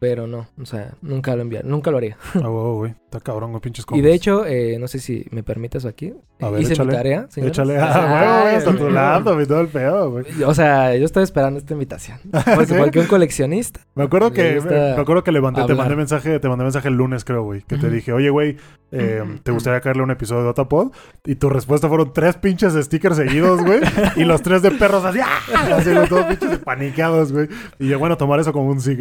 [0.00, 2.16] Pero no, o sea, nunca lo envié, nunca lo haría.
[2.34, 2.94] Ah, huevo, güey.
[3.10, 4.04] Está cabrón, güey, pinches Y cómics.
[4.04, 6.14] de hecho, eh, no sé si me permites aquí.
[6.40, 6.90] A ver, Hice échale.
[6.90, 7.52] mi tarea, señores.
[7.52, 7.76] Échale.
[7.78, 10.24] Ah, huevo, güey, hasta tu y todo el pedo, güey.
[10.46, 12.18] O sea, yo estaba esperando esta invitación.
[12.54, 12.98] Porque, ¿Sí?
[13.00, 13.80] un coleccionista.
[13.94, 16.88] Me acuerdo que me, me acuerdo que le mandé, te mandé mensaje, te mandé mensaje
[16.88, 17.62] el lunes, creo, güey.
[17.62, 18.56] Que te dije, oye, güey,
[18.92, 20.92] eh, ¿te gustaría caerle un episodio de Otapod?
[21.26, 23.80] Y tu respuesta fueron tres pinches stickers seguidos, güey.
[24.16, 25.76] y los tres de perros así, ¡ah!
[25.76, 27.48] Así los dos pinches paniqueados, güey.
[27.78, 28.96] Y yo, bueno, tomar eso como un sí.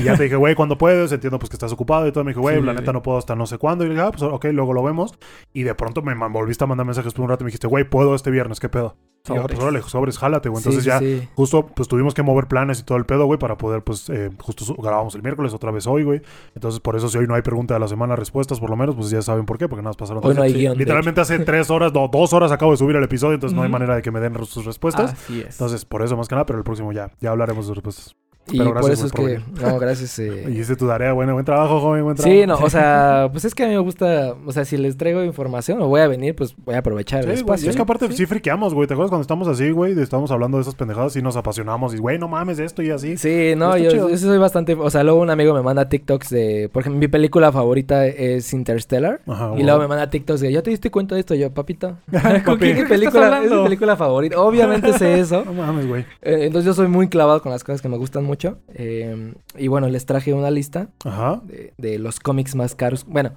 [0.00, 2.24] y ya te dije, güey, cuando puedes, entiendo pues que estás ocupado y todo.
[2.24, 3.84] Me dijo, güey, Sí, la neta no puedo hasta no sé cuándo.
[3.84, 5.18] Y le dije, ah, pues ok, luego lo vemos.
[5.52, 7.84] Y de pronto me volviste a mandar mensajes por un rato y me dijiste, güey,
[7.84, 8.96] puedo este viernes, ¿qué pedo?
[9.30, 10.60] Y yo, pues órale, sobres, jálate, güey.
[10.60, 11.28] Entonces sí, ya sí.
[11.34, 14.30] Justo, pues tuvimos que mover planes y todo el pedo, güey, para poder, pues, eh,
[14.38, 16.22] justo grabamos el miércoles otra vez hoy, güey.
[16.54, 18.94] Entonces, por eso, si hoy no hay pregunta de la semana, respuestas, por lo menos,
[18.94, 20.24] pues ya saben por qué, porque nada más pasaron.
[20.24, 23.04] Hoy no hay guion, Literalmente hace tres horas, no, dos horas acabo de subir el
[23.04, 25.12] episodio, entonces no hay manera de que me den sus respuestas.
[25.12, 25.50] Así es.
[25.52, 28.16] Entonces, por eso más que nada, pero el próximo ya, ya hablaremos de respuestas.
[28.50, 29.40] Y Pero por eso es que.
[29.60, 30.18] No, gracias.
[30.18, 32.34] eh, Hiciste tu tarea, bueno, buen trabajo, joven, buen trabajo.
[32.40, 34.96] Sí, no, o sea, pues es que a mí me gusta, o sea, si les
[34.96, 37.70] traigo información o voy a venir, pues voy a aprovechar Sí, el espacio.
[37.70, 38.16] es que aparte Sí.
[38.18, 38.86] sí friqueamos, güey.
[38.88, 39.98] ¿Te acuerdas cuando estamos así, güey?
[40.00, 41.94] Estamos hablando de esas pendejadas y nos apasionamos.
[41.94, 43.16] Y, güey, no mames esto y así.
[43.16, 46.70] Sí, no, yo, yo soy bastante, o sea, luego un amigo me manda TikToks de,
[46.72, 49.20] por ejemplo, mi película favorita es Interstellar.
[49.26, 51.34] Ajá, Y luego me manda TikToks de, ¿ya te diste cuenta de esto?
[51.34, 51.96] Yo, papito.
[52.44, 54.40] ¿Con estás película, es mi película favorita.
[54.40, 55.44] Obviamente sé eso.
[55.44, 56.02] No mames, güey.
[56.22, 58.37] Eh, entonces yo soy muy clavado con las cosas que me gustan mucho.
[58.74, 61.40] Eh, y bueno, les traje una lista Ajá.
[61.44, 63.04] de, de los cómics más caros.
[63.06, 63.32] Bueno,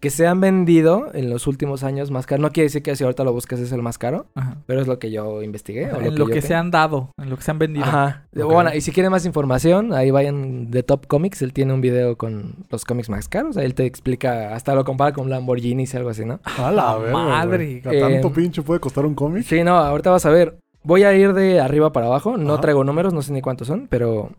[0.00, 2.40] que se han vendido en los últimos años más caros.
[2.40, 4.58] No quiere decir que si ahorita lo buscas es el más caro, Ajá.
[4.64, 5.90] pero es lo que yo investigué.
[5.90, 7.84] o en lo yo que te- se han dado, en lo que se han vendido.
[7.84, 8.28] Ajá.
[8.36, 8.44] Ok.
[8.44, 11.42] Bueno, y si quieren más información, ahí vayan de Top Comics.
[11.42, 13.56] Él tiene un video con los cómics más caros.
[13.56, 16.38] Ahí él te explica, hasta lo compara con Lamborghinis y algo así, ¿no?
[16.44, 17.82] A la verga, madre.
[17.84, 19.42] ¿A tanto Eh, pinche puede costar un cómic?
[19.42, 20.58] Sí, no, ahorita vas a ver.
[20.88, 22.38] Voy a ir de arriba para abajo.
[22.38, 22.62] No Ajá.
[22.62, 24.30] traigo números, no sé ni cuántos son, pero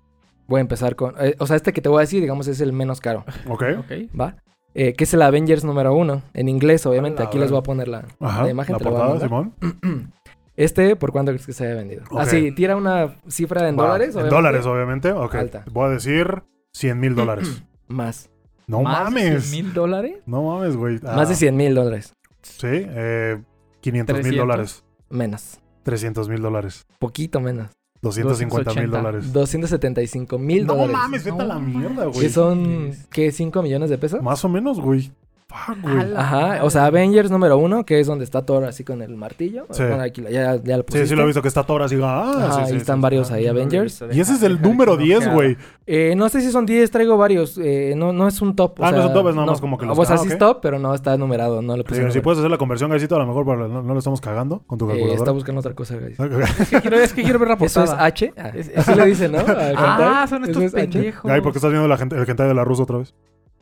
[0.48, 1.14] voy a empezar con.
[1.20, 3.64] eh, o sea, este que te voy a decir, digamos, es el menos caro, Ok.
[3.80, 3.92] Ok.
[4.20, 4.36] ¿va?
[4.74, 6.24] Eh, que es el Avengers número uno.
[6.34, 7.22] En inglés, obviamente.
[7.22, 8.44] La Aquí les voy a poner la, Ajá.
[8.46, 8.74] la imagen.
[8.74, 9.52] la te la voy a portada, mandar.
[9.82, 10.14] Simón.
[10.56, 12.04] Este, ¿por cuánto crees que se haya vendido?
[12.18, 14.14] Así, tira una cifra en dólares.
[14.16, 15.12] En dólares, obviamente.
[15.14, 15.36] Ok.
[15.36, 15.64] Alta.
[15.72, 16.44] Voy a decir
[16.74, 17.64] 100 mil dólares.
[17.88, 18.30] Más.
[18.68, 19.46] No ¿Más de mames.
[19.46, 20.18] 100 mil dólares?
[20.26, 21.00] No mames, güey.
[21.06, 22.14] Ah, Más de 100 mil dólares.
[22.42, 22.68] Sí.
[22.72, 23.42] Eh,
[23.82, 24.38] 500 mil 300.
[24.48, 24.84] dólares.
[25.10, 25.60] Menos.
[25.90, 26.86] 300 mil dólares.
[27.00, 27.70] Poquito menos.
[28.02, 28.98] 250 mil 280.
[28.98, 29.34] dólares.
[29.34, 30.94] 275 mil No dólares.
[30.94, 32.20] mames, vete a la No mierda, güey.
[32.22, 33.30] Que son, ¿qué?
[33.30, 34.22] ¿5 millones de pesos?
[34.22, 35.12] Más o menos, güey.
[35.50, 35.98] Fuck, güey.
[36.00, 36.20] Ala.
[36.22, 39.66] Ajá, o sea, Avengers número uno, que es donde está Thor así con el martillo.
[39.72, 39.82] Sí.
[39.84, 41.08] Bueno, aquí lo- ya, ya lo Sí, pusiste.
[41.08, 41.98] sí lo he visto que está Thor así.
[42.04, 43.02] Ah, Ajá, sí, ahí sí, están sí.
[43.02, 44.04] varios Ah, ahí, Avengers.
[44.12, 45.58] Y ese es el número que 10, no güey.
[45.88, 47.58] Eh, no sé si son 10, traigo varios.
[47.58, 48.80] Eh, no, no es un top.
[48.80, 50.20] o Ah, no es un top, es nada más como que los- O sea, ah,
[50.20, 52.12] sí es top, pero no está numerado, no lo Sí, pusieron.
[52.12, 54.78] si puedes hacer la conversión, Gaisito, a lo mejor no, no lo estamos cagando con
[54.78, 55.32] tu Eh, está calculadora.
[55.32, 56.20] buscando otra cosa, guys.
[56.60, 58.34] Es que quiero, es que quiero ver la Eso es H.
[58.38, 59.40] Ah, Es- así le dicen, ¿no?
[59.78, 61.24] Ah, son estos pendejos.
[61.30, 63.16] Gay, ¿por qué estás viendo la gente, el hentai de la rusa otra vez?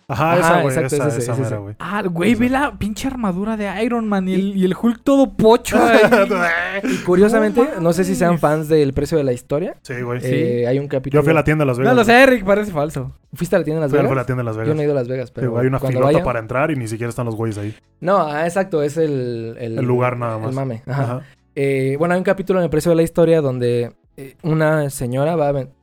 [0.10, 0.68] Ajá, Ajá, esa, güey.
[0.78, 1.76] exacto, esa, ese, esa ese, mera, güey.
[1.80, 5.34] Ah, güey, ve la pinche armadura de Iron Man y el, y el Hulk todo
[5.36, 5.78] pocho.
[6.84, 9.76] Y curiosamente, No no, sé si sean fans del precio de la historia.
[9.82, 10.22] Sí, güey.
[10.24, 11.20] Eh, hay un capítulo.
[11.20, 11.94] Yo fui a la tienda de Las Vegas.
[11.94, 13.18] No lo sé, Eric, parece falso.
[13.34, 14.16] ¿Fuiste a la tienda de Las Fui a Vegas?
[14.16, 15.68] la tienda de Las Yo no he ido a Las Vegas, Sí, pero güey, hay
[15.68, 17.76] una cuando filota vaya- para entrar y ni siquiera están los güeyes ahí.
[18.00, 19.58] No, ah, exacto, es el...
[19.60, 20.50] El, El lugar nada más.
[20.50, 21.04] El mame, ajá.
[21.04, 21.22] Ajá.
[21.56, 25.36] Eh, bueno, hay un capítulo en el precio de la historia donde eh, una señora
[25.36, 25.74] va a vender...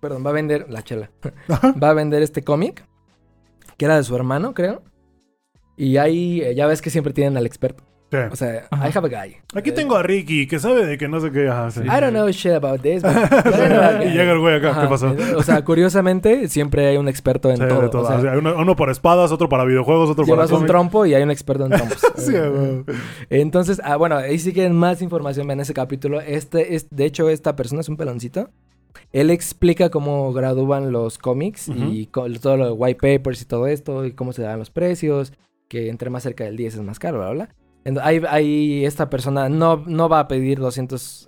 [0.00, 0.66] Perdón, va a vender...
[0.70, 1.10] La chela.
[1.50, 2.84] va a vender este cómic,
[3.78, 4.82] que era de su hermano, creo.
[5.76, 7.84] Y ahí, eh, ya ves que siempre tienen al experto.
[8.10, 8.16] Sí.
[8.32, 8.88] O sea, Ajá.
[8.88, 9.36] I have a guy.
[9.54, 11.50] Aquí Eh, tengo a Ricky, que sabe de que no sé qué.
[11.70, 11.80] Sí.
[11.82, 14.12] I don't know shit about this, but I know a y guy.
[14.16, 14.70] llega el güey acá.
[14.70, 15.14] Ajá, ¿Qué pasó?
[15.36, 17.82] O sea, curiosamente, siempre hay un experto en Sí, todo.
[17.82, 18.02] de todo.
[18.04, 20.66] O sea, Así, hay uno, uno para espadas, otro para videojuegos, otro para llevas un
[20.66, 21.98] trompo y hay un experto en trompos.
[22.16, 22.48] Sí, Eh,
[22.84, 22.96] güey.
[23.28, 26.20] Entonces, ah, bueno, ahí si quieren más información, vean ese capítulo.
[26.22, 28.48] Este es, de hecho, esta persona es un peloncito.
[29.12, 33.66] Él explica cómo gradúan los cómics y co- todo lo de white papers y todo
[33.66, 35.32] esto, y cómo se dan los precios,
[35.68, 37.54] que entre más cerca del 10 es más caro, bla, bla.
[38.02, 40.58] Ahí, ahí esta persona no, no va a pedir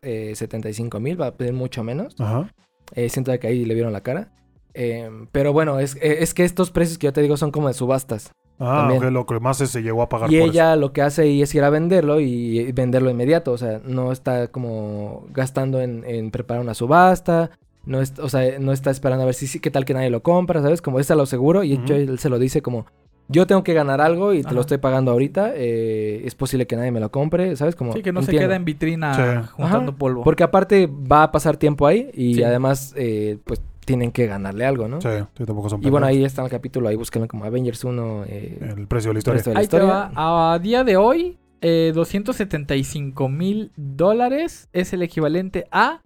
[0.02, 2.14] 275 mil, va a pedir mucho menos.
[2.18, 2.50] Ajá.
[2.94, 4.32] Eh, siento que ahí le vieron la cara.
[4.74, 7.68] Eh, pero bueno, es, eh, es que estos precios que yo te digo son como
[7.68, 8.32] de subastas.
[8.60, 9.02] Ah, También.
[9.02, 11.40] ok, lo que más se llegó a pagar Y por ella lo que hace ahí
[11.42, 13.52] es ir a venderlo y, y venderlo inmediato.
[13.52, 17.50] O sea, no está como gastando en, en preparar una subasta.
[17.86, 20.10] No es, o sea, no está esperando a ver si sí, qué tal que nadie
[20.10, 20.82] lo compra, ¿sabes?
[20.82, 21.64] Como esta lo seguro.
[21.64, 22.02] Y de hecho, Ujú.
[22.12, 22.84] él se lo dice como,
[23.28, 24.54] yo tengo que ganar algo y te Ajá.
[24.56, 25.52] lo estoy pagando ahorita.
[25.54, 27.74] eh, es posible que nadie me lo compre, ¿sabes?
[27.74, 29.48] Como, Sí, que no se queda en vitrina Sí.
[29.52, 30.22] juntando Ajá, polvo.
[30.22, 32.42] Porque aparte va a pasar tiempo ahí y Sí.
[32.42, 35.00] además, eh, pues tienen que ganarle algo, ¿no?
[35.00, 38.24] Sí, sí, tampoco son Y bueno, ahí está el capítulo, ahí búsquenlo como Avengers 1.
[38.26, 39.36] eh, El precio de la historia.
[39.42, 40.10] Precio de la Ahí te historia.
[40.14, 40.52] va.
[40.54, 46.00] A día de hoy, eh, 275 mil dólares es el equivalente a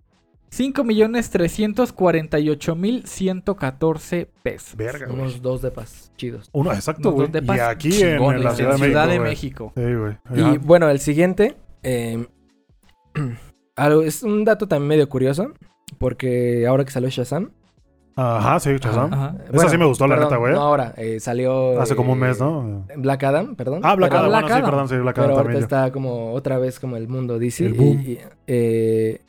[2.95, 4.76] 5.348.114 pesos.
[4.76, 5.18] Verga, güey.
[5.20, 6.49] Unos dos depas chidos.
[6.53, 7.26] Uno, exacto, Unos güey.
[7.26, 9.72] dos de Y paz aquí en, en chingones, la Ciudad de México.
[9.76, 10.16] Sí, güey.
[10.35, 11.57] Y bueno, el siguiente.
[11.82, 12.26] eh,
[13.76, 15.53] algo, es un dato también medio curioso.
[15.99, 17.51] Porque ahora que salió Shazam.
[18.17, 19.12] Ajá, sí, Shazam.
[19.12, 19.37] Ajá.
[19.53, 20.53] Esa sí me gustó, la neta, güey.
[20.55, 21.81] No ahora, eh, salió.
[21.81, 22.87] Hace como un eh, mes, ¿no?
[22.97, 23.81] Black Adam, perdón.
[23.83, 24.31] Ah, Black Pero- Adam.
[24.31, 24.71] Black Bueno, sí, Adam.
[24.71, 25.65] perdón, sí, Black Pero Adam ahorita también.
[25.65, 27.67] está como otra vez como el mundo DC.
[27.67, 28.01] El y- boom.
[28.07, 29.21] y, eh,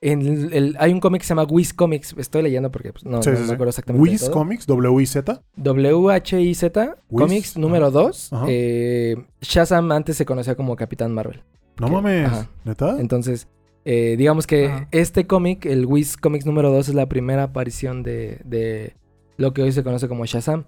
[0.00, 2.14] en el- el- hay un cómic que se llama Wiz Comics.
[2.18, 3.54] Estoy leyendo porque pues, no, Sí, no sí, me sí.
[3.54, 4.02] acuerdo exactamente.
[4.10, 4.28] Wiz.
[4.30, 5.42] Comics, W-I-Z.
[5.56, 8.32] W-H-I-Z Comics número 2.
[8.32, 8.44] Ajá.
[8.48, 11.42] Eh, Shazam antes se conocía como Capitán Marvel.
[11.80, 12.26] No mames.
[12.26, 12.48] Ajá.
[12.64, 12.96] ¿Neta?
[13.00, 13.46] Entonces,
[13.84, 14.88] eh, digamos que Ajá.
[14.92, 18.94] este cómic, el Wiz Comics número 2, es la primera aparición de, de
[19.36, 20.64] lo que hoy se conoce como Shazam.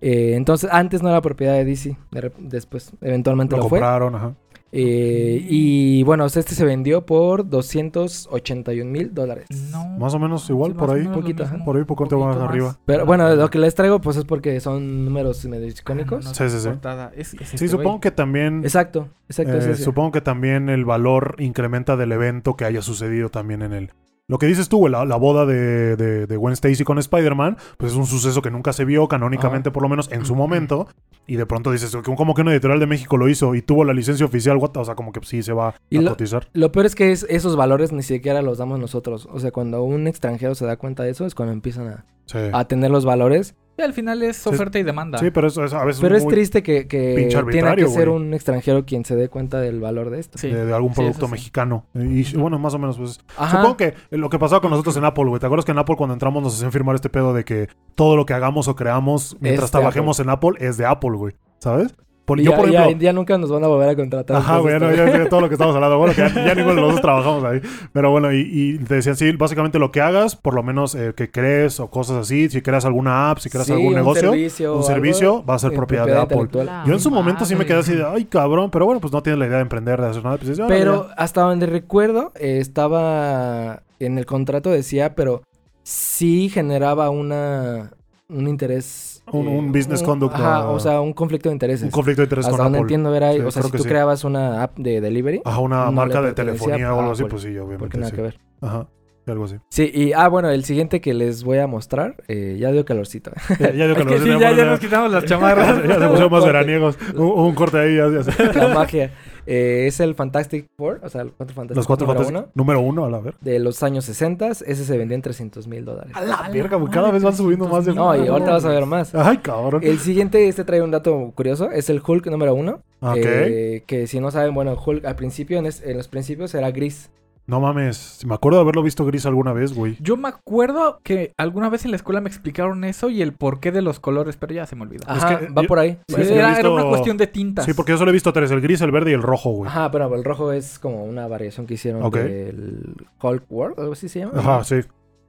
[0.00, 1.96] Eh, entonces, antes no era propiedad de DC.
[2.10, 3.78] de después, eventualmente Lo lo, fue.
[3.78, 4.34] compraron, ajá.
[4.78, 9.46] Eh, y bueno, este se vendió por 281 mil dólares.
[9.72, 9.86] No.
[9.98, 10.98] Más o menos igual, Sí, por ahí.
[11.00, 11.56] menos Poquito, mismo.
[11.56, 11.64] ajá.
[11.64, 12.76] Por ahí, poquito más arriba.
[12.84, 16.26] Pero bueno, lo que les traigo pues es porque son números medio icónicos.
[16.26, 16.68] Ah, no, Sí, sí, sí.
[17.16, 18.60] Es- es este Sí, supongo que también.
[18.64, 19.56] Exacto, exacto.
[19.56, 23.90] eh, supongo que también el valor incrementa del evento que haya sucedido también en el.
[24.28, 27.92] Lo que dices tú, la, la boda de, de, de Gwen Stacy con Spider-Man, pues
[27.92, 30.88] es un suceso que nunca se vio, canónicamente por lo menos en su momento.
[31.28, 33.92] Y de pronto dices, como que una editorial de México lo hizo y tuvo la
[33.92, 36.48] licencia oficial, what o sea, como que sí se va Y a lo- cotizar.
[36.54, 39.28] Lo peor es que es- esos valores ni siquiera los damos nosotros.
[39.32, 42.38] O sea, cuando un extranjero se da cuenta de eso es cuando empiezan a, Sí.
[42.52, 43.54] a tener los valores.
[43.78, 45.18] Y al final es oferta y demanda.
[45.18, 48.08] Sí, pero eso, eso a veces Pero es muy triste que, que tiene que ser
[48.08, 48.22] güey.
[48.22, 50.38] un extranjero quien se dé cuenta del valor de esto.
[50.38, 50.48] Sí.
[50.48, 51.32] de, de algún producto sí.
[51.32, 51.84] mexicano.
[51.94, 53.20] Y bueno, más o menos, pues.
[53.36, 53.58] Ajá.
[53.58, 55.40] Supongo que lo que pasaba con nosotros en Apple, güey.
[55.40, 58.16] ¿Te acuerdas que en Apple cuando entramos nos hacían firmar este pedo de que todo
[58.16, 61.34] lo que hagamos o creamos mientras trabajemos en Apple es de Apple, güey?
[61.58, 61.94] ¿Sabes?
[62.26, 63.02] Por, Y yo, ya, por ya- ejemplo.
[63.04, 64.36] ya nunca nos van a volver a contratar.
[64.36, 65.96] Ajá, güey, ya, no, entonces, ya sé todo lo que estamos hablando.
[65.96, 67.60] Bueno, que ya, ya ninguno de los dos trabajamos ahí.
[67.92, 71.12] Pero bueno, y, y te decían, sí, básicamente lo que hagas, por lo menos eh,
[71.16, 74.30] que crees o cosas así, si creas alguna app, si creas sí, algún un negocio,
[74.32, 76.48] servicio, un servicio, va a ser propiedad, de Apple.
[76.84, 79.22] Yo en su momento sí me quedé así de, ay, cabrón, pero bueno, pues no
[79.22, 80.36] tienes la idea de emprender, de hacer nada.
[80.36, 81.14] Pues, "Órale, Pero ya".
[81.14, 85.42] hasta donde recuerdo, eh, estaba en el contrato decía, pero
[85.84, 87.92] sí generaba una
[88.28, 89.15] un interés.
[89.32, 91.82] Un- un business conduct, Ajá, o sea, un conflicto de intereses.
[91.84, 92.80] un conflicto de interés hasta con Apple.
[92.80, 93.88] entiendo era, Sí, o sea, si tú sí.
[93.88, 97.42] creabas una app de delivery, Ajá, una no marca de telefonía o algo así, pues
[97.42, 97.78] sí, obviamente.
[97.78, 98.16] porque nada sí.
[98.16, 98.38] que ver.
[98.60, 98.86] Ajá,
[99.26, 99.56] algo así.
[99.68, 103.32] Sí, y ah, bueno, el siguiente que les voy a mostrar, eh, ya dio calorcito.
[103.58, 105.76] Ya, ya dio nos sí, ya, ya nos quitamos las chamarras.
[105.88, 106.96] ya se pusieron más veraniegos.
[107.16, 109.10] Un, un corte ahí, ya, ya la magia.
[109.46, 112.44] Eh, es el Fantastic Four, o sea, el Cuatro Los cuatro número fantásticos.
[112.46, 113.34] uno, Número uno, a la ver.
[113.40, 114.48] de los años 60.
[114.48, 116.12] Ese se vendió en 300 mil dólares.
[116.14, 118.86] A la verga, cada vez van subiendo más de- No, y ahorita vas a ver
[118.86, 119.14] más.
[119.14, 119.82] Ay, cabrón.
[119.84, 122.80] El siguiente, este trae un dato curioso, es el Hulk número uno.
[123.00, 123.16] Ok.
[123.18, 126.70] eh, que si no saben, bueno, Hulk al principio, en, es- en los principios era
[126.70, 127.10] gris.
[127.48, 128.24] No mames.
[128.26, 129.96] Me acuerdo de haberlo visto gris alguna vez, güey.
[130.00, 133.70] Yo me acuerdo que alguna vez en la escuela me explicaron eso y el porqué
[133.70, 135.02] de los colores, pero ya se me olvidó.
[135.04, 135.98] Es Ajá, que va yo- por ahí.
[136.08, 137.64] Sí, Sí, era, visto- era una cuestión de tintas.
[137.64, 139.68] Sí, porque yo solo he visto tres: el gris, el verde y el rojo, güey.
[139.70, 144.08] Ajá, pero el rojo es como una variación que hicieron del Hulk World, algo así
[144.08, 144.32] se llama.
[144.36, 144.76] Ajá, sí.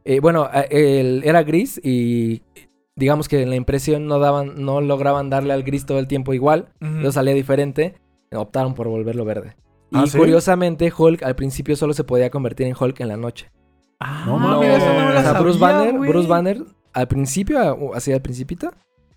[0.03, 2.41] Eh, bueno, eh, el- era gris y
[2.95, 6.34] digamos que en la impresión no daban, no lograban darle al gris todo el tiempo
[6.34, 6.70] igual.
[6.82, 7.93] Entonces salía diferente.
[8.34, 9.55] Optaron por volverlo verde.
[9.93, 10.17] Ah, y ¿sí?
[10.17, 13.49] curiosamente, Hulk al principio solo se podía convertir en Hulk en la noche.
[13.99, 15.93] Ah, No mira, eso no me o sea, Bruce Banner.
[15.97, 16.61] Bruce Banner,
[16.93, 18.71] al principio, así al principito,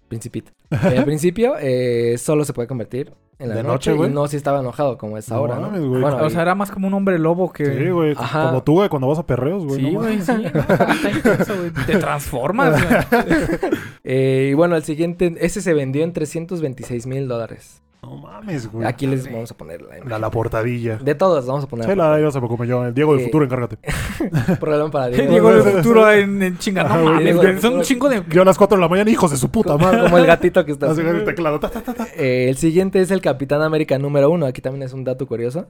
[0.08, 0.52] principito.
[0.70, 4.10] Eh, al principio eh, solo se puede convertir en la De noche, noche, güey.
[4.10, 5.62] y no si estaba enojado como es No ahora, ¿no?
[5.62, 6.00] mames, güey.
[6.02, 7.64] Bueno, O y- sea, era más como un hombre lobo que...
[7.64, 8.14] Sí, güey.
[8.14, 9.80] Como tú, güey, cuando vas a perreos, güey.
[9.80, 10.26] Sí, no güey, mames.
[10.26, 10.32] sí.
[10.54, 10.60] no,
[10.94, 11.70] está intenso, güey.
[11.86, 13.22] Te transformas, güey.
[14.04, 17.82] eh, y bueno, el siguiente, ese se vendió en 326 mil dólares.
[18.02, 18.86] No mames, güey.
[18.86, 20.08] Aquí les vamos a poner la imagen.
[20.08, 20.96] La, la portadilla.
[20.96, 22.84] De todos vamos a poner Sí, la no se preocupe yo.
[22.86, 23.78] El Diego del Eh, futuro, encárgate.
[24.60, 25.30] problema para Diego.
[25.30, 26.84] Diego del futuro en, en chinga.
[26.84, 27.60] No mames, güey.
[27.60, 28.22] Son un chingo de...
[28.30, 30.02] Yo a las 4 de la mañana, hijos de su puta madre.
[30.04, 31.60] Como el gatito que está Así el teclado.
[31.60, 32.06] Ta, ta, ta, ta.
[32.16, 34.46] Eh, el siguiente es el Capitán América número uno.
[34.46, 35.68] Aquí también es un dato curioso.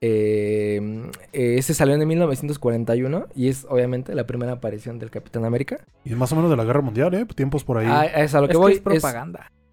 [0.00, 0.80] Eh,
[1.32, 5.78] eh, ese salió en 1941 y es obviamente la primera aparición del Capitán América.
[6.04, 7.24] Y más o menos de la guerra mundial, ¿eh?
[7.34, 7.86] Tiempos por ahí.
[7.88, 8.72] Ah, es a lo que es voy.
[8.72, 9.46] que es propaganda.
[9.50, 9.63] es-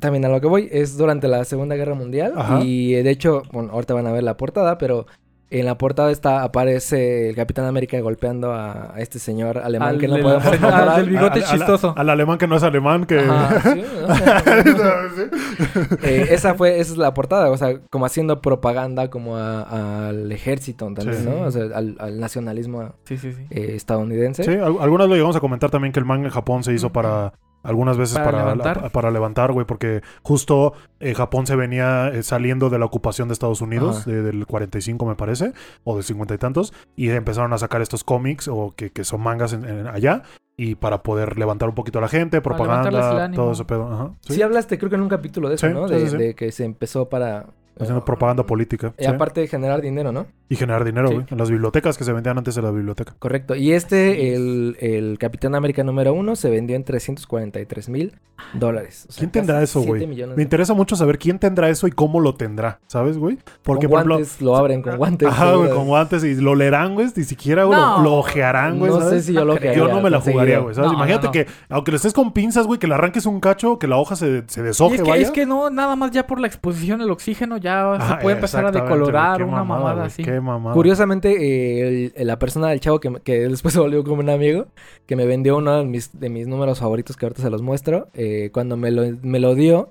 [0.00, 0.68] también a lo que voy.
[0.72, 2.32] Es durante la Segunda Guerra Mundial.
[2.36, 2.60] Ajá.
[2.62, 5.06] Y de hecho, bueno, ahorita van a ver la portada, pero
[5.50, 9.98] en la portada está, aparece el Capitán América golpeando a, a este señor alemán Al
[9.98, 10.96] que no podemos al nombrar.
[10.96, 11.94] del bigote Al- al- chistoso.
[11.96, 13.20] Al, alemán que no es alemán, que.
[13.20, 14.74] Ajá, sí, ¿no?
[16.02, 20.30] Eh, esa fue, esa es la portada, o sea, como haciendo propaganda como a- al
[20.32, 21.28] ejército también, Sí.
[21.28, 21.42] ¿no?
[21.42, 23.42] O sea, al, al nacionalismo Sí, sí, sí.
[23.50, 24.42] eh, estadounidense.
[24.44, 26.90] Sí, al- algunas lo llegamos a comentar también que el manga en Japón se hizo
[26.90, 27.32] para
[27.64, 28.82] Algunas veces Para para, levantar.
[28.82, 33.26] la- para levantar, güey, porque justo eh, Japón se venía eh, saliendo de la ocupación
[33.28, 35.52] de Estados Unidos, de- del 45 me parece,
[35.82, 39.20] o de 50 y tantos, y empezaron a sacar estos cómics o que, que son
[39.22, 40.22] mangas en- en- allá,
[40.56, 43.92] y para poder levantar un poquito a la gente, propaganda, todo ese pedo.
[43.92, 44.34] Ajá, Sí.
[44.34, 44.42] sí.
[44.42, 45.88] hablaste creo que en un capítulo de eso, Sí, ¿no?
[45.88, 47.46] De, de que se empezó para...
[47.78, 48.92] Haciendo propaganda política.
[48.98, 49.10] Y sí.
[49.10, 50.26] aparte de generar dinero, ¿no?
[50.48, 51.14] Y generar dinero, Sí.
[51.14, 51.26] güey.
[51.30, 53.14] En las bibliotecas que se vendían antes de la biblioteca.
[53.18, 53.54] Correcto.
[53.56, 58.12] Y este, el, el Capitán América número uno, se vendió en 343 mil
[58.52, 59.06] dólares.
[59.08, 60.06] O sea, ¿Quién tendrá eso, güey?
[60.06, 63.38] millones Me de- interesa mucho saber quién tendrá eso y cómo lo tendrá, ¿sabes, güey?
[63.62, 65.28] Porque, con por ejemplo, guantes, lo abren con guantes.
[65.28, 67.08] Ajá, güey, con guantes y lo leerán, güey.
[67.16, 67.98] Ni siquiera güey, No.
[67.98, 68.92] lo, lo ojearán, güey.
[68.92, 69.72] No sé si yo lo creo.
[69.72, 69.88] jugaría.
[69.88, 70.74] Yo no me la jugaría, güey.
[70.74, 70.90] ¿sabes?
[70.90, 71.32] No, Imagínate no, no.
[71.32, 74.14] que, aunque lo estés con pinzas, güey, que le arranques un cacho, que la hoja
[74.16, 77.10] se, se deshoje, es, que, es que no, nada más ya por la exposición al
[77.10, 80.22] oxígeno ya se puede empezar a decolorar una mamada, así.
[80.22, 80.74] Qué mamada.
[80.74, 84.30] Curiosamente, eh, el- la persona del chavo que, me- que después se volvió como un
[84.30, 84.66] amigo,
[85.06, 88.08] que me vendió uno de mis, de mis números favoritos, que ahorita se los muestro,
[88.14, 89.88] eh, cuando me lo, me lo dio,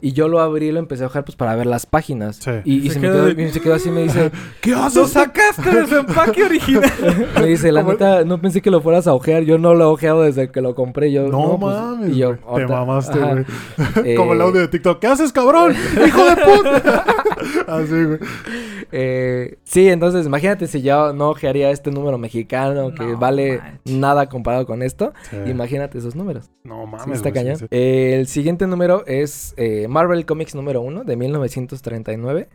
[0.00, 2.36] y yo lo abrí y lo empecé a ojear pues para ver las páginas.
[2.36, 2.50] Sí.
[2.64, 4.72] Y, y Se se, me quedó de- y se quedó así y me dice, ¿Qué
[4.72, 5.08] ¡Lo haces?
[5.10, 6.92] sacaste de su empaque original!
[7.40, 9.88] me dice, la neta, no pensé que lo fueras a ojear, yo no lo he
[9.88, 11.28] ojeado desde que lo compré, yo...
[11.28, 12.10] No, pues", mames.
[12.14, 12.36] y yo.
[12.54, 14.16] Te mamaste, güey.
[14.16, 14.98] Como el eh, audio de TikTok.
[15.00, 15.74] ¿Qué haces, cabrón?
[16.06, 17.04] ¡Hijo de puta!
[17.66, 18.18] Así, güey.
[18.92, 24.28] Eh, sí, entonces imagínate si yo no ojearía este número mexicano que No vale nada
[24.28, 25.12] comparado con esto.
[25.30, 25.36] Sí.
[25.46, 26.50] Imagínate esos números.
[26.64, 27.56] No Sí, mames, está güey, cañón.
[27.58, 27.66] sí.
[27.70, 32.48] Eh, el siguiente número es eh, Marvel Comics número 1 de 1939.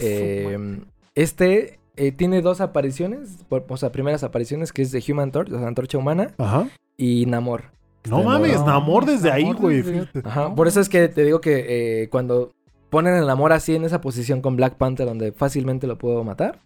[0.00, 0.78] Eh,
[1.14, 5.52] este eh, tiene dos apariciones, por- o sea, primeras apariciones, que es de Human Torch,
[5.52, 6.66] o sea, Antorcha Humana, Ajá.
[6.96, 7.64] y Namor.
[8.08, 8.32] No Namor.
[8.32, 9.82] mames, Namor desde ahí, güey.
[9.82, 10.08] desde-.
[10.24, 12.50] Ajá, por eso es que te digo que eh, cuando
[12.94, 16.60] ponen el Namor así en esa posición con Black Panther, donde fácilmente lo puedo matar,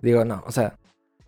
[0.00, 0.76] digo, no, o sea,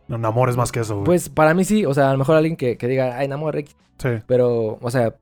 [0.08, 1.04] No, Namor es más que eso, güey.
[1.06, 3.56] Pues para mí sí, o sea, a lo mejor alguien que, que diga, ay, Namor
[3.56, 4.08] X, Sí.
[4.26, 5.14] pero, o sea,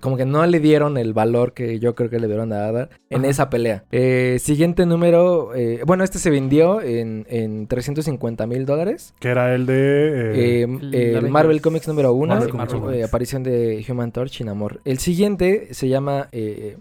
[0.00, 2.88] como que no le dieron el valor que yo creo que le dieron a dar
[3.10, 3.28] en Ajá.
[3.30, 3.84] esa pelea.
[3.90, 9.12] Eh, siguiente número, eh, bueno, este se vendió en, en 350 mil dólares.
[9.18, 9.74] Que era el de.
[9.74, 11.30] eh, Eh, el el Avengers.
[11.32, 13.04] Marvel Comics número uno, Marvel Comics número uno.
[13.04, 14.80] aparición de Human Torch y Namor.
[14.84, 16.76] El siguiente se llama, eh,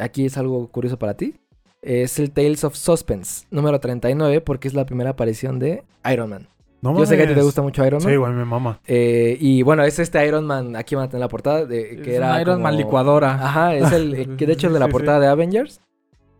[0.00, 1.34] aquí es algo curioso para ti,
[1.82, 6.48] es el Tales of Suspense, número 39, porque es la primera aparición de Iron Man.
[6.82, 8.10] no Yo sé que a ti te gusta mucho Iron Man.
[8.12, 8.80] Sí, güey, me mama.
[8.86, 12.10] Eh, y bueno, es este Iron Man, aquí van a tener la portada, de, que
[12.12, 13.34] Es era Iron como- Man licuadora.
[13.34, 14.92] Ajá, es el eh, que de hecho es de la Sí, sí.
[14.92, 15.80] portada de Avengers.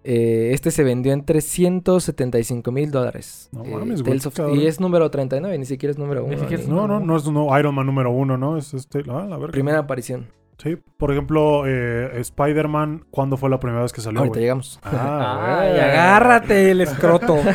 [0.05, 3.49] Eh, este se vendió en 375 mil dólares.
[3.53, 6.39] No Eh, mames, güey, of- y es número 39, ni siquiera es número Ni 1.
[6.41, 8.57] siquiera es No, no, no es no, Iron Man número uno, ¿no?
[8.57, 9.01] Es este.
[9.09, 9.53] Ah, la verga.
[9.53, 10.27] Primera aparición.
[10.61, 14.19] Sí, por ejemplo, eh, Spider-Man, ¿cuándo fue la primera vez que salió?
[14.19, 14.81] Ahorita llegamos.
[14.83, 17.39] Ah, Ay, agárrate el escroto.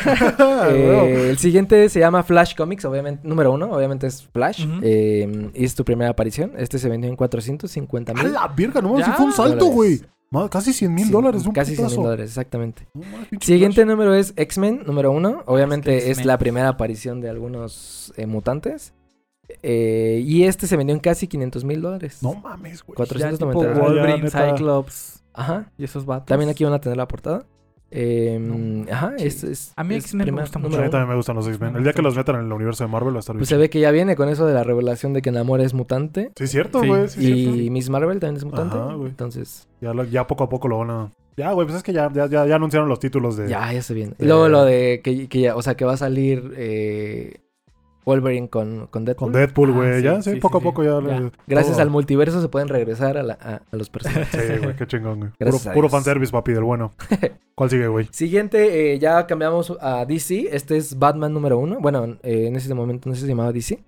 [0.66, 4.66] Eh, el siguiente se llama Flash Comics, obviamente, número uno, obviamente es Flash.
[4.82, 6.52] Eh, y es tu primera aparición.
[6.56, 8.32] Este se vendió en 450 A mil.
[8.32, 10.00] la verga, no sí fue un salto, güey.
[10.50, 12.88] Casi 100 mil Sí, dólares, un Casi 100 mil dólares, exactamente.
[13.40, 13.86] Siguiente Flash.
[13.86, 15.42] número es X-Men, número uno.
[15.46, 18.94] Obviamente es, la primera aparición de algunos eh, mutantes.
[19.62, 22.18] Eh, y este se vendió en casi 500 mil dólares.
[22.22, 22.96] No mames, güey.
[22.96, 23.74] Cuatro- Ya tipo 490.
[23.74, 24.30] Ya, Wolverine.
[24.30, 25.70] Cyclops Ajá.
[25.78, 26.26] y esos vatos.
[26.26, 27.44] También aquí van a tener la portada.
[27.96, 29.26] Eh, No, ajá, sí.
[29.26, 30.78] es, es- A mí X-Men me gusta mucho.
[30.78, 31.76] A mí también me gustan los X-Men.
[31.76, 33.48] El día que los metan en el universo de Marvel va a estar bien Pues
[33.50, 36.32] se ve que ya viene con eso de la revelación de que Namor es mutante.
[36.36, 37.08] Sí, es cierto, güey.
[37.08, 37.72] Sí, y cierto.
[37.72, 38.76] Miss Marvel también es mutante.
[38.76, 39.10] Ajá, güey.
[39.10, 41.10] Entonces, Ya, lo- ya poco a poco lo van a...
[41.36, 43.48] Ya, güey, pues es que ya, ya, anunciaron los títulos de...
[43.48, 44.14] ya, ya se viene.
[44.18, 47.38] Y luego lo de que, que ya, o sea, que va a salir eh,
[48.04, 49.26] Wolverine con, con Deadpool.
[49.26, 50.02] Con Deadpool, Ah, güey.
[50.02, 50.88] ya, sí, sí, poco sí, a poco sí.
[50.88, 51.00] ya...
[51.00, 51.20] Ya.
[51.20, 51.82] le- Gracias todo.
[51.82, 54.28] al multiverso se pueden regresar a, la- a- a los personajes.
[54.30, 55.30] Sí, güey, qué chingón, güey.
[55.38, 56.92] Puro, puro fanservice, papi, del bueno.
[57.54, 58.08] ¿Cuál sigue, güey?
[58.10, 60.48] Siguiente, eh, ya cambiamos a DC.
[60.52, 61.78] Este es Batman número uno.
[61.80, 63.78] Bueno, eh, en ese momento no se llamaba DC.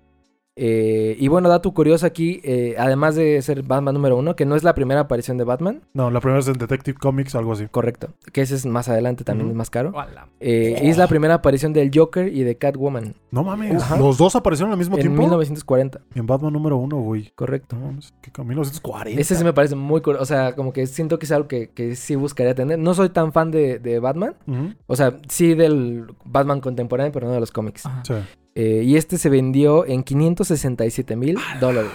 [0.59, 4.55] Eh, y bueno, dato curioso aquí, eh, además de ser Batman número uno, que no
[4.55, 7.67] es la primera aparición de Batman, No, la primera es en Detective Comics, algo así.
[7.69, 9.93] correcto, que ese es más adelante, también es más caro.
[10.39, 13.97] Eh, y es la primera aparición del Joker y de Catwoman No mames, Ajá.
[13.97, 15.21] los dos aparecieron al mismo en tiempo.
[15.21, 17.31] 1940, En Batman número uno, güey.
[17.35, 17.75] correcto.
[17.75, 19.19] No mames, que en 1940.
[19.19, 21.69] Ese sí me parece muy curioso, o sea, como que siento que es algo que,
[21.71, 22.79] que sí buscaría tener.
[22.79, 24.35] No soy tan fan de, de Batman,
[24.87, 27.85] o sea, sí del Batman contemporáneo, pero no de los cómics.
[27.85, 28.01] Ajá.
[28.05, 28.13] Sí.
[28.55, 31.91] Eh, y este se vendió en 567 mil dólares.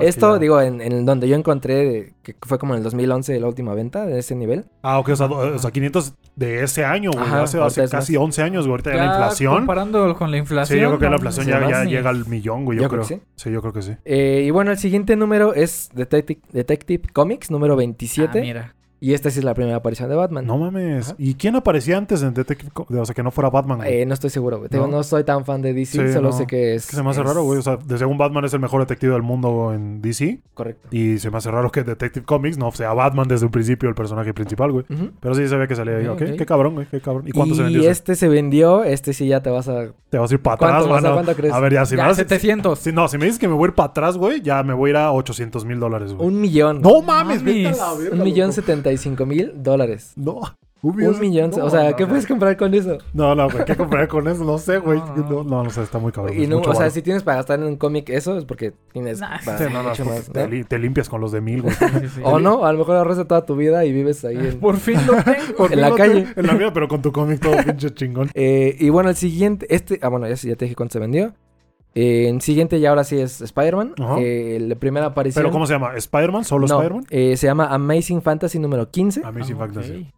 [0.00, 2.84] Que Esto, ya- digo, en, en donde yo encontré, de- que fue como en el
[2.84, 4.64] 2011 la última venta de ese nivel.
[4.82, 7.24] Ah, ok, o sea, o sea, 500 de ese año, güey.
[7.24, 8.22] Ajá, hace hace casi más.
[8.22, 8.72] 11 años, güey.
[8.72, 9.54] Ahorita ya la inflación.
[9.56, 10.78] Comparando con la inflación.
[10.78, 12.78] Sí, yo creo que la inflación sí, ya, ya ni- llega al millón, güey.
[12.78, 13.02] Yo, Yo creo.
[13.04, 13.50] creo que sí.
[13.50, 13.92] yo creo que sí.
[14.04, 18.40] Eh, y bueno, el siguiente número es Detective, Detective Comics, número Ah, 27.
[18.40, 18.74] mira.
[19.04, 20.46] Y esta sí es la primera aparición de Batman.
[20.46, 21.06] No mames.
[21.08, 21.14] Ajá.
[21.18, 24.02] ¿Y quién aparecía antes en Detective Co- O sea, que no fuera Batman, güey?
[24.02, 24.68] Eh, no estoy seguro, güey.
[24.72, 24.86] ¿No?
[24.86, 26.32] No soy tan fan de DC, Sí, solo no.
[26.36, 26.84] sé que es...
[26.84, 27.58] Es que se me hace es raro, güey.
[27.58, 30.40] O sea, de según Batman es el mejor detective del mundo en DC.
[30.54, 30.88] Correcto.
[30.92, 33.96] Y se me hace raro que Detective Comics no sea Batman desde un principio el
[33.96, 34.84] personaje principal, güey.
[35.18, 36.06] Pero sí se ve que salía ahí.
[36.06, 36.38] Ok, Ok, ok.
[36.38, 36.86] qué cabrón, güey.
[36.88, 37.24] Qué cabrón.
[37.26, 37.82] ¿Y cuánto se vendió?
[37.82, 39.86] Y este se vendió, este sí ya te vas a...
[40.10, 41.14] Te vas a ir para ¿Cuánto, atrás, mano.
[41.14, 41.54] cuánto crees?
[41.54, 42.78] A ver, ya, si me Ya, vas- 700.
[42.78, 44.74] si- no, si me dices que me voy a ir para atrás, güey, ya me
[44.74, 46.28] voy a ir a 800 mil dólares, güey.
[46.28, 46.82] Un millón.
[46.82, 47.78] No mames, vete a mames.
[47.78, 50.12] la verga, Un millón setenta y cinco mil dólares.
[50.16, 50.40] No,
[50.82, 51.14] un millón.
[51.14, 51.50] Un millón.
[51.56, 52.08] no, o sea, no, ¿qué no.
[52.08, 52.98] puedes comprar con eso?
[53.12, 54.42] No, no, güey, ¿qué compraré con eso?
[54.44, 54.98] No sé, güey.
[55.16, 55.44] No, No, no.
[55.44, 56.36] no, no, sé, está muy cabrón.
[56.36, 58.44] Y es no, mucho o sea, si tienes para gastar en un cómic eso, es
[58.44, 61.30] porque tienes Nah, para Sí, no, no, mucho porque más, te, te limpias con los
[61.32, 61.74] de mil, güey.
[62.00, 62.20] Sí, sí.
[62.24, 64.58] O no, a lo mejor ahorras toda tu vida y vives ahí en...
[64.60, 65.54] Por fin lo tengo.
[65.56, 66.22] Por En fin la calle.
[66.34, 68.30] te- en la vida, pero con tu cómic todo pinche chingón.
[68.34, 71.32] Eh, y bueno, el siguiente, este, ah, bueno, ya, ya te dije cuánto se vendió.
[71.94, 73.94] Eh, el siguiente ya ahora sí es Spider-Man.
[74.18, 75.42] Eh, la primera aparición.
[75.42, 75.94] ¿Pero cómo se llama?
[75.96, 76.44] ¿Spider-Man?
[76.44, 77.04] ¿Solo No, Spider-Man?
[77.10, 79.22] eh, se llama Amazing Fantasy número 15.
[79.24, 79.58] Amazing Ah.
[79.58, 80.12] Fantasy.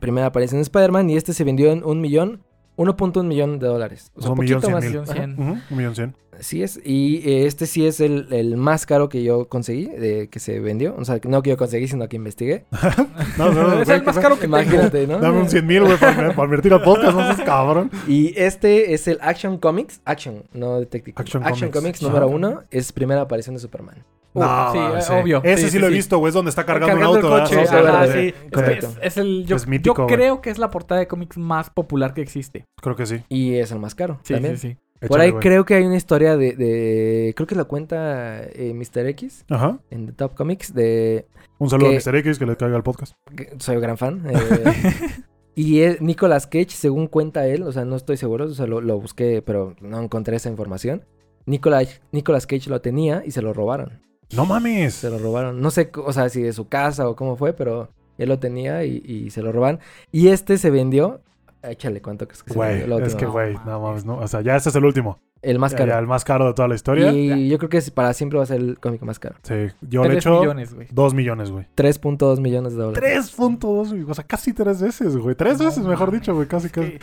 [0.00, 2.42] Primera aparición de Spider-Man y este se vendió en un millón,
[2.78, 4.10] 1.1 millón de dólares.
[4.14, 5.38] O sea, Un millón poquito cien más.
[5.38, 5.62] mil.
[5.70, 6.14] Un millón cien.
[6.38, 6.80] Así es.
[6.84, 10.60] Y eh, este sí es el, el más caro que yo conseguí, de, que se
[10.60, 10.94] vendió.
[10.96, 12.64] O sea, no que yo conseguí, sino que investigué.
[13.36, 14.58] No, no, no, es el más caro que tengo.
[14.58, 15.18] Imagínate, ¿no?
[15.18, 17.90] Dame un 100 mil, güey, para, para invertir al podcast, no seas cabrón.
[18.06, 20.00] Y este es el Action Comics.
[20.04, 21.14] Action, no Detective.
[21.16, 21.98] Action Action, Comics.
[21.98, 22.34] Comics, número Ajá.
[22.34, 24.04] uno es primera aparición de Superman.
[24.34, 24.42] Uh,
[24.72, 25.40] sí, mames, eh, obvio.
[25.42, 25.96] Ese sí, Sí, sí, lo he sí.
[25.96, 27.60] visto, güey, es donde está cargando, Cargando un auto.
[27.60, 30.14] Es, es el, yo, Es mítico, yo güey.
[30.16, 32.64] creo que es la portada de cómics más popular que existe.
[32.80, 33.22] Creo que sí.
[33.28, 34.20] Y es el más caro.
[34.22, 34.58] Sí, también.
[34.58, 35.06] sí, sí.
[35.06, 39.06] Por ahí creo que hay una historia de, de- creo que la cuenta eh, Mr.
[39.10, 39.78] X Ajá.
[39.90, 41.24] en The Top Comics de
[41.58, 42.16] Un saludo Que- a Mr.
[42.16, 43.14] X que le caiga el podcast.
[43.36, 44.24] que soy un gran fan.
[44.28, 44.34] eh,
[45.54, 48.80] y es Nicolas Cage, según cuenta él, o sea, no estoy seguro, o sea, lo,
[48.80, 51.04] lo busqué, pero no encontré esa información.
[51.46, 54.02] Nicolas, Nicolas Cage lo tenía y se lo robaron.
[54.34, 54.94] No mames.
[54.94, 55.60] Se lo robaron.
[55.60, 57.88] No sé, o sea, si de su casa o cómo fue, pero
[58.18, 59.80] él lo tenía y, y se lo roban.
[60.12, 61.20] Y este se vendió.
[61.62, 62.98] Échale, ¿cuánto que se Güey, vendió?
[63.04, 64.18] Es que, güey, no mames, no.
[64.18, 65.18] O sea, ya este es el último.
[65.40, 65.90] El más Ya, caro.
[65.92, 67.12] ya, el más caro de toda la historia.
[67.12, 69.36] Y yo creo que es- para siempre va a ser el cómic más caro.
[69.42, 70.88] Sí, yo le 3 echo millones, güey.
[70.90, 71.66] 2 millones, güey.
[71.76, 73.32] 3.2 millones de dólares.
[73.36, 74.02] 3.2, güey.
[74.08, 75.36] O sea, casi tres veces, güey.
[75.36, 76.48] Tres No veces, mejor dicho, güey.
[76.48, 76.98] Casi, casi.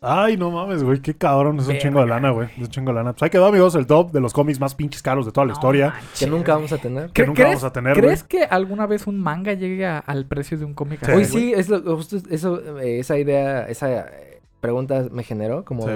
[0.00, 1.00] Ay, no mames, güey.
[1.00, 1.56] Qué cabrón.
[1.56, 2.48] Es un Verga, chingo de lana, güey.
[2.56, 3.12] Es un chingo de lana.
[3.12, 5.52] Pues ahí quedó, amigos, el top de los cómics más pinches caros de toda la
[5.52, 5.90] No historia.
[5.90, 7.10] manches, Que nunca vamos a tener.
[7.10, 8.04] Que ¿Cre- nunca crees- vamos a tener, güey.
[8.04, 11.00] ¿Crees que alguna vez un manga llegue a- al precio de un cómic?
[11.04, 11.10] Sí.
[11.10, 11.42] así, Hoy güey?
[11.44, 15.92] sí, es lo- justo eso, eh, esa idea, esa eh, pregunta me generó, como Sí.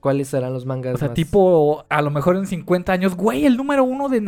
[0.00, 3.46] ¿cuáles serán los mangas O sea, más- tipo, a lo mejor en 50 años, güey,
[3.46, 4.20] el número uno de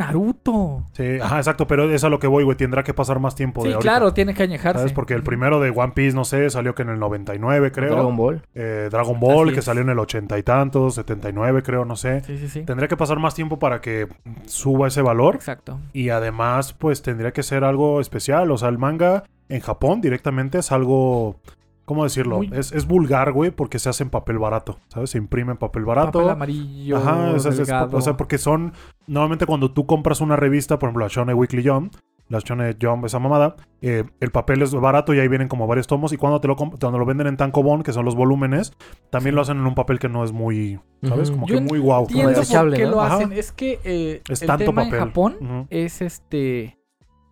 [0.93, 1.67] Sí, ajá, exacto.
[1.67, 2.57] Pero es a lo que voy, güey.
[2.57, 3.89] Tendrá que pasar más tiempo Sí, de ahorita.
[3.89, 4.79] claro, tiene que añejarse.
[4.79, 4.93] ¿Sabes?
[4.93, 7.93] Porque el primero de One Piece, no sé, salió que en el 99, creo.
[7.93, 8.41] Dragon Ball?
[8.53, 9.65] Eh, Dragon Ball, Así que es.
[9.65, 12.21] salió en el 80 y tantos, 79, creo, no sé.
[12.23, 12.63] Sí, sí, sí.
[12.63, 14.07] Tendría que pasar más tiempo para que
[14.45, 15.35] suba ese valor.
[15.35, 15.79] Exacto.
[15.93, 18.51] Y además, pues tendría que ser algo especial.
[18.51, 21.37] O sea, el manga en Japón directamente es algo.
[21.85, 22.37] ¿Cómo decirlo?
[22.37, 24.79] Muy- Es, es vulgar, güey, porque se hace en papel barato.
[24.87, 25.09] ¿Sabes?
[25.09, 26.19] Se imprime en papel barato.
[26.19, 27.97] Papel amarillo, Ajá, es- delgado.
[27.97, 28.73] o sea, porque son.
[29.07, 31.93] Normalmente cuando tú compras una revista, por ejemplo, la Shonen Weekly Jump,
[32.29, 35.85] la Shonen Jump, esa mamada, eh, el papel es barato y ahí vienen como varios
[35.87, 36.13] tomos.
[36.13, 38.71] Y cuando te lo, cuando lo venden en tankobon, que son los volúmenes,
[39.09, 40.79] también lo hacen en un papel que no es muy.
[41.03, 41.31] ¿Sabes?
[41.31, 42.07] Como Yo que muy guau.
[42.07, 42.91] Desechable, por qué ¿no?
[42.91, 43.15] lo Ajá.
[43.17, 43.33] hacen.
[43.33, 44.99] Es que eh, Es el tanto tema papel.
[44.99, 46.79] en Japón es este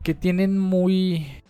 [0.04, 1.41] que tienen muy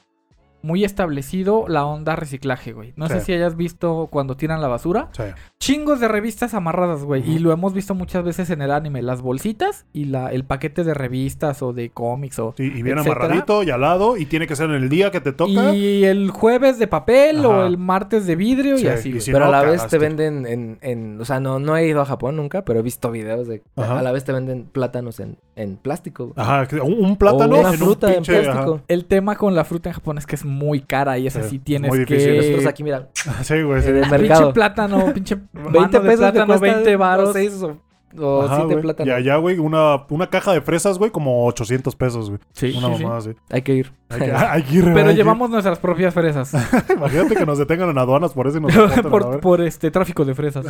[0.63, 2.93] muy establecido la onda reciclaje, güey.
[2.95, 5.09] No sé si hayas visto cuando tiran la basura.
[5.11, 5.23] Sí.
[5.59, 7.23] Chingos de revistas amarradas, güey.
[7.29, 9.01] Y lo hemos visto muchas veces en el anime.
[9.01, 12.53] Las bolsitas y la, el paquete de revistas o de cómics o...
[12.57, 13.25] Sí, y bien etcétera.
[13.25, 14.17] amarradito y al lado.
[14.17, 15.73] Y tiene que ser en el día que te toca.
[15.75, 17.47] Y el jueves de papel Ajá.
[17.47, 19.21] o el martes de vidrio Sí, y así, y güey.
[19.21, 21.88] si pero no, a la vez te venden en, en- O sea, no, no he
[21.88, 23.61] ido a Japón nunca, pero he visto videos de...
[23.75, 23.99] Ajá.
[23.99, 26.33] A la vez te venden plátanos en, en plástico.
[26.35, 28.81] Ajá, un, un plátano o una en un fruta en plástico.
[28.88, 31.39] El tema con la fruta en Japón es que es muy cara y es Sí,
[31.39, 32.37] así es tienes muy que...
[32.37, 33.09] Nosotros aquí, mira.
[33.43, 33.81] Sí, güey.
[33.81, 33.89] sí.
[33.89, 34.53] en el Pinche mercado.
[34.53, 37.29] plátano, pinche 20 mano de pesos plátano, cuesta 20 varos.
[37.29, 37.77] o 6 o,
[38.19, 38.81] o Ajá, 7 güey.
[38.81, 39.07] plátanos.
[39.07, 42.41] Y allá, güey, una, una caja de fresas, güey, como 800 pesos, güey.
[42.51, 43.03] Sí, Una sí, sí.
[43.03, 43.29] mamada así.
[43.49, 43.93] Hay que ir.
[44.09, 46.53] Hay que, hay que ir, Pero hay que- llevamos nuestras propias fresas.
[46.93, 50.25] Imagínate que nos detengan en aduanas por eso y nos a por, por este tráfico
[50.25, 50.65] de fresas.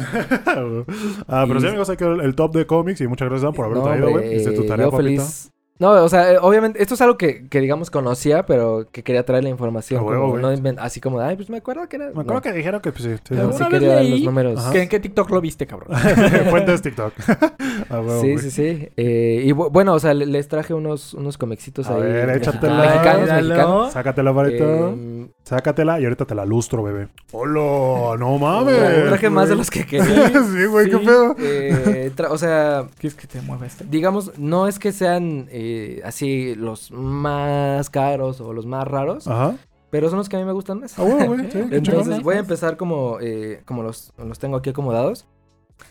[0.48, 3.44] ah, pero Y- sí, amigos, hay que ver el top de cómics y muchas gracias
[3.44, 4.36] Dan, por haber No, traído, güey.
[4.36, 5.52] Hiciste tu eh, tarea, yo feliz.
[5.82, 9.26] No, o sea, eh, obviamente, esto es algo que, que digamos conocía, pero que quería
[9.26, 10.04] traer la información.
[10.06, 10.50] Como no
[10.80, 12.06] así como, ay, pues me acuerdo que era.
[12.06, 13.16] Me acuerdo No, que dijeron que pues, sí.
[13.28, 13.64] sí, sí.
[13.72, 14.60] quería dar los leí números.
[14.60, 14.72] Ajá.
[14.72, 15.98] ¿Que ¿En qué TikTok lo viste, cabrón?
[16.52, 17.14] Fuentes TikTok.
[17.90, 18.90] A huevo, Sí, sí, sí.
[18.96, 22.04] Eh, y bu- bueno, o sea, le- les traje unos, unos comixitos A ahí.
[22.04, 22.78] ver, échatela.
[22.78, 23.92] Mexicanos, mexicanos.
[23.94, 24.64] Sácatela, varita.
[24.64, 27.10] Eh, Sácatela y ahorita te la lustro, bebé.
[27.32, 28.16] ¡Hola!
[28.18, 28.78] ¡No mames!
[28.78, 30.30] traje traje más de los que quería.
[30.30, 31.36] sí, güey, qué pedo.
[31.40, 33.86] Eh, o sea, ¿Quieres que te mueva este?
[33.90, 39.56] digamos, no es que sean eh, así los más caros o los más raros, Ajá.
[39.90, 40.98] pero son los que a mí me gustan más.
[40.98, 41.42] Ah, güey, güey.
[41.52, 41.60] Sí.
[41.72, 45.26] Entonces voy a empezar como, eh, como los, los tengo aquí acomodados.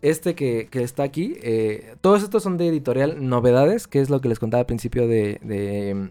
[0.02, 4.20] Este que, que está aquí, eh, todos estos son de editorial Novedades, que es lo
[4.20, 5.38] que les contaba al principio de...
[5.42, 6.10] de,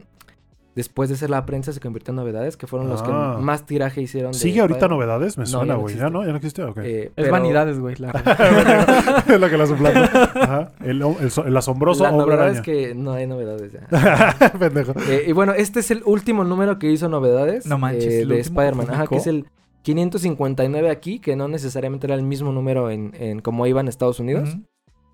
[0.80, 3.38] después de ser la prensa se convirtió en Novedades, que fueron los que Ah.
[3.40, 4.32] más tiraje hicieron.
[4.32, 4.98] de ¿Sigue ahorita Spider-Man.
[5.08, 5.38] novedades?
[5.38, 5.96] Me No, suena, ya no güey.
[5.98, 6.26] ¿Ya no?
[6.26, 6.64] ¿Ya no existe?
[6.64, 6.78] Ok.
[6.80, 7.96] Eh, Es pero vanidades, güey.
[7.98, 8.12] la-
[9.28, 10.32] es lo que la suplanta.
[10.36, 10.72] Ajá.
[10.84, 12.54] El, el so- el asombroso La hombre araña.
[12.54, 13.88] es que no hay novedades ya.
[14.60, 14.94] Pendejo.
[15.10, 18.30] Eh, y bueno, este es el último número que hizo novedades No manches, eh, ¿el
[18.30, 18.88] de Spider-Man.
[18.88, 19.46] que Ajá, que es el
[19.84, 24.20] 559 aquí, que no necesariamente era el mismo número en, en como iba en Estados
[24.20, 24.58] Unidos.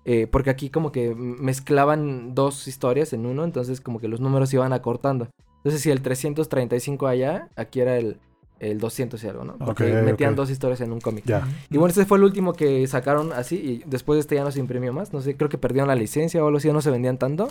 [0.08, 4.50] Eh, porque aquí como que mezclaban dos historias en uno, entonces como que los números
[4.50, 5.28] se iban acortando.
[5.66, 8.20] Entonces si el 335 allá, aquí era el,
[8.60, 9.58] el 200 y algo, ¿no?
[9.58, 11.24] Porque metían dos historias en un cómic.
[11.26, 11.44] Ya.
[11.68, 14.52] Y bueno, este fue el último que sacaron así y después de este ya no
[14.52, 15.12] se imprimió más.
[15.12, 17.48] No sé, creo que perdieron la licencia o algo así, ya no se vendían tanto.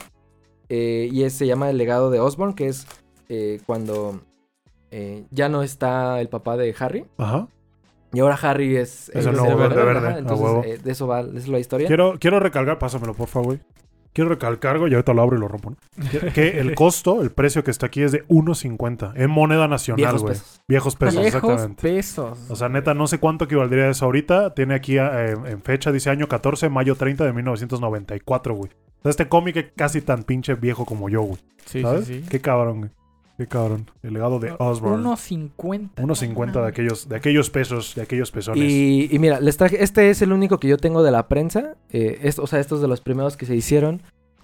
[0.70, 2.88] Eh, y ese se llama El legado de Osborn, que es
[3.28, 4.22] eh, cuando
[4.92, 7.06] eh, ya no está el papá de Harry.
[7.18, 7.50] Ajá.
[8.14, 11.22] Y ahora Harry es, Es el es nuevo Verde Verde, ajá, entonces, de eso va,
[11.22, 11.88] de eso la historia.
[11.88, 13.60] Quiero, quiero recalcar, pásamelo por favor.
[14.16, 15.72] Quiero recalcar, güey, y ahorita lo abro y lo rompo.
[15.72, 16.10] ¿no?
[16.10, 19.98] Que, que el costo, el precio que está aquí es de 1.50 en moneda nacional,
[19.98, 20.34] Viejos güey.
[20.34, 20.62] pesos.
[20.70, 21.82] Viejos pesos, Viejos exactamente.
[21.82, 22.40] pesos.
[22.50, 24.54] O sea, neta, no sé cuánto equivaldría eso ahorita.
[24.54, 28.72] Tiene aquí eh, en fecha, dice año 14, mayo 30 de 1994, güey.
[28.72, 31.40] O sea, este cómic es casi tan pinche viejo como yo, güey.
[31.66, 32.06] sí, ¿Sabes?
[32.06, 32.30] sí, sí.
[32.30, 32.92] Qué cabrón, güey.
[33.38, 33.90] Qué cabrón.
[34.02, 35.04] El legado de Osborn.
[35.04, 35.90] 1.50.
[35.98, 38.64] 1.50 de aquellos, de aquellos pesos, de aquellos pesones.
[38.72, 41.76] Y, y mira, les traje, este es el único que yo tengo de la prensa.
[41.90, 44.02] eh, es- o sea, estos de los primeros que se hicieron.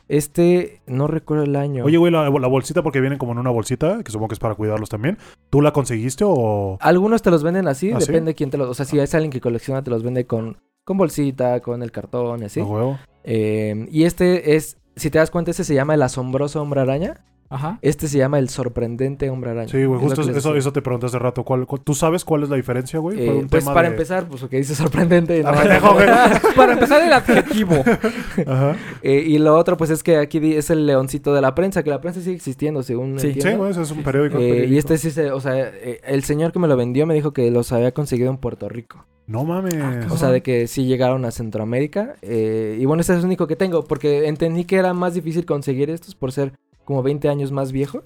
[0.09, 1.85] Este, no recuerdo el año.
[1.85, 4.39] Oye, güey, la, la bolsita, porque vienen como en una bolsita, que supongo que es
[4.39, 5.17] para cuidarlos también.
[5.49, 6.77] ¿Tú la conseguiste o...?
[6.81, 8.07] Algunos te los venden así, ¿Ah, sí?
[8.07, 8.67] depende de quién te los...
[8.69, 11.93] O sea, si es alguien que colecciona, te los vende con, con bolsita, con el
[11.93, 12.59] cartón y así.
[12.59, 12.99] A huevo.
[13.23, 17.23] Eh, y este es, si te das cuenta, este se llama el asombroso hombre araña.
[17.51, 17.77] Ajá.
[17.81, 19.67] Este se llama el sorprendente hombre araña.
[19.69, 21.43] Sí, güey, Es justo eso, eso te pregunté hace rato.
[21.43, 23.21] ¿Cuál, cuál- tú sabes cuál es la diferencia, güey?
[23.23, 25.43] Eh, un pues tema para de- empezar, pues lo que dice sorprendente.
[25.45, 25.93] Ah, ¿no?
[25.93, 26.07] güey.
[26.55, 27.75] Para empezar, el adjetivo.
[28.47, 28.75] Ajá.
[29.03, 31.89] Eh, y lo otro, pues es que aquí es el leoncito de la prensa, que
[31.89, 33.27] la prensa sigue existiendo, según Sí.
[33.27, 33.51] entiendo.
[33.51, 34.37] Sí, güey, ese es un periódico.
[34.39, 34.79] Eh, y periódico.
[34.79, 37.51] este sí se, o sea, eh, el señor que me lo vendió me dijo que
[37.51, 39.05] los había conseguido en Puerto Rico.
[39.27, 39.75] No mames.
[40.11, 42.15] O sea, de que sí llegaron a Centroamérica.
[42.21, 45.45] eh, y bueno, este es el único que tengo, porque entendí que era más difícil
[45.45, 46.53] conseguir estos por ser
[46.91, 48.03] como 20 años más viejo.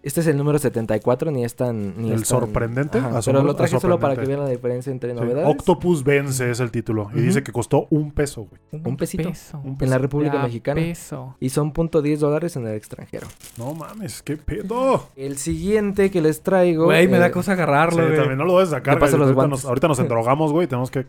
[0.00, 2.00] Este es el número 74, ni es tan...
[2.00, 4.92] Ni El es tan- sorprendente, Ajá, pero lo traje solo para que vean la diferencia
[4.92, 5.48] entre Sí, novedades.
[5.48, 7.10] Octopus Vence es el título.
[7.14, 8.82] Y dice que costó un peso, güey.
[8.84, 9.28] Un pesito.
[9.28, 9.60] peso.
[9.64, 10.80] Un en la República Ya, Mexicana.
[10.80, 11.34] peso.
[11.40, 13.26] Y son punto .10 dólares en el extranjero.
[13.58, 15.08] No mames, qué pedo.
[15.16, 16.84] El siguiente que les traigo...
[16.84, 18.16] Güey, me eh, da cosa Sí, agarrarlo, güey.
[18.16, 19.00] también no lo debes sacar.
[19.00, 19.12] Güey.
[19.12, 20.68] ahorita, nos, ahorita nos endrogamos, güey.
[20.68, 21.06] Tenemos que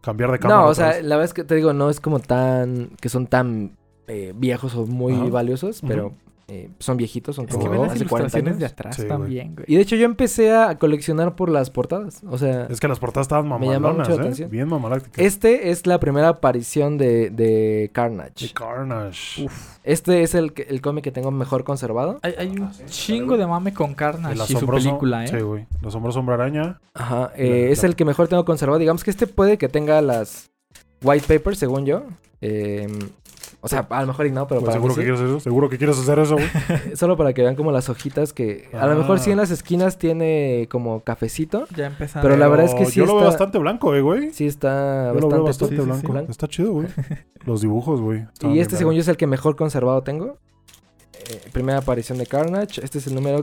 [0.00, 0.62] cambiar de cámara.
[0.62, 1.04] No, o sea, vez.
[1.04, 2.92] la verdad es que te digo, no es como tan...
[3.02, 3.76] Que son tan
[4.08, 5.24] eh, viejos o muy Ajá.
[5.28, 6.14] valiosos, pero
[6.50, 9.06] eh, son viejitos, son Es como que ve las hace 40 ilustraciones de atrás Sí,
[9.06, 9.64] también, güey.
[9.68, 12.22] Y de hecho yo empecé a coleccionar por las portadas.
[12.28, 14.20] O sea, Es que las portadas estaban Me mamalonas, mucho la ¿eh?
[14.20, 14.50] atención.
[14.50, 15.24] Bien mamalácticas.
[15.24, 18.48] este es la primera aparición de, de Carnage.
[18.48, 19.46] The Carnage.
[19.84, 22.18] Este es el, el cómic que tengo mejor conservado.
[22.22, 25.28] Hay, hay un chingo de mame con Carnage El y su película, ¿eh?
[25.28, 25.66] Sí, güey.
[25.80, 26.80] El asombroso hombre araña.
[26.94, 28.78] Ajá, eh, La- es la- el que mejor tengo conservado.
[28.78, 30.50] Digamos que este puede que tenga las
[31.02, 32.02] white papers, según yo.
[32.42, 32.88] Eh,
[33.62, 35.06] o sea, a lo mejor y no, pero Güey, para mí ¿Seguro que sí.
[35.06, 35.40] quieres eso?
[35.40, 36.48] ¿Seguro que quieres hacer eso, güey?
[36.96, 38.68] Solo para que vean como las hojitas que...
[38.72, 39.42] A lo mejor sí en Ah.
[39.42, 41.66] las esquinas tiene como cafecito.
[41.76, 42.22] Ya empezamos.
[42.22, 44.32] Pero la verdad es que sí Yo lo veo está- bastante blanco, eh, güey.
[44.32, 45.76] Sí está Yo lo veo bastante...
[45.76, 46.06] bastante Sí, sí, blanco.
[46.06, 46.12] sí.
[46.12, 46.30] blanco.
[46.32, 46.86] Está chido, güey.
[47.44, 48.26] Los dibujos, güey.
[48.42, 50.38] Y este, según yo, es el que mejor conservado tengo.
[51.30, 52.82] Eh, primera aparición de Carnage.
[52.84, 53.42] Este es el número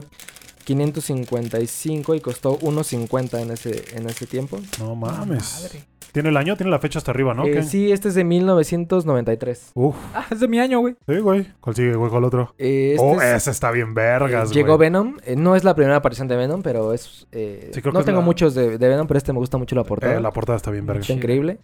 [0.64, 4.58] 555 y costó 1.50 en ese, en ese tiempo.
[4.78, 5.62] No mames.
[5.62, 5.84] Madre.
[6.12, 7.44] Tiene el año, tiene la fecha hasta arriba, ¿no?
[7.46, 7.62] Eh, ¿Qué?
[7.62, 9.72] sí, este es de 1993.
[9.74, 10.96] Uf, Ah, es de mi año, güey.
[11.06, 11.46] sí, güey.
[11.60, 12.10] ¿Cuál sigue, güey?
[12.10, 12.54] ¿Cuál otro?
[12.58, 14.54] Eh, este oh, es- ese está bien vergas, eh, güey.
[14.54, 15.16] llegó Venom.
[15.24, 17.26] Eh, no es la primera aparición de Venom, pero es...
[17.32, 19.58] eh, Sí, creo no que tengo la- muchos de, de Venom, pero este me gusta
[19.58, 20.14] mucho la portada.
[20.16, 21.00] Eh, la portada está bien verga.
[21.02, 21.58] Está increíble.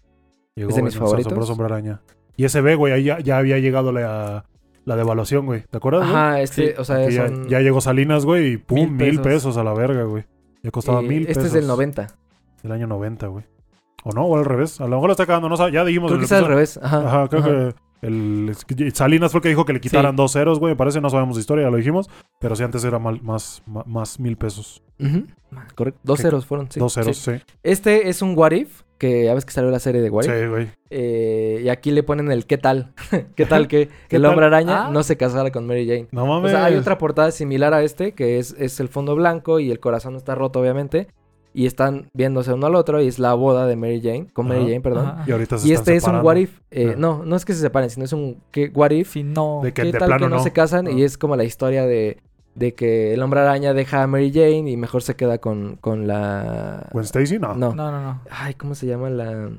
[0.54, 1.60] Llegó, es de mis güey, favoritos.
[1.60, 2.00] Araña.
[2.36, 4.44] Y ese B, güey, ahí ya, ya había llegado la,
[4.84, 5.62] la devaluación, güey.
[5.70, 6.14] ¿Te acuerdas, güey?
[6.14, 7.48] Ajá, este, Sí, o sea, ya, son...
[7.48, 9.56] ya llegó Salinas, güey, y pum, Mil mil pesos.
[9.56, 10.24] a la verga, güey.
[10.62, 11.46] Ya costaba eh, mil este pesos.
[11.46, 12.06] es del 90.
[12.62, 13.44] Del año 90, güey.
[14.04, 14.80] O no, o al revés.
[14.80, 16.78] A lo mejor lo está cagando, no ya dijimos Creo que al revés.
[16.82, 16.98] Ajá.
[16.98, 17.50] Ajá, creo ajá.
[17.50, 17.74] que
[18.06, 18.52] el
[18.92, 20.72] Salinas fue el que dijo que le quitaran dos ceros, güey.
[20.74, 22.10] Me parece, no sabemos de historia, ya lo dijimos.
[22.38, 24.82] Pero sí, antes era mal- más, más, más mil pesos.
[25.00, 25.24] Ujú.
[25.74, 26.00] Correcto.
[26.02, 26.22] Dos ¿Qué?
[26.24, 26.78] ceros fueron, sí.
[26.80, 27.32] dos ceros, Sí.
[27.38, 27.42] sí.
[27.62, 30.30] Este es un What If, que ya ves que salió la serie de What Sí,
[30.32, 30.50] If.
[30.50, 30.68] güey.
[30.90, 32.92] Eh, y aquí le ponen el ¿qué tal?
[33.36, 34.32] ¿Qué tal que ¿Qué el tal?
[34.32, 34.90] hombre araña Ah.
[34.92, 36.08] no se casara con Mary Jane?
[36.12, 36.50] No O mames.
[36.50, 39.80] sea, hay otra portada similar a este, que es, es el fondo blanco y el
[39.80, 41.08] corazón está roto, obviamente.
[41.56, 44.62] Y están viéndose uno al otro y es la boda de Mary Jane, con Mary
[44.62, 44.68] Ajá.
[44.68, 45.06] Jane, perdón.
[45.06, 45.24] Ajá.
[45.26, 46.24] Y ahorita se Y están este es un.
[46.24, 46.60] What If.
[46.72, 46.94] eh.
[46.98, 49.12] No, no es que se separen, sino es un ¿qué, What If.
[49.12, 49.60] Si no...
[49.62, 50.42] De que ¿Qué de tal plano que no, no.
[50.42, 50.88] se casan?
[50.88, 52.18] Y es como la historia de,
[52.56, 56.08] de que el hombre araña deja a Mary Jane y mejor se queda con, con
[56.08, 56.88] la...
[56.92, 57.38] ¿Gwen Stacy?
[57.38, 57.54] No.
[57.54, 57.72] No.
[57.72, 58.20] No, no, no.
[58.30, 59.50] Ay, ¿cómo se llama la...?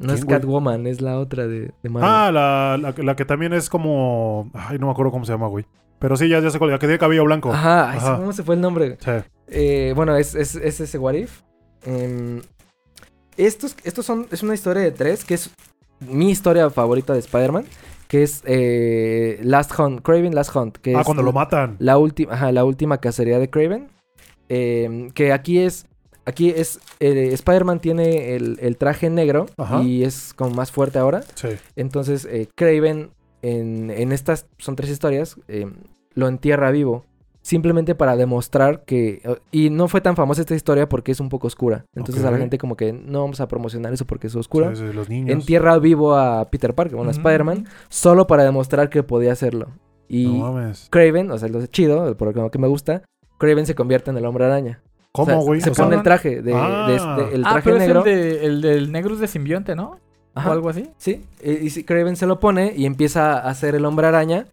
[0.00, 0.24] No es.
[0.24, 2.08] Catwoman, es la otra de, de Marvel.
[2.08, 4.48] Ah, la, la, la que también es como.
[4.54, 5.64] Ay, no me acuerdo cómo se llama, güey.
[5.98, 6.70] Pero sí, ya, ya sé cuál.
[6.70, 7.52] La que tiene cabello blanco.
[7.52, 8.16] Ajá.
[8.16, 8.96] ¿cómo se fue el nombre?
[9.04, 9.10] Sí.
[9.48, 11.40] Eh, bueno, es, es, es ese What If.
[11.84, 12.40] Em,
[13.36, 15.50] estos, estos son, es una historia de tres, que es
[16.00, 17.64] mi historia favorita de Spider-Man,
[18.08, 21.76] que es eh, Last Hunt, Craven Last Hunt, que Ah, es cuando lo matan.
[21.78, 23.88] la última, ajá, la última cacería de Craven.
[24.48, 25.86] Em, que aquí es,
[26.24, 29.82] aquí es, eh, Spider-Man tiene el, el traje negro Ajá.
[29.82, 31.22] y es como más fuerte ahora.
[31.34, 31.48] Sí.
[31.76, 33.10] Entonces, eh, Craven,
[33.42, 35.66] en, en estas, son tres historias, eh,
[36.14, 37.04] lo entierra vivo.
[37.40, 39.22] Simplemente para demostrar que...
[39.24, 41.86] eh, Y no fue tan famosa esta historia porque es un poco oscura.
[41.94, 44.74] Entonces a la gente como que no vamos a promocionar eso porque es oscura.
[44.74, 45.30] Sí, sí, los niños.
[45.30, 47.12] Entierra vivo a Peter Parker, bueno, a.
[47.12, 49.68] Spider-Man, solo para demostrar que podía hacerlo.
[50.08, 50.88] Y No mames.
[50.90, 53.02] Craven, o sea, lo chido, por lo que me gusta,
[53.38, 54.82] Craven se convierte en el hombre araña.
[55.12, 55.60] ¿Cómo, güey?
[55.62, 56.86] Se O sea, pone el traje de, Ah.
[56.88, 58.00] de este- el ah, traje pero negro.
[58.00, 59.98] es el, de, el del negro es de simbionte, ¿no?
[60.38, 60.50] Ajá.
[60.50, 60.88] O algo así.
[60.98, 64.46] Sí, y, y Craven se lo pone y empieza a hacer el hombre araña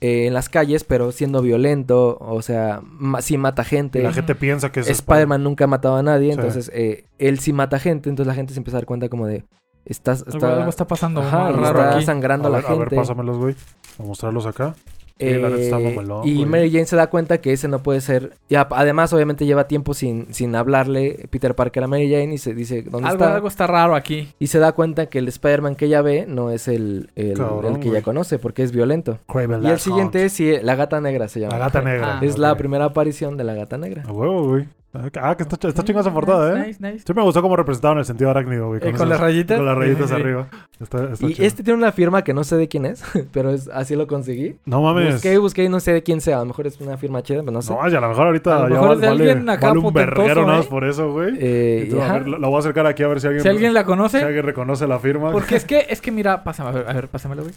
[0.00, 4.02] eh, en las calles, pero siendo violento, o sea, ma- sí mata gente.
[4.02, 6.38] la gente piensa que es Spider-Man nunca ha matado a nadie, Sí.
[6.38, 9.26] entonces eh, él sí mata gente, entonces la gente se empieza a dar cuenta como
[9.26, 9.44] de,
[9.84, 12.04] estás, Algo, está, algo está pasando ajá, raro está aquí.
[12.06, 12.96] sangrando A a la ver, a ver, gente.
[12.96, 13.54] pásamelos, güey.
[13.98, 14.74] A mostrarlos acá.
[15.20, 16.46] Sí, la neta está Eh, mamalón, y güey.
[16.46, 18.32] Mary Jane se da cuenta que ese no puede ser.
[18.48, 22.54] Y además, obviamente, lleva tiempo sin, sin hablarle Peter Parker a Mary Jane y se
[22.54, 23.34] dice dónde Algo, está.
[23.34, 24.28] algo está raro aquí.
[24.38, 27.74] Y se da cuenta que el Spider-Man que ella ve no es el, el, Cabrón,
[27.76, 29.18] el que ella conoce, porque es violento.
[29.28, 30.26] Craven Y el siguiente Hunt.
[30.26, 31.54] es sí, La Gata Negra se llama.
[31.54, 32.18] La gata negra.
[32.18, 32.24] Ah.
[32.24, 34.02] Es la primera aparición de la Gata Negra.
[34.06, 34.66] A huevo, güey.
[34.92, 36.66] Ah, que está, está chingada esa portada, ¿eh?
[36.66, 37.04] Nice, nice.
[37.06, 38.80] Sí me gustó cómo representaban el sentido arácnido, güey.
[38.82, 39.56] Eh, con las rayitas.
[39.56, 40.20] Con las rayitas Sí, sí, sí.
[40.20, 40.48] arriba.
[40.80, 41.46] Está, está Y chido.
[41.46, 44.56] este tiene una firma que no sé de quién es, pero es, así lo conseguí.
[44.64, 45.12] No mames.
[45.14, 46.38] Busqué, busqué y no sé de quién sea.
[46.38, 47.72] A lo mejor es una firma chida, pero no sé.
[47.72, 49.48] No, y a lo mejor ahorita A lo ya mejor va- es de vale, alguien
[49.48, 50.70] acá vale un verguero nada más ¿eh?
[50.70, 51.36] por eso, güey.
[51.38, 53.42] Eh, Y tú, a ver, la, la voy a acercar aquí a ver si alguien,
[53.44, 54.22] Si alguien la si conoce.
[54.22, 55.30] alguien reconoce la firma.
[55.30, 57.54] Porque es que, es que mira, pásame, a ver, a ver, pásamelo, güey.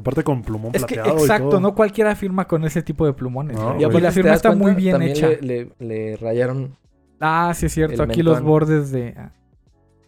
[0.00, 1.60] Aparte con plumón Es que plateado y exacto, todo.
[1.60, 3.56] no cualquiera firma con ese tipo de plumones.
[3.56, 5.28] No, y aparte, la firma está muy bien también hecha.
[5.28, 6.76] Le, le- le rayaron.
[7.20, 8.02] Ah, sí es cierto.
[8.02, 9.14] Aquí los bordes de.
[9.16, 9.32] ah,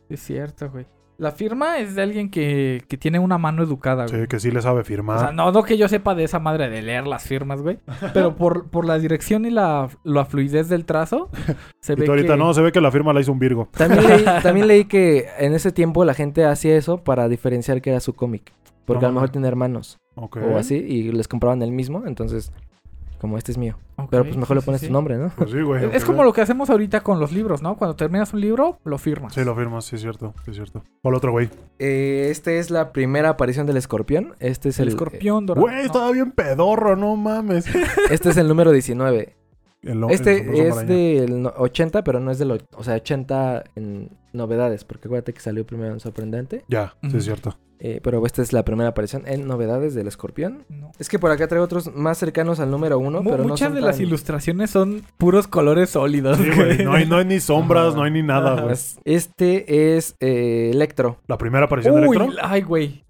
[0.08, 0.86] sí es cierto, güey.
[1.16, 4.22] La firma es de alguien que, que tiene una mano educada, güey.
[4.22, 5.20] Sí, que sí le sabe O firmar.
[5.20, 7.78] sea, no, no que yo sepa de esa madre de leer las firmas, güey.
[8.12, 11.30] Pero por, por la dirección y la, la fluidez del trazo,
[11.78, 12.38] se y ve tú ahorita que...
[12.38, 13.68] no, se ve que la firma la hizo un Virgo.
[13.76, 17.90] También leí, también leí que en ese tiempo la gente hacía eso para diferenciar que
[17.90, 18.52] era su cómic.
[18.84, 20.38] Porque No a lo mejor tiene hermanos Ok.
[20.52, 22.04] o así y les compraban el mismo.
[22.06, 22.52] Entonces,
[23.24, 23.78] como este es mío.
[23.96, 24.86] Ok, Pero pues mejor sí, le pones sí.
[24.88, 25.32] tu nombre, ¿no?
[25.34, 25.84] Pues sí, güey.
[25.86, 27.76] Es, es como lo que hacemos ahorita con los libros, ¿no?
[27.76, 29.32] Cuando terminas un libro, lo firmas.
[29.32, 30.82] Sí, lo firmas, sí es cierto, sí es cierto.
[31.02, 31.48] ¿Cuál otro, güey?
[31.78, 34.34] Eh, este es la primera aparición del escorpión.
[34.40, 35.64] Este es el el, escorpión dorado.
[35.66, 35.82] Güey, ¿no?
[35.82, 37.64] estaba bien pedorro, no mames.
[38.10, 39.36] Este es el número 19.
[39.84, 40.38] El lo- el Este
[40.68, 42.50] es del no- 80, pero no es del...
[42.52, 44.84] o- O sea, 80 en novedades.
[44.84, 46.64] Porque acuérdate que salió primero en Sorprendente.
[46.68, 47.56] Ya, sí es cierto.
[47.80, 50.64] Eh, pero esta es la primera aparición en novedades del escorpión.
[50.70, 50.92] No.
[50.98, 53.66] Es que por acá traigo otros más cercanos al número 1, Mu- pero no Muchas
[53.68, 56.38] son de las ilustraciones son puros colores sólidos.
[56.38, 56.82] Sí, güey.
[56.84, 57.96] No hay, no hay ni sombras, Ajá.
[57.96, 58.74] no hay ni nada, güey.
[59.04, 61.18] Este es eh, Electro.
[61.26, 62.28] La primera aparición de Electro.
[62.42, 63.04] ay, güey.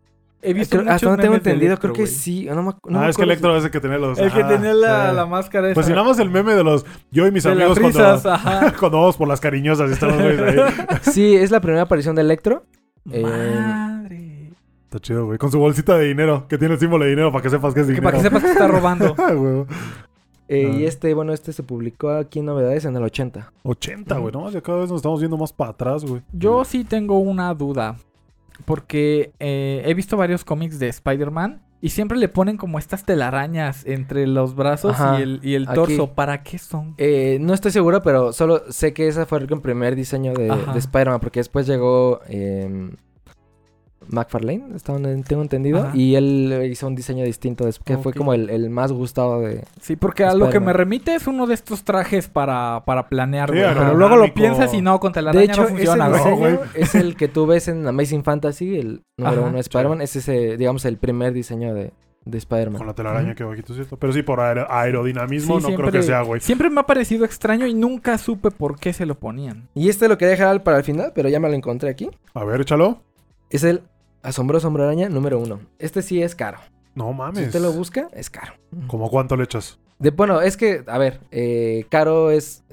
[0.46, 2.44] He visto Creo- hasta no tengo entendido, Electro, creo que sí.
[2.46, 4.18] No me, ac- no ah, me es que Electro es el que tenía los.
[4.18, 5.74] El que ah, tenía la, la máscara esa.
[5.74, 6.84] Pues si nada más el meme de los.
[7.10, 8.74] Yo y mis de amigos las risas, cuando, ajá.
[8.78, 10.58] cuando vamos por las cariñosas y estamos güeyes ahí.
[11.12, 12.64] Sí, es la primera aparición de Electro.
[13.10, 14.50] Eh, Madre.
[14.84, 15.38] Está chido, güey.
[15.38, 17.80] Con su bolsita de dinero, que tiene el símbolo de dinero para que sepas que
[17.80, 18.04] es Que dinero.
[18.10, 19.14] para que sepas que está robando.
[19.18, 19.32] Ah.
[20.46, 20.76] Eh, Ah.
[20.76, 23.50] Y este, bueno, este se publicó aquí en novedades en el 80.
[23.62, 24.30] 80, güey.
[24.32, 26.20] No, ya cada vez nos estamos viendo más para atrás, güey.
[26.34, 27.96] Yo sí tengo una duda.
[28.64, 31.62] Porque eh, he visto varios cómics de Spider-Man.
[31.80, 35.64] Y siempre le ponen como estas telarañas entre los brazos Ajá, y el, y el
[35.68, 35.74] aquí.
[35.74, 36.14] torso.
[36.14, 36.94] ¿Para qué son?
[36.96, 41.20] Eh, no estoy seguro, pero solo sé que ese fue el primer diseño de, Spider-Man,
[41.20, 42.90] porque después llegó eh,
[44.08, 44.64] McFarlane,
[45.26, 45.90] tengo entendido, Ajá.
[45.96, 49.64] y él hizo un diseño distinto, que fue como el, el más gustado de...
[49.80, 53.50] Sí, porque a lo que me remite es uno de estos trajes para, para planear,
[53.50, 53.74] Sí, güey.
[53.74, 56.34] Pero luego lo piensas y no, con telaraña De hecho, no funciona, ese güey.
[56.34, 56.82] No, diseño güey.
[56.82, 60.16] es el que tú ves en Amazing Fantasy, el número Ajá, uno de Spider-Man, es
[60.16, 61.92] ese, digamos, el primer diseño de,
[62.24, 62.78] de Spider-Man.
[62.78, 63.96] Con la telaraña que bajito, ¿cierto?
[63.98, 66.40] Pero sí, por aer- aerodinamismo Sí, no siempre- creo que sea, güey.
[66.40, 69.68] Siempre me ha parecido extraño y nunca supe por qué se lo ponían.
[69.74, 72.10] Y este lo quería dejar para el final, pero ya me lo encontré aquí.
[72.32, 73.02] A ver, échalo.
[73.50, 73.82] Es el
[74.24, 75.60] asombroso hombre araña número uno.
[75.78, 76.58] Este sí es caro.
[76.94, 77.46] No Si mames.
[77.46, 78.54] usted lo busca, es caro.
[78.88, 79.78] ¿Cómo cuánto le echas?
[79.98, 82.64] De, bueno, es que, a ver, eh, caro es.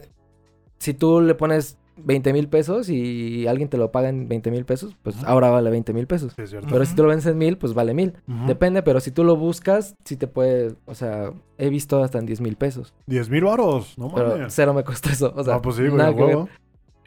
[0.79, 4.65] Si tú le pones 20 mil pesos y alguien te lo paga en 20 mil
[4.65, 6.33] pesos, pues ahora vale 20 mil pesos.
[6.35, 6.67] Sí, es cierto.
[6.71, 8.13] Pero si tú lo vendes en mil, pues vale mil.
[8.47, 12.25] Depende, pero si tú lo buscas, sí te puede, o sea, he visto hasta en
[12.25, 12.93] 10 mil pesos.
[13.05, 13.95] 10 mil varos.
[13.97, 14.53] No Pero mames.
[14.55, 15.31] cero me costó eso.
[15.35, 16.37] O sea, ah, pues sí, nada que ver.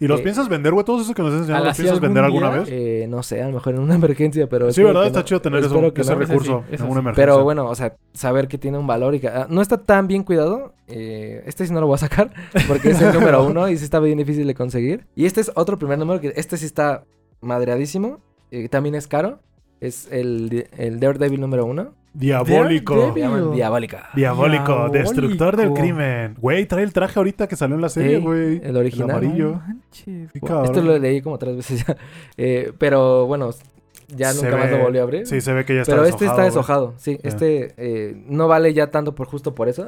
[0.00, 0.84] ¿Y los Eh, piensas vender, güey?
[0.84, 2.68] Todos esos que nos estás enseñando, ¿al ¿los piensas vender alguna vez?
[2.70, 4.72] Eh, no sé, a lo mejor en una emergencia, pero...
[4.72, 5.06] sí, ¿verdad?
[5.06, 5.24] Está no.
[5.24, 6.18] chido tener eso, que ese no.
[6.18, 7.14] Recurso en una emergencia.
[7.14, 10.08] Pero bueno, o sea, saber que tiene un valor y que ah, no está tan
[10.08, 10.74] bien cuidado.
[10.88, 12.32] eh, este sí no lo voy a sacar
[12.68, 15.06] porque es el número uno y sí está bien difícil de conseguir.
[15.14, 17.04] Y este es otro primer número que este sí está
[17.40, 18.18] madreadísimo.
[18.50, 19.40] eh, también es caro.
[19.80, 21.94] Es el, el Daredevil número uno.
[22.14, 23.12] Diabólico.
[23.14, 24.08] Diabólica.
[24.14, 24.88] Diabólico, Diabólico.
[24.90, 26.36] destructor del crimen.
[26.40, 28.60] Güey, trae el traje ahorita que salió en la serie, Sí, güey.
[28.62, 29.10] el original.
[29.10, 29.50] amarillo.
[29.52, 30.30] No manches.
[30.64, 31.96] Esto lo leí como tres veces ya.
[32.36, 33.50] Eh, pero bueno,
[34.08, 35.26] ya Se nunca más ve- lo volví a abrir.
[35.26, 36.94] Sí, se ve que ya está pero este está deshojado.
[36.98, 39.86] Sí, este eh, no vale ya tanto por justo por eso.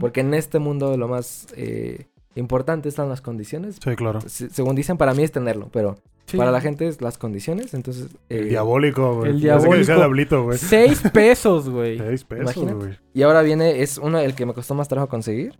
[0.00, 2.06] Porque en este mundo lo más eh,
[2.36, 3.78] importante están las condiciones.
[3.82, 4.20] Sí, claro.
[4.26, 5.96] Se- según dicen, para mí es tenerlo, pero
[6.26, 6.38] Sí.
[6.38, 7.74] para la gente es las condiciones.
[7.74, 9.30] Entonces, eh, El diabólico, güey.
[9.32, 9.94] el diabólico.
[9.94, 10.56] Diablito, güey.
[10.58, 11.98] Seis pesos, güey.
[11.98, 12.74] Seis pesos, Imagínate.
[12.74, 12.98] güey.
[13.12, 15.58] y ahora viene, es uno el que me costó más trabajo conseguir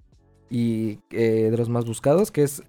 [0.50, 2.62] y eh, de los más buscados, que es,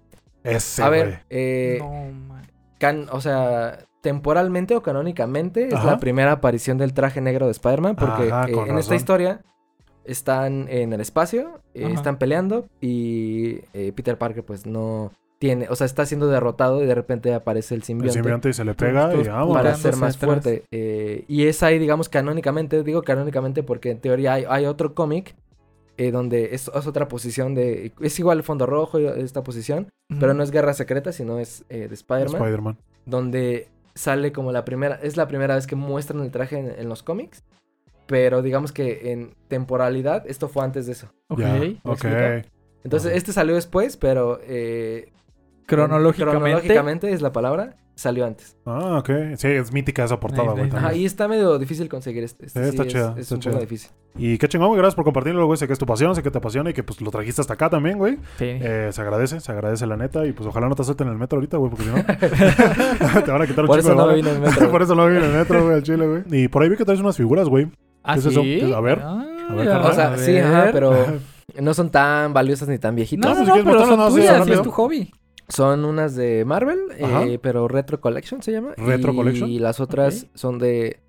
[0.44, 1.00] Ese, a güey.
[1.02, 1.88] ver, eh, No,
[2.28, 2.46] man.
[2.78, 5.92] can- o sea, temporalmente o canónicamente es Ajá.
[5.92, 9.40] la primera aparición del traje negro de Spider-Man, porque Ajá, eh, en esta historia
[10.04, 15.76] están en el espacio, eh, están peleando y eh, Peter Parker pues no tiene, o
[15.76, 18.12] sea, está siendo derrotado y de repente aparece el El simbionte.
[18.14, 19.54] simbionte y se le pega y vamos.
[19.54, 20.30] para ser más atrás.
[20.30, 20.64] fuerte.
[20.70, 25.34] eh, y es ahí, digamos, canónicamente, digo canónicamente porque en teoría hay, hay otro cómic
[25.98, 27.92] eh, donde es, es otra posición de...
[28.00, 29.88] Es igual el fondo rojo, esta posición,
[30.20, 32.78] pero no es Guerra Secreta, sino es eh, de Spider-Man, Spider-Man.
[33.06, 34.96] donde sale como la primera...
[35.02, 37.44] Es la primera vez que muestran el traje en, en los cómics,
[38.06, 41.08] pero digamos que en temporalidad, esto fue antes de eso.
[41.28, 41.38] Ok.
[41.40, 42.04] ¿me ok.
[42.84, 44.38] Entonces, este salió después, pero...
[44.42, 45.12] eh,
[45.66, 46.38] Cronológicamente.
[46.40, 48.56] Cronológicamente es la palabra, salió antes.
[48.66, 49.10] Ah, ok.
[49.36, 50.70] Sí, es mítica esa portada, güey.
[50.72, 52.46] Ajá, y está medio difícil conseguir este.
[52.46, 53.52] este Sí, está es- chida, Es, está un chida.
[53.52, 53.90] poco difícil.
[54.18, 54.78] Y qué chingón, güey.
[54.78, 55.58] Gracias por compartirlo, güey.
[55.58, 57.54] Sé que es tu pasión, sé que te apasiona y que pues lo trajiste hasta
[57.54, 58.14] acá también, güey.
[58.38, 58.44] Sí.
[58.46, 60.24] Eh, se agradece, se agradece la neta.
[60.24, 61.96] Y pues ojalá no te suelten en el metro ahorita, güey, porque si no,
[63.24, 64.70] te van a quitar un Por chico eso no vine en el metro.
[64.70, 66.22] Por eso no vine en el metro, güey, al chile, güey.
[66.44, 67.66] Y por ahí vi que traes unas figuras, güey.
[68.04, 68.40] ¿Ah, ¿qué es eso?
[68.42, 68.72] sí?
[68.72, 69.68] A ver, Ah, a ver.
[69.68, 70.94] O sea, a sí, ajá, pero
[71.60, 73.28] no son tan valiosas ni tan viejitas.
[73.28, 75.10] No, no, si no, quieres pero son no, sí, tuyas, es tu hobby.
[75.48, 78.74] Son unas de Marvel, eh, pero Retro Collection se llama.
[78.76, 79.50] ¿Retro y, Collection?
[79.50, 81.00] Y las otras son de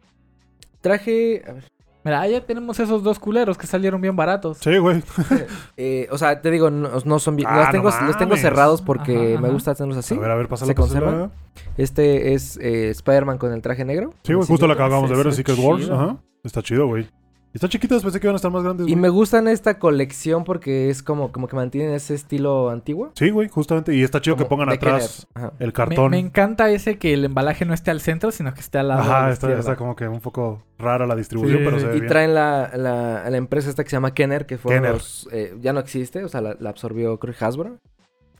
[0.81, 1.43] traje.
[1.47, 1.63] a ver,
[2.07, 4.59] Mira, ya tenemos esos dos culeros que salieron bien baratos.
[4.59, 5.03] Sí, güey.
[5.77, 7.49] eh, o sea, te digo, no, no son bien.
[7.51, 10.15] Ah, las tengo, no los tengo cerrados porque Ajá, me gusta tenerlos así.
[10.15, 10.69] A ver, a ver, pásala.
[10.69, 11.33] ¿Se conservan?
[11.75, 14.13] Este es eh, Spider-Man con el traje negro.
[14.23, 15.89] Sí, güey, justo la que acabamos de ver en Secret Wars.
[15.89, 16.15] Ajá.
[16.45, 17.09] Está chido, güey.
[17.53, 18.87] Están chiquitas, pensé que iban a estar más grandes.
[18.87, 19.01] Y güey.
[19.01, 23.11] me gustan esta colección porque es como, como que mantienen ese estilo antiguo.
[23.15, 23.95] Sí, güey, justamente.
[23.95, 25.25] Y está chido que pongan atrás
[25.59, 26.11] el cartón.
[26.11, 29.01] me encanta ese que el embalaje no esté al centro, sino que esté al lado.
[29.01, 31.63] Ajá, la está, como que un poco rara la distribución, Sí.
[31.65, 32.07] pero se ve Y bien.
[32.09, 34.91] traen la, la, la empresa esta que se llama Kenner, que fue Kenner.
[34.93, 37.77] los, eh, ya no existe, o sea, la, la absorbió creo Hasbro.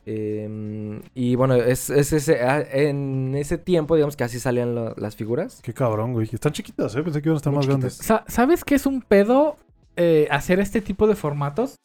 [0.09, 4.95] Eh, y bueno, es, es ese, ah, en ese tiempo, digamos que así salían lo-
[4.95, 5.59] las figuras.
[5.61, 6.29] Qué cabrón, güey.
[6.31, 7.03] Están chiquitas, ¿eh?
[7.03, 7.97] Pensé que iban a estar Muy más chiquitas.
[7.99, 8.05] grandes.
[8.05, 9.57] Sa- ¿Sabes qué es un pedo
[9.97, 11.75] eh, hacer este tipo de formatos?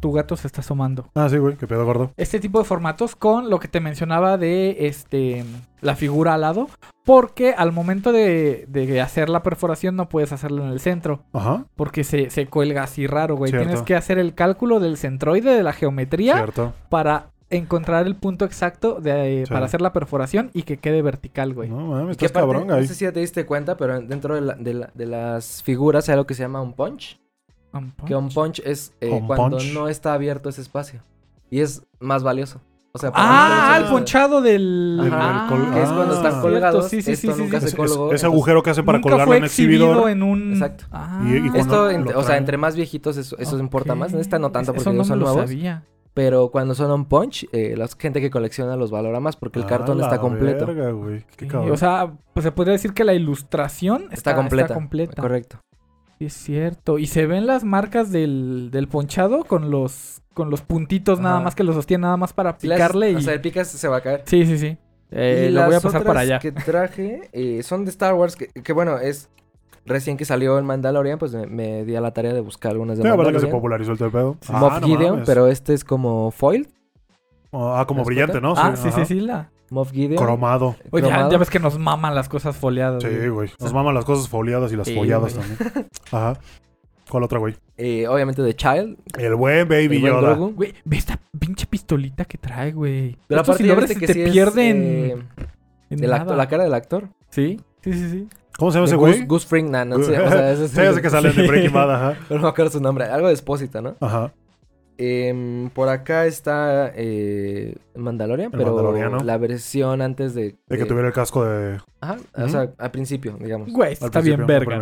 [0.00, 1.08] Tu gato se está asomando.
[1.14, 1.56] Ah, sí, güey.
[1.56, 2.10] Qué pedo gordo.
[2.18, 5.44] Este tipo de formatos con lo que te mencionaba de este
[5.80, 6.68] la figura al lado.
[7.04, 11.22] Porque al momento de, de hacer la perforación no puedes hacerlo en el centro.
[11.32, 11.66] Ajá.
[11.76, 13.50] Porque se, se cuelga así raro, güey.
[13.50, 13.66] Cierto.
[13.68, 16.72] Tienes que hacer el cálculo del centroide de la geometría Cierto.
[16.90, 19.52] para encontrar el punto exacto de, Sí.
[19.52, 21.68] para hacer la perforación y que quede vertical, güey.
[21.70, 22.86] No mames, estás aparte, cabrón, no ahí.
[22.86, 26.08] sé si ya te diste cuenta, pero dentro de, la- de la- de las figuras
[26.08, 27.20] hay algo que se llama un punch.
[27.72, 29.72] Un Que un punch es eh, cuando punch.
[29.74, 31.02] no está abierto ese espacio.
[31.50, 32.60] Y es más valioso.
[32.96, 34.98] O sea, Ah, el ponchado del...
[35.02, 36.16] Del- Ajá, del col- que es cuando Ah.
[36.16, 36.88] están colgados.
[36.88, 37.62] Sí, sí, sí, esto sí, nunca sí.
[37.62, 37.92] se Ese- colgó.
[37.92, 39.88] ese entonces- agujero que hacen para Nunca colgarlo fue en exhibidor.
[39.88, 40.52] exhibido en un...
[40.52, 40.84] Exacto.
[40.92, 44.12] Ah, Y- y cuando- Esto, o sea, entre más viejitos, eso, eso importa más.
[44.12, 45.50] En esta no tanto porque Eso no no son lo nuevos.
[45.50, 45.82] sabía.
[46.14, 49.64] Pero cuando son un punch, eh, la gente que colecciona los valora más porque el
[49.64, 50.64] Ah, cartón la está completo.
[50.66, 51.24] verga, güey.
[51.36, 51.72] Qué Sí, cabrón.
[51.72, 54.64] o sea, pues se podría decir que la ilustración está, Está completa.
[54.66, 55.22] está completa.
[55.22, 55.58] Correcto.
[56.20, 56.98] Sí, es cierto.
[56.98, 61.54] Y se ven las marcas del, del ponchado con los con los puntitos nada más
[61.54, 63.14] que los sostienen nada más para picarle y...
[63.16, 64.22] O sea, el picas se va a caer.
[64.26, 64.76] Sí, sí, sí.
[65.12, 66.38] Eh, y lo voy a pasar otras para allá.
[66.40, 69.30] que traje eh, son de Star Wars, que, que bueno, es
[69.86, 72.96] recién que salió el Mandalorian, pues me, me di a la tarea de buscar algunas
[72.98, 73.60] de Sí, la verdad que se Mandalorian.
[73.84, 74.36] popularizó el pedo.
[74.48, 75.26] Ah, Moff no Gideon, mames.
[75.26, 76.68] pero este es como foil.
[77.52, 78.54] Ah, como ¿Te das brillante, ¿no?
[78.56, 79.50] ah, sí, sí, sí, la...
[79.70, 80.22] Moff Gideon.
[80.22, 80.76] Cromado.
[80.90, 81.30] Oye, ya, cromado.
[81.32, 83.02] ya ves que nos maman las cosas foliadas.
[83.02, 83.50] Sí, güey.
[83.60, 85.46] Nos maman las cosas foliadas y las Sí, folladas güey.
[85.56, 85.88] también.
[86.12, 86.38] Ajá.
[87.10, 87.54] ¿Cuál otra, güey?
[87.76, 88.98] Eh, obviamente The Child.
[89.18, 90.30] El buen Baby el buen Yoda.
[90.34, 90.54] Grogu.
[90.54, 93.16] Güey, ve esta pinche pistolita que trae, güey.
[93.26, 95.10] Pero Estos aparte se que te sí es, pierden eh,
[95.90, 96.22] en el nada.
[96.22, 97.08] actor- la cara del actor.
[97.30, 98.28] Sí, sí, sí, sí.
[98.58, 99.26] ¿Cómo se llama De ese güey?
[99.26, 100.18] Gus Fring, nah, no sé.
[100.20, 102.18] O sea, ese es Sí, ese que sale de Breaking Bad, ajá.
[102.30, 103.04] No me acuerdo su nombre.
[103.04, 103.96] Algo de Espósita, ¿no?
[104.00, 104.32] Ajá.
[104.96, 110.54] Em, por acá está eh, Mandalorian, El pero la versión antes de...
[110.68, 111.80] De que tuviera el casco de.
[112.00, 113.72] Ajá, o sea, al principio, digamos.
[113.72, 114.80] Güey, está bien verga.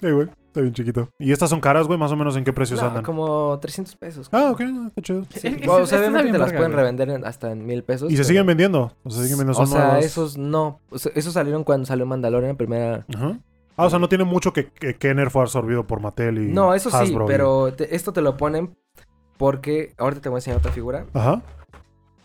[0.00, 0.28] Sí, güey.
[0.58, 1.08] Está bien chiquito.
[1.20, 1.96] ¿Y estas son caras, güey?
[2.00, 3.04] Más o menos en qué precios No, andan.
[3.04, 4.28] como 300 pesos.
[4.32, 5.22] Ah, ok, está chido.
[5.30, 5.38] Sí.
[5.38, 6.76] Es- es- Bueno, o sea, obviamente te las pueden güey.
[6.82, 8.10] revender en- hasta en mil pesos.
[8.10, 8.92] Y se siguen vendiendo.
[9.04, 9.52] O sea, siguen vendiendo.
[9.62, 10.04] O son sea, nuevas.
[10.04, 10.80] esos no.
[10.90, 13.06] O sea, esos salieron cuando salió Mandalorian primera.
[13.14, 13.38] Ajá.
[13.76, 16.52] Ah, o sea, no tiene mucho que, que Kenner fue absorbido por Mattel y.
[16.52, 18.76] No, eso sí, Hasbro pero te- esto te lo ponen
[19.36, 19.94] porque.
[19.98, 21.06] Ahorita te voy a enseñar otra figura.
[21.14, 21.40] Ajá.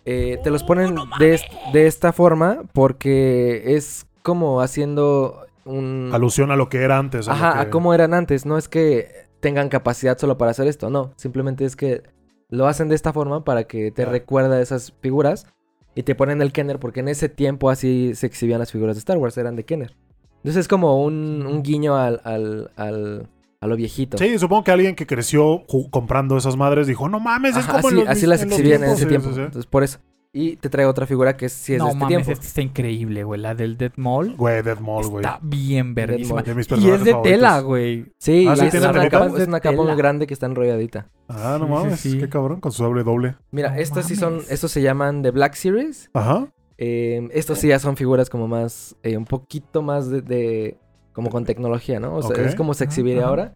[0.05, 1.39] Eh, te los ponen de,
[1.71, 6.09] de esta forma porque es como haciendo un.
[6.13, 7.27] Alusión a lo que era antes.
[7.27, 8.45] a Ajá, que- a cómo eran antes.
[8.45, 11.11] No es que tengan capacidad solo para hacer esto, no.
[11.17, 12.03] Simplemente es que
[12.49, 15.47] lo hacen de esta forma para que te recuerda esas figuras
[15.95, 18.99] y te ponen el Kenner porque en ese tiempo así se exhibían las figuras de
[18.99, 19.95] Star Wars, eran de Kenner.
[20.37, 23.29] Entonces es como un, un guiño al, al, al-
[23.61, 24.17] a lo viejito.
[24.17, 27.85] Sí, supongo que alguien que creció comprando esas madres dijo, no mames, es como en
[27.85, 28.97] así, los así las en exhibían en tiempos".
[28.97, 29.29] ese Sí, tiempo.
[29.29, 29.41] sí, sí.
[29.41, 29.99] Entonces, por eso.
[30.35, 32.31] Y te traigo otra figura que sí es no de este mames, tiempo.
[32.31, 33.39] esta está increíble, güey.
[33.39, 34.35] La del Dead Mall.
[34.35, 35.23] Güey, Dead Mall, güey.
[35.23, 36.41] Está bien verguísima.
[36.41, 37.21] De mis Y es de favoritos.
[37.23, 38.05] tela, güey.
[38.17, 41.07] Sí, Ah, ¿sí es, tiene una capa, es una capa muy grande que está enrolladita.
[41.29, 42.17] Ah, no Sí, mames, sí.
[42.17, 43.35] qué cabrón, con su doble doble.
[43.51, 46.09] Mira, No estos sí son, estos se llaman The Black Series.
[46.15, 46.47] Ajá.
[46.79, 50.77] Eh, estos sí ya son figuras como más, eh, un poquito más de, de-
[51.13, 52.15] como con tecnología, ¿no?
[52.15, 53.53] O sea, es como se Ajá, exhibiría ahora.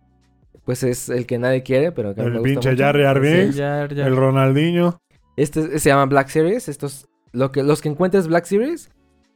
[0.63, 2.83] Pues es el que nadie quiere, pero que El me gusta pinche mucho.
[2.83, 3.29] Jar Jar Sí.
[3.33, 3.55] Binks.
[3.55, 4.05] Ya, ya.
[4.05, 4.99] El Ronaldinho.
[5.37, 6.67] Este se llama Black Series.
[6.67, 8.89] Estos, lo que, los que encuentres Black Series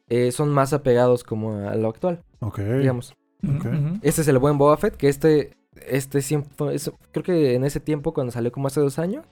[0.10, 2.60] eh, son más apegados como a lo actual, Ok.
[2.60, 3.15] digamos.
[4.02, 5.56] Este es el buen Boba Fett, que este,
[5.88, 9.26] este siempre, es- creo que en ese tiempo, cuando salió como hace dos años,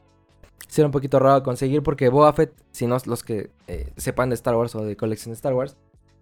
[0.67, 4.29] sí era un poquito raro conseguir porque Boba Fett, si no los que eh, sepan
[4.29, 5.75] de Star Wars o de colección de Star Wars,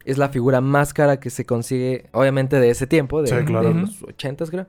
[0.05, 3.67] es la figura más cara que se consigue, obviamente de ese tiempo, de, Sí, claro.
[3.69, 4.67] de los 80 creo,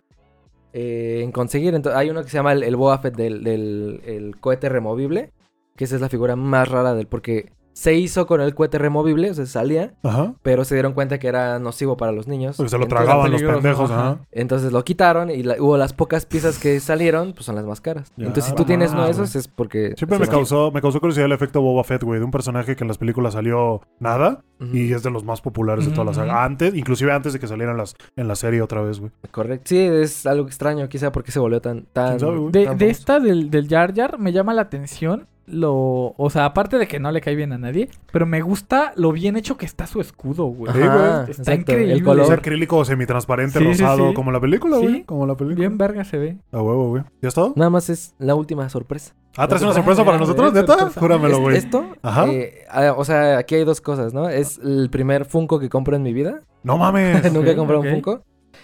[0.73, 1.75] eh, en conseguir.
[1.75, 5.33] Entonces, hay uno que se llama el, el Boba Fett del, del el cohete removible,
[5.79, 9.31] que esa es la figura más rara del, porque se hizo con el cohete removible,
[9.31, 10.35] o sea, salía, Ajá.
[10.43, 12.57] pero se dieron cuenta que era nocivo para los niños.
[12.57, 14.01] Porque se lo Entonces- tragaban los pendejos, ajá.
[14.11, 14.21] ajá.
[14.33, 17.81] entonces lo quitaron y la- hubo las pocas piezas que salieron, pues son las más
[17.81, 18.11] caras.
[18.17, 19.95] Ya, Entonces si tú tienes uno de esos es porque...
[19.97, 22.83] Siempre me causó, me causó curiosidad el efecto Boba Fett, güey, de un personaje que
[22.83, 24.43] en las películas salió nada
[24.73, 26.43] y es de los más populares de toda la saga.
[26.45, 29.13] Antes, inclusive antes de que salieran las, en la serie otra vez, güey.
[29.31, 29.67] Correcto.
[29.69, 31.85] Sí, es algo extraño, quizá porque se volvió tan...
[31.93, 32.51] tan ¿Quién sabe, güey?
[32.51, 33.01] De, tan de famoso.
[33.01, 36.15] esta del, del Jar Jar me llama la atención lo...
[36.17, 39.13] O sea, aparte de que no le cae bien a nadie, pero me gusta lo
[39.13, 40.73] bien hecho que está su escudo, güey.
[40.73, 41.31] Sí, Ajá, güey.
[41.31, 41.93] Está exacto, increíble.
[41.93, 42.33] El Es color.
[42.33, 44.15] acrílico semitransparente, Sí, rosado, sí.
[44.15, 44.95] como la película, güey.
[44.97, 45.03] Sí.
[45.05, 45.61] Como la película.
[45.69, 46.39] Bien verga se ve.
[46.53, 47.03] A huevo, güey.
[47.23, 47.53] ¿Ya es todo?
[47.57, 49.15] Nada más es la última sorpresa.
[49.37, 50.91] Ah, ¿traes una sorpresa para nosotros, neta?
[50.91, 51.57] Júramelo, Es- güey.
[51.57, 52.27] Esto, Ajá.
[52.29, 54.29] eh, ah, o sea, aquí hay dos cosas, ¿no?
[54.29, 56.41] Es el primer Funko que compro en mi vida.
[56.63, 57.33] No mames.
[57.33, 58.23] Nunca he comprado un Funko.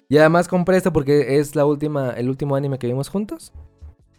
[0.09, 3.52] Y además compré este porque es la última, el último anime que vimos juntos.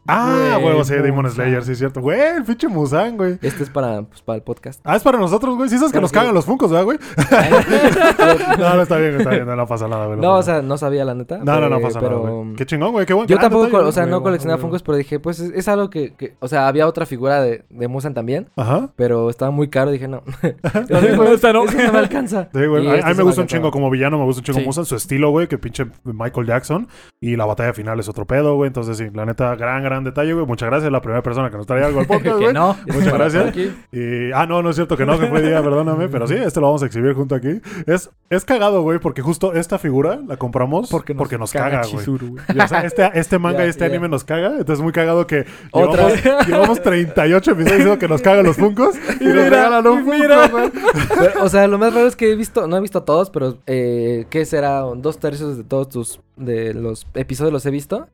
[0.08, 1.30] Ah, huevo, sí, Demon.
[1.30, 2.00] Slayer, sí, es cierto.
[2.02, 3.40] Güey, el pinche Musan, güey.
[3.42, 4.80] Este es para, pues, para el podcast.
[4.84, 5.70] Ah, es para nosotros, güey.
[5.70, 6.98] Sí sabes que nos cagan los funcos, ¿verdad, güey?
[8.60, 9.46] No, no, está bien, está bien.
[9.46, 10.20] No, no pasa nada, güey.
[10.20, 11.38] No, o sea, no sabía la neta.
[11.40, 12.20] No, no, no pero- pasa pero...
[12.24, 12.56] nada, güey.
[12.56, 13.06] Qué chingón, güey.
[13.06, 13.28] Qué bueno.
[13.28, 14.62] Yo tampoco, detalle, o sea, no coleccionaba güey.
[14.62, 17.66] Funkos, pero dije, pues es, es algo que, que- o sea, había otra figura de,
[17.70, 18.90] de Musan también, Ajá.
[18.96, 20.24] pero estaba muy caro, dije, no.
[20.42, 21.66] Esta no.
[21.66, 22.50] Eso no me alcanza.
[22.54, 22.88] Sí, güey.
[22.88, 24.66] A, este mí sí me gusta un chingo como villano, me gusta un chingo.
[24.66, 24.86] Musan.
[24.86, 26.88] Su estilo, güey, que pinche Michael Jackson.
[27.20, 28.68] Y la batalla final es otro pedo, güey.
[28.68, 30.46] Entonces, sí, la neta, gran, gran detalle, güey.
[30.46, 30.92] Muchas gracias.
[30.92, 32.54] La primera persona que nos trae algo al podcast, que güey.
[32.54, 32.78] no.
[32.88, 33.56] Muchas gracias.
[33.92, 36.60] Y, ah, no, no es cierto que no, que fue día, perdóname, pero sí, este
[36.60, 37.62] lo vamos a exhibir junto aquí.
[37.88, 41.98] Es, es cagado, güey, porque justo esta figura la compramos porque nos, caga, güey.
[41.98, 42.44] Chizuru, güey.
[42.54, 45.28] Y, o sea, este, este manga y este anime nos caga, entonces es muy cagado
[45.28, 49.50] que Otra llevamos, llevamos 38 episodios diciendo que nos cagan los funcos y, nos mira,
[49.50, 50.48] regalan un Funko, mira.
[50.48, 50.72] güey.
[51.20, 53.58] Pero, o sea, lo más raro es que he visto, no he visto todos, pero
[53.68, 54.82] eh, ¿qué será?
[54.82, 58.08] Dos tercios de todos tus, de los episodios los he visto.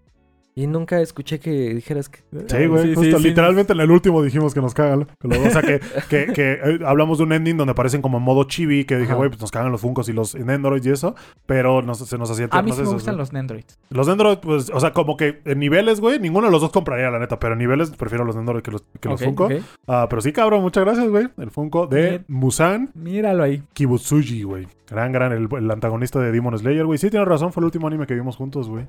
[0.54, 2.20] Y nunca escuché que dijeras que...
[2.48, 3.30] Sí, güey, Sí, justo sí, sí.
[3.30, 5.08] literalmente en el último dijimos que nos cagan.
[5.20, 5.80] que lo- O sea, que,
[6.10, 9.14] que, que, eh, hablamos de un ending donde aparecen como en modo chibi, que dije,
[9.14, 11.16] güey, pues nos cagan los funcos y los Nendoroids y eso,
[11.46, 13.80] pero nos, se nos hacía A mí sí me gustan los Nendroids.
[13.90, 17.10] Los Nendoroid, pues, o sea, como que en niveles, güey, ninguno de los dos compraría,
[17.10, 19.48] la neta, pero en niveles prefiero los Nendoroid que los, que los Funko.
[19.88, 21.30] Ah, pero sí, cabrón, muchas gracias, güey.
[21.38, 22.24] El Funko de.
[22.28, 23.64] Musan Míralo ahí.
[23.74, 24.68] Kibutsuji, güey.
[24.92, 27.00] Gran, gran, el, el antagonista de Demon Slayer, güey.
[27.00, 28.86] Sí, tienes razón, fue el último anime que vimos juntos, güey.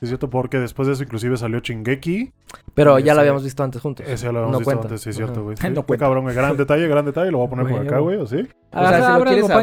[0.00, 2.30] es cierto, porque después de eso inclusive salió Chingeki.
[2.74, 4.06] Pero ya lo habíamos visto antes juntos.
[4.08, 4.88] Ese ya lo habíamos No visto cuenta.
[4.88, 5.56] antes, sí, es cierto, güey.
[5.60, 6.34] Sí, No qué cabrón, güey.
[6.36, 7.30] gran detalle, gran detalle.
[7.32, 8.46] Lo voy a poner por acá, güey, ¿o sí?
[8.70, 8.98] O sea,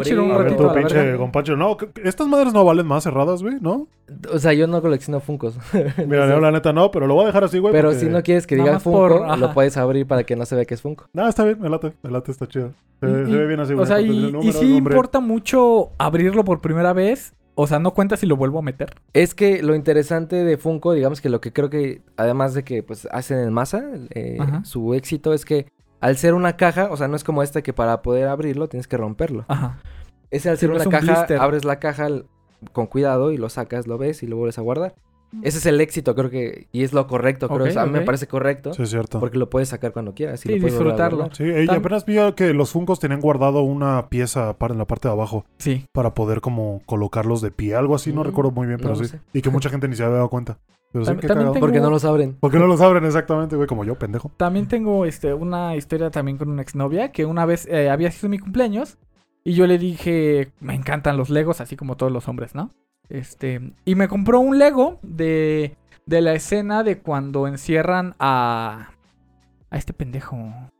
[0.03, 1.55] si un A ver, ratito tu a pinche.
[1.55, 3.87] No, estas madres no valen más cerradas, güey, ¿no?
[4.33, 5.57] O sea, yo no colecciono Funkos.
[6.07, 7.71] Mira, yo la neta no, pero lo voy a dejar así, güey.
[7.73, 10.45] Pero porque- si no quieres que diga Funko, por- lo puedes abrir para que no
[10.45, 11.05] se vea que es Funko.
[11.13, 12.71] No, está bien, me late, me late, está chido.
[12.99, 13.87] Se, Y- ve- se y- ve bien así, O güey.
[13.87, 17.33] sea, porque y, y sí importa mucho abrirlo por primera vez.
[17.57, 18.95] O sea, no cuenta si lo vuelvo a meter.
[19.13, 22.83] Es que lo interesante de Funko, digamos que lo que creo que, además de que
[22.83, 25.67] pues hacen en masa, eh, su éxito es que
[26.01, 28.87] al ser una caja, o sea, no es como esta que para poder abrirlo tienes
[28.87, 29.45] que romperlo.
[29.47, 29.79] Ajá.
[30.31, 32.07] Ese al ser una es un caja, abres la caja
[32.73, 34.95] con cuidado y lo sacas, lo ves y lo vuelves a guardar.
[35.41, 37.63] Ese es el éxito, creo que, y es lo correcto, creo.
[37.63, 39.19] Ok, o sea, A mí me parece correcto, Sí, es cierto.
[39.19, 40.45] porque lo puedes sacar cuando quieras.
[40.45, 41.29] Y Sí, lo disfrutarlo.
[41.33, 44.85] Sí, ella Tam- apenas vi que los Funkos tenían guardado una pieza par- en la
[44.85, 45.85] parte de abajo Sí.
[45.91, 48.95] para poder como colocarlos de pie, algo así, no Mm, recuerdo muy bien, pero no
[48.95, 49.05] sí.
[49.07, 49.19] sé.
[49.33, 50.57] Y que mucha gente ni se había dado cuenta.
[50.93, 52.35] Pero sí, también tengo- Porque no los abren.
[52.39, 53.67] ¿Por qué no los abren exactamente, güey?
[53.67, 54.31] Como yo, pendejo.
[54.37, 58.29] También tengo este, una historia también con una exnovia que una vez eh, había sido
[58.29, 58.97] mi cumpleaños
[59.43, 62.71] y yo le dije, me encantan los Legos, así como todos los hombres, ¿no?
[63.09, 65.75] Este, y me compró un Lego de,
[66.05, 68.89] de la escena de cuando encierran a,
[69.69, 70.37] a este pendejo.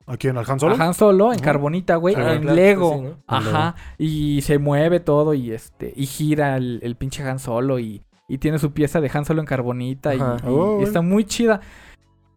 [0.08, 0.76] ¿Aquí en el Han Solo?
[0.76, 2.94] A Han Solo en carbonita, güey, Sí, en claro, Lego.
[2.96, 3.18] sí, ¿no?
[3.28, 3.76] Ajá.
[3.98, 5.94] Y se mueve todo y este.
[5.96, 9.42] Y gira el, el pinche Han Solo y, y tiene su pieza de Han Solo
[9.42, 10.38] en carbonita y, Ajá.
[10.44, 11.62] y- Oh, y está muy chida.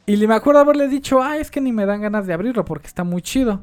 [0.07, 2.65] Y le- me acuerdo haberle dicho, ah, es que ni me dan ganas de abrirlo
[2.65, 3.61] porque está muy chido.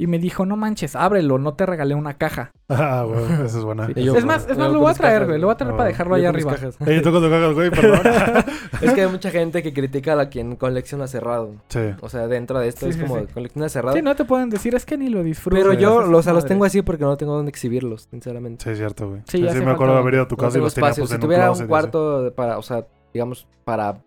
[0.00, 2.52] Y me dijo, no manches, ábrelo, no te regalé una caja.
[2.68, 3.86] Ah, güey, esa es buena.
[3.86, 5.40] Sí, Ey, yo- es más, es más, lo voy a traer, güey.
[5.40, 6.52] Lo voy a traer Ah, para dejarlo mis arriba.
[6.52, 6.76] cajas.
[6.78, 8.00] tu cajas, güey, perdón.
[8.80, 11.56] Es que hay mucha gente que critica a quien colecciona cerrado.
[11.68, 11.80] sí.
[12.00, 13.26] O sea, dentro de esto Sí, es sí, como sí.
[13.34, 13.96] colecciona cerrado.
[13.96, 15.56] Sí, no te pueden decir, es que ni lo disfruto.
[15.60, 18.62] Pero yo los, o sea, los tengo así porque no tengo dónde exhibirlos, sinceramente.
[18.64, 19.22] Sí, es cierto, güey.
[19.26, 20.90] Sí, Sí, me acuerdo de haber ido a tu No casa y tengo los tenía
[20.90, 21.02] espacio.
[21.02, 23.98] pues Si en un tuviera closet y un cuarto para, o sea, digamos, para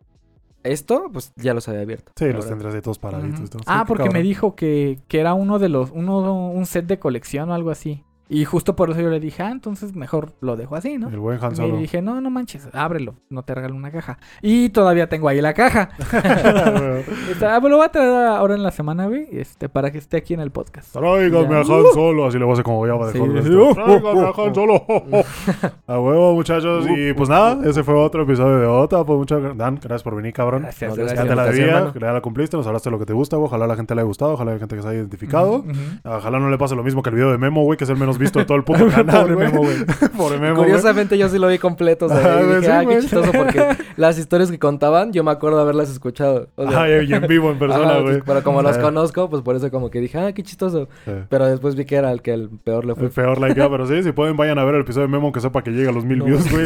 [0.64, 2.12] esto, pues ya los había abierto.
[2.16, 2.50] Sí, los verdad.
[2.50, 3.50] tendrás ahí todos paraditos.
[3.50, 3.60] Todo.
[3.60, 7.00] Sí, Ah, porque me dijo que, que era uno de los, uno, un set de
[7.00, 8.04] colección o algo así.
[8.34, 11.10] Y justo por eso yo le dije, ah, entonces mejor lo dejo así, ¿no?
[11.10, 11.76] El buen Han Y Solo.
[11.76, 14.20] le dije, no, no manches, ábrelo, no te regalo una caja.
[14.42, 15.90] Y todavía tengo ahí la caja.
[17.32, 20.34] Está- lo voy a traer ahora en la semana, güey, este, para que esté aquí
[20.34, 20.94] en el podcast.
[20.94, 21.58] Tráigame Ya.
[21.58, 22.26] a Han Solo.
[22.28, 23.50] Así le voy a hacer como llama de Sí, sí.
[23.54, 24.86] Uh, Tráigame a Han Solo.
[25.88, 26.86] a huevo, muchachos.
[26.90, 29.04] Y pues nada, ese fue otro episodio de OTA.
[29.06, 30.62] Pues muchas Dan, gracias por venir, cabrón.
[30.64, 31.28] Gracias, No, Ya gracias.
[31.28, 33.48] te la debía, ya la cumpliste, nos hablaste de lo que te gusta, güey.
[33.48, 35.64] Ojalá a la gente le haya gustado, ojalá a la gente que se haya identificado.
[36.06, 37.98] Ojalá no le pase lo mismo que el video de Memo, güey, que es el
[37.98, 39.48] menos visto todo el puto canal, Pobre güey.
[39.48, 39.76] Memo, güey.
[40.18, 40.56] Pobre Memo.
[40.58, 43.32] Curiosamente yo sí lo vi completo, o sea, Ah, y dije, sí, ah, qué chistoso
[43.34, 43.66] porque
[43.98, 46.48] las historias que contaban, yo me acuerdo haberlas escuchado.
[46.56, 48.22] O sea, Ay, y en vivo, en persona, güey.
[48.26, 50.88] Pero como los Eh, conozco, pues por eso como que dije, ah, qué chistoso.
[51.08, 51.26] eh.
[51.30, 53.06] Pero después vi que era el que el peor le fue.
[53.06, 55.42] El peor like, pero sí, si pueden, vayan a ver el episodio de Memo, aunque
[55.42, 56.26] sepa que llega a los mil No.
[56.26, 56.66] views, güey.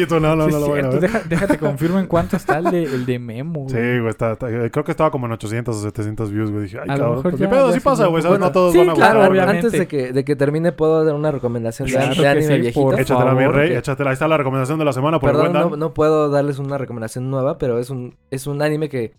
[0.00, 1.00] Y tú, no, no, Sí, no lo vayan a ver.
[1.00, 4.08] deja- déjate confirmo en cuánto está el de, el de Memo, Sí, güey.
[4.08, 6.64] está, está- eh, creo que estaba como en 800 o 700 views, güey.
[6.64, 7.16] Dije, ay, A cabrón.
[7.16, 7.72] mejor ¿Qué pedo?
[7.72, 8.38] se pasa, güey, ¿sabes?
[8.38, 9.42] No todos Sí, van a claro.
[9.44, 12.60] Antes de que, de que termine, ¿puedo dar una recomendación de, Claro de anime sí,
[12.60, 12.82] viejito?
[12.82, 14.10] por Échatela, mi favor, rey, que- échatela.
[14.10, 16.78] Ahí está la recomendación de la semana por el Perdón, no, no puedo darles una
[16.78, 19.14] recomendación nueva, pero es un, es un anime que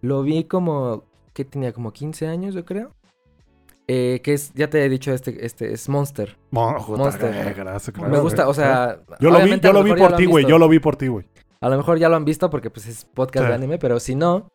[0.00, 1.04] lo vi como...
[1.32, 1.72] que tenía?
[1.72, 2.92] Como 15 años, yo creo.
[3.88, 6.36] Eh, que es, ya te he dicho, este, este es Monster.
[6.52, 7.34] Mo- puta, Monster.
[7.34, 9.00] eh, gracias, Me gusta, o sea...
[9.18, 10.44] Yo lo vi, yo lo vi por ti, güey.
[10.46, 11.26] Yo lo vi por ti, güey.
[11.60, 13.48] A lo mejor ya lo han visto porque pues es podcast Sí.
[13.50, 14.48] de anime, pero si no,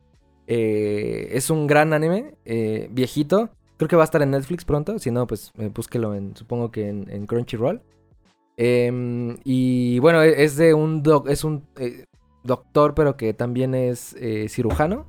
[0.48, 3.50] eh, es un gran anime, eh, viejito.
[3.78, 4.98] Creo que va a estar en Netflix pronto.
[5.00, 7.82] Si no, pues eh, búsquelo en, supongo que en, en Crunchyroll.
[8.58, 12.06] Em, y bueno, e- es de un doc- es un eh,
[12.44, 15.08] doctor, pero que también es eh, cirujano,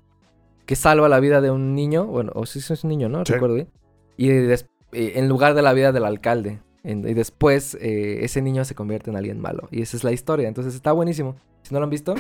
[0.67, 3.25] que salva la vida de un niño, bueno, o si es un niño, ¿no?
[3.25, 3.35] Sí.
[3.35, 3.57] Recuerdo.
[4.17, 4.57] Y eh,
[4.93, 6.61] en lugar de la vida del alcalde.
[6.83, 9.69] En- y después ese niño se convierte en alguien malo.
[9.71, 10.49] Y esa es la historia.
[10.49, 11.37] Entonces está buenísimo.
[11.63, 12.15] Si no lo han visto,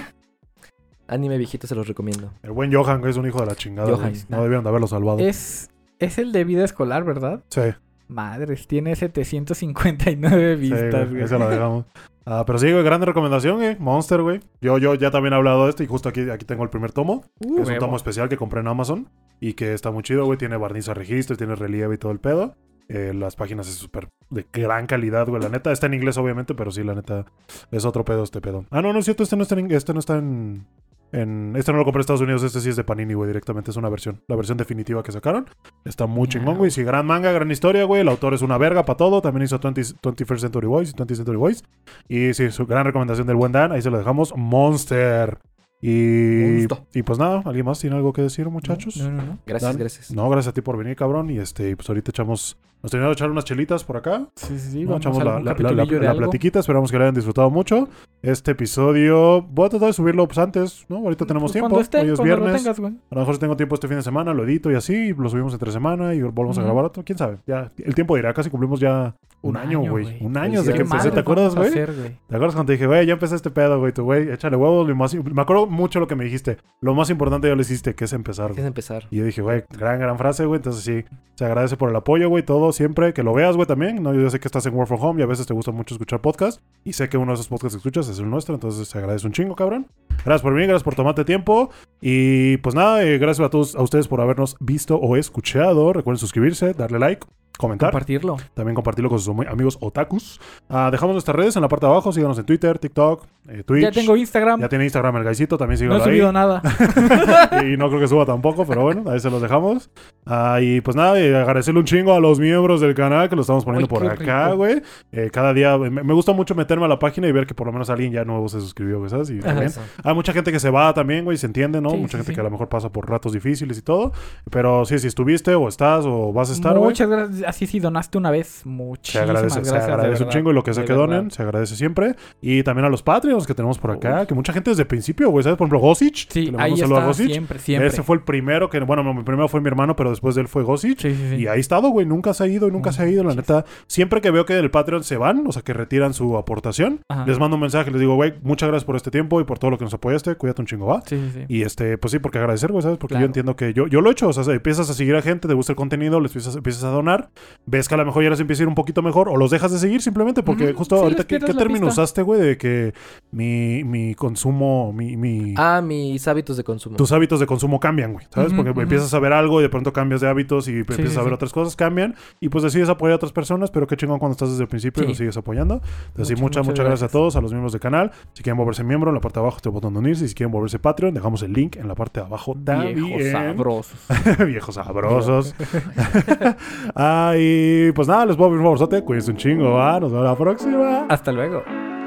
[1.08, 2.32] anime viejito se los recomiendo.
[2.42, 4.12] El buen Johan, es un hijo de la chingada, Johan.
[4.28, 5.18] No debieron de haberlo salvado.
[5.20, 7.44] Es, es el de vida escolar, ¿verdad?
[7.50, 7.62] Sí,
[8.08, 11.08] Madres, tiene 759 sí, vistas, güey.
[11.08, 11.22] güey.
[11.22, 11.84] Esa la dejamos.
[12.28, 13.78] Ah, pero sí, güey, grande recomendación, güey.
[13.78, 14.40] Monster, güey.
[14.60, 16.90] Yo, yo ya también he hablado de esto y justo aquí, aquí tengo el primer
[16.90, 17.22] tomo.
[17.38, 19.08] que es un tomo especial que compré en Amazon
[19.38, 20.36] y que está muy chido, güey.
[20.36, 22.56] Tiene barniz a registro, tiene relieve y todo el pedo.
[22.88, 25.40] Eh, las páginas es súper de gran calidad, güey.
[25.40, 27.26] La neta está en inglés, obviamente, pero sí, la neta
[27.70, 28.64] es otro pedo este pedo.
[28.70, 29.22] Ah, no, no es cierto.
[29.22, 29.70] Este no está en.
[29.70, 30.66] Este no está en,
[31.12, 32.42] en- este no lo compré en Estados Unidos.
[32.42, 33.28] Este sí es de Panini, güey.
[33.28, 34.22] Directamente es una versión.
[34.28, 35.46] La versión definitiva que sacaron.
[35.84, 36.70] Está muy chingón, güey.
[36.70, 38.00] Sí, gran manga, gran historia, güey.
[38.02, 39.20] El autor es una verga para todo.
[39.22, 41.64] También hizo 20, 21st Century Boys y 20th Century Boys.
[42.08, 43.72] Y sí, su gran recomendación del buen Dan.
[43.72, 44.34] Ahí se lo dejamos.
[44.36, 45.38] Monster.
[45.82, 46.78] Y, Monster.
[46.94, 48.96] y pues nada, ¿alguien más tiene algo que decir, muchachos?
[48.96, 49.38] No, no, no.
[49.46, 49.78] Gracias, Dan.
[49.78, 50.10] gracias.
[50.10, 51.30] No, gracias a ti por venir, cabrón.
[51.30, 52.56] Y este, pues ahorita echamos.
[52.86, 54.28] Nos terminamos de echar unas chelitas por acá.
[54.36, 54.82] Sí, sí, sí.
[54.84, 54.90] ¿no?
[54.90, 56.60] Vamos Echamos la, la, platiquita.
[56.60, 57.88] Esperamos que la hayan disfrutado mucho.
[58.22, 60.98] Este episodio, voy a tratar de subirlo pues, antes, ¿no?
[60.98, 61.70] Ahorita tenemos Pues tiempo.
[61.70, 62.62] Cuando esté, Hoy es cuando lo viernes.
[62.62, 62.92] tengas, güey.
[63.10, 65.14] A lo mejor si tengo tiempo este fin de semana, lo edito y así, y
[65.14, 67.02] lo subimos entre semana y volvemos a grabar otro.
[67.04, 67.38] ¿Quién sabe?
[67.44, 70.18] Ya, el tiempo dirá, casi cumplimos ya un, año, güey.
[70.20, 71.72] Un año desde que qué empecé, ¿te acuerdas, güey?
[71.72, 73.92] ¿Te acuerdas cuando te dije, güey, ya empecé este pedo, güey?
[73.92, 74.88] Tú, güey, échale huevos.
[74.88, 76.58] lo más- Me acuerdo mucho lo que me dijiste.
[76.80, 78.66] Lo más importante ya lo hiciste, que es empezar, que güey.
[78.66, 79.06] empezar.
[79.10, 80.58] Y yo dije, güey, gran, gran frase, güey.
[80.58, 81.04] Entonces sí,
[81.34, 83.12] se agradece por el apoyo, güey, todo, siempre.
[83.12, 84.02] Que lo veas, güey, también.
[84.02, 85.94] No, yo sé que estás en Work from Home y a veces te gusta mucho
[85.94, 86.60] escuchar podcast.
[86.84, 89.26] Y sé que uno de esos podcasts que escuchas es el nuestro, entonces se agradece
[89.26, 89.86] un chingo, cabrón.
[90.24, 91.70] Gracias por venir, gracias por tomarte tiempo.
[92.00, 95.92] Y pues nada, eh, gracias a todos a ustedes por habernos visto o escuchado.
[95.92, 97.26] Recuerden suscribirse, darle like,
[97.58, 97.90] comentar.
[97.90, 98.36] Compartirlo.
[98.54, 100.40] También compartirlo con sus ami- amigos otakus.
[100.68, 102.12] Ah, dejamos nuestras redes en la parte de abajo.
[102.12, 103.82] Síganos en Twitter, TikTok, eh, Twitch.
[103.82, 104.60] Ya tengo Instagram.
[104.60, 106.04] Ya tiene Instagram el gaisito, también no he ahí.
[106.04, 106.62] subido nada.
[107.64, 109.90] y no creo que suba tampoco, pero bueno, ahí se los dejamos.
[110.24, 113.42] Ah, y pues nada, y agradecerle un chingo a los miembros del canal que lo
[113.42, 114.56] estamos poniendo Ay, por qué acá, rico.
[114.56, 114.82] güey.
[115.12, 117.66] Eh, cada día me, me gusta mucho meterme a la página y ver que por
[117.66, 119.30] lo menos alguien ya nuevo se suscribió, güey, ¿sabes?
[119.30, 119.80] Y también Eso.
[120.02, 121.90] hay mucha gente que se va también, güey, se entiende, ¿no?
[121.90, 122.34] Sí, mucha sí, gente sí.
[122.34, 124.12] que a lo mejor pasa por ratos difíciles y todo.
[124.50, 126.90] Pero sí, si estuviste o estás o vas a estar, güey.
[126.90, 127.45] Muchas gracias.
[127.46, 128.46] Así sí donaste una vez.
[128.62, 129.66] Se Muchísimas agradece, gracias.
[129.84, 131.30] se de agradece un chingo y lo que sea que donen, verdad.
[131.30, 132.14] se agradece siempre.
[132.40, 135.30] Y también a los Patreons que tenemos por acá, que mucha gente desde el principio,
[135.30, 135.56] güey, ¿sabes?
[135.56, 136.28] Por ejemplo, Gosich.
[136.30, 137.30] Sí, le ahí un saludo a está Gosich.
[137.32, 137.88] siempre, siempre.
[137.88, 140.42] Ese fue el primero que, bueno, no, mi primero fue mi hermano, pero después de
[140.42, 141.00] él fue Gosich.
[141.00, 141.34] Sí, sí, sí.
[141.36, 143.34] Y ahí ha estado, güey, nunca se ha ido y nunca se ha ido, la
[143.34, 143.64] neta.
[143.86, 147.24] Siempre que veo que del Patreon se van, o sea, que retiran su aportación, Ajá.
[147.26, 149.70] les mando un mensaje, les digo, güey, muchas gracias por este tiempo y por todo
[149.70, 151.02] lo que nos apoyaste, cuídate un chingo, va.
[151.06, 151.44] Sí, sí, sí.
[151.48, 152.98] Y este, pues sí, porque agradecer, güey, ¿sabes?
[152.98, 155.22] Porque yo entiendo que yo, yo lo he hecho, o sea, empiezas a seguir a
[155.22, 157.30] gente, te gusta el contenido, les empiezas, empiezas a donar,
[157.66, 159.50] ves que a lo mejor ya les empieza a ir un poquito mejor o los
[159.50, 162.02] dejas de seguir simplemente porque justo sí, ahorita, ¿qué, qué término pista.
[162.02, 162.40] usaste, güey?
[162.40, 162.94] De que
[163.32, 165.16] mi, mi consumo, mi...
[165.16, 166.96] mi Ah, mis hábitos de consumo.
[166.96, 168.52] tus hábitos de consumo cambian, güey, ¿sabes?
[168.52, 171.22] Porque empiezas a ver algo y de pronto cambias de hábitos y empiezas sí, a
[171.22, 171.34] ver sí.
[171.34, 174.50] otras cosas, cambian y pues decides apoyar a otras personas, pero qué chingón cuando estás
[174.50, 175.80] desde el principio y lo sigues apoyando.
[176.08, 178.12] Entonces, Muchas, muchas, gracias a todos, a los miembros del canal.
[178.32, 180.28] Si quieren volverse miembro, en la parte de abajo está el botón de unirse.
[180.28, 182.94] Si quieren volverse Patreon, dejamos el link en la parte de abajo también.
[182.94, 183.98] Viejos sabrosos.
[184.46, 185.54] Viejos sabrosos.
[186.94, 189.02] ah, y pues nada, les voy a pedir un favorzote.
[189.02, 189.98] Cuídense un chingo, ¿va?
[189.98, 191.06] Nos vemos la próxima.
[191.08, 191.62] Hasta luego.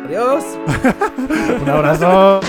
[0.06, 0.44] Adiós.
[1.62, 2.40] Un abrazo.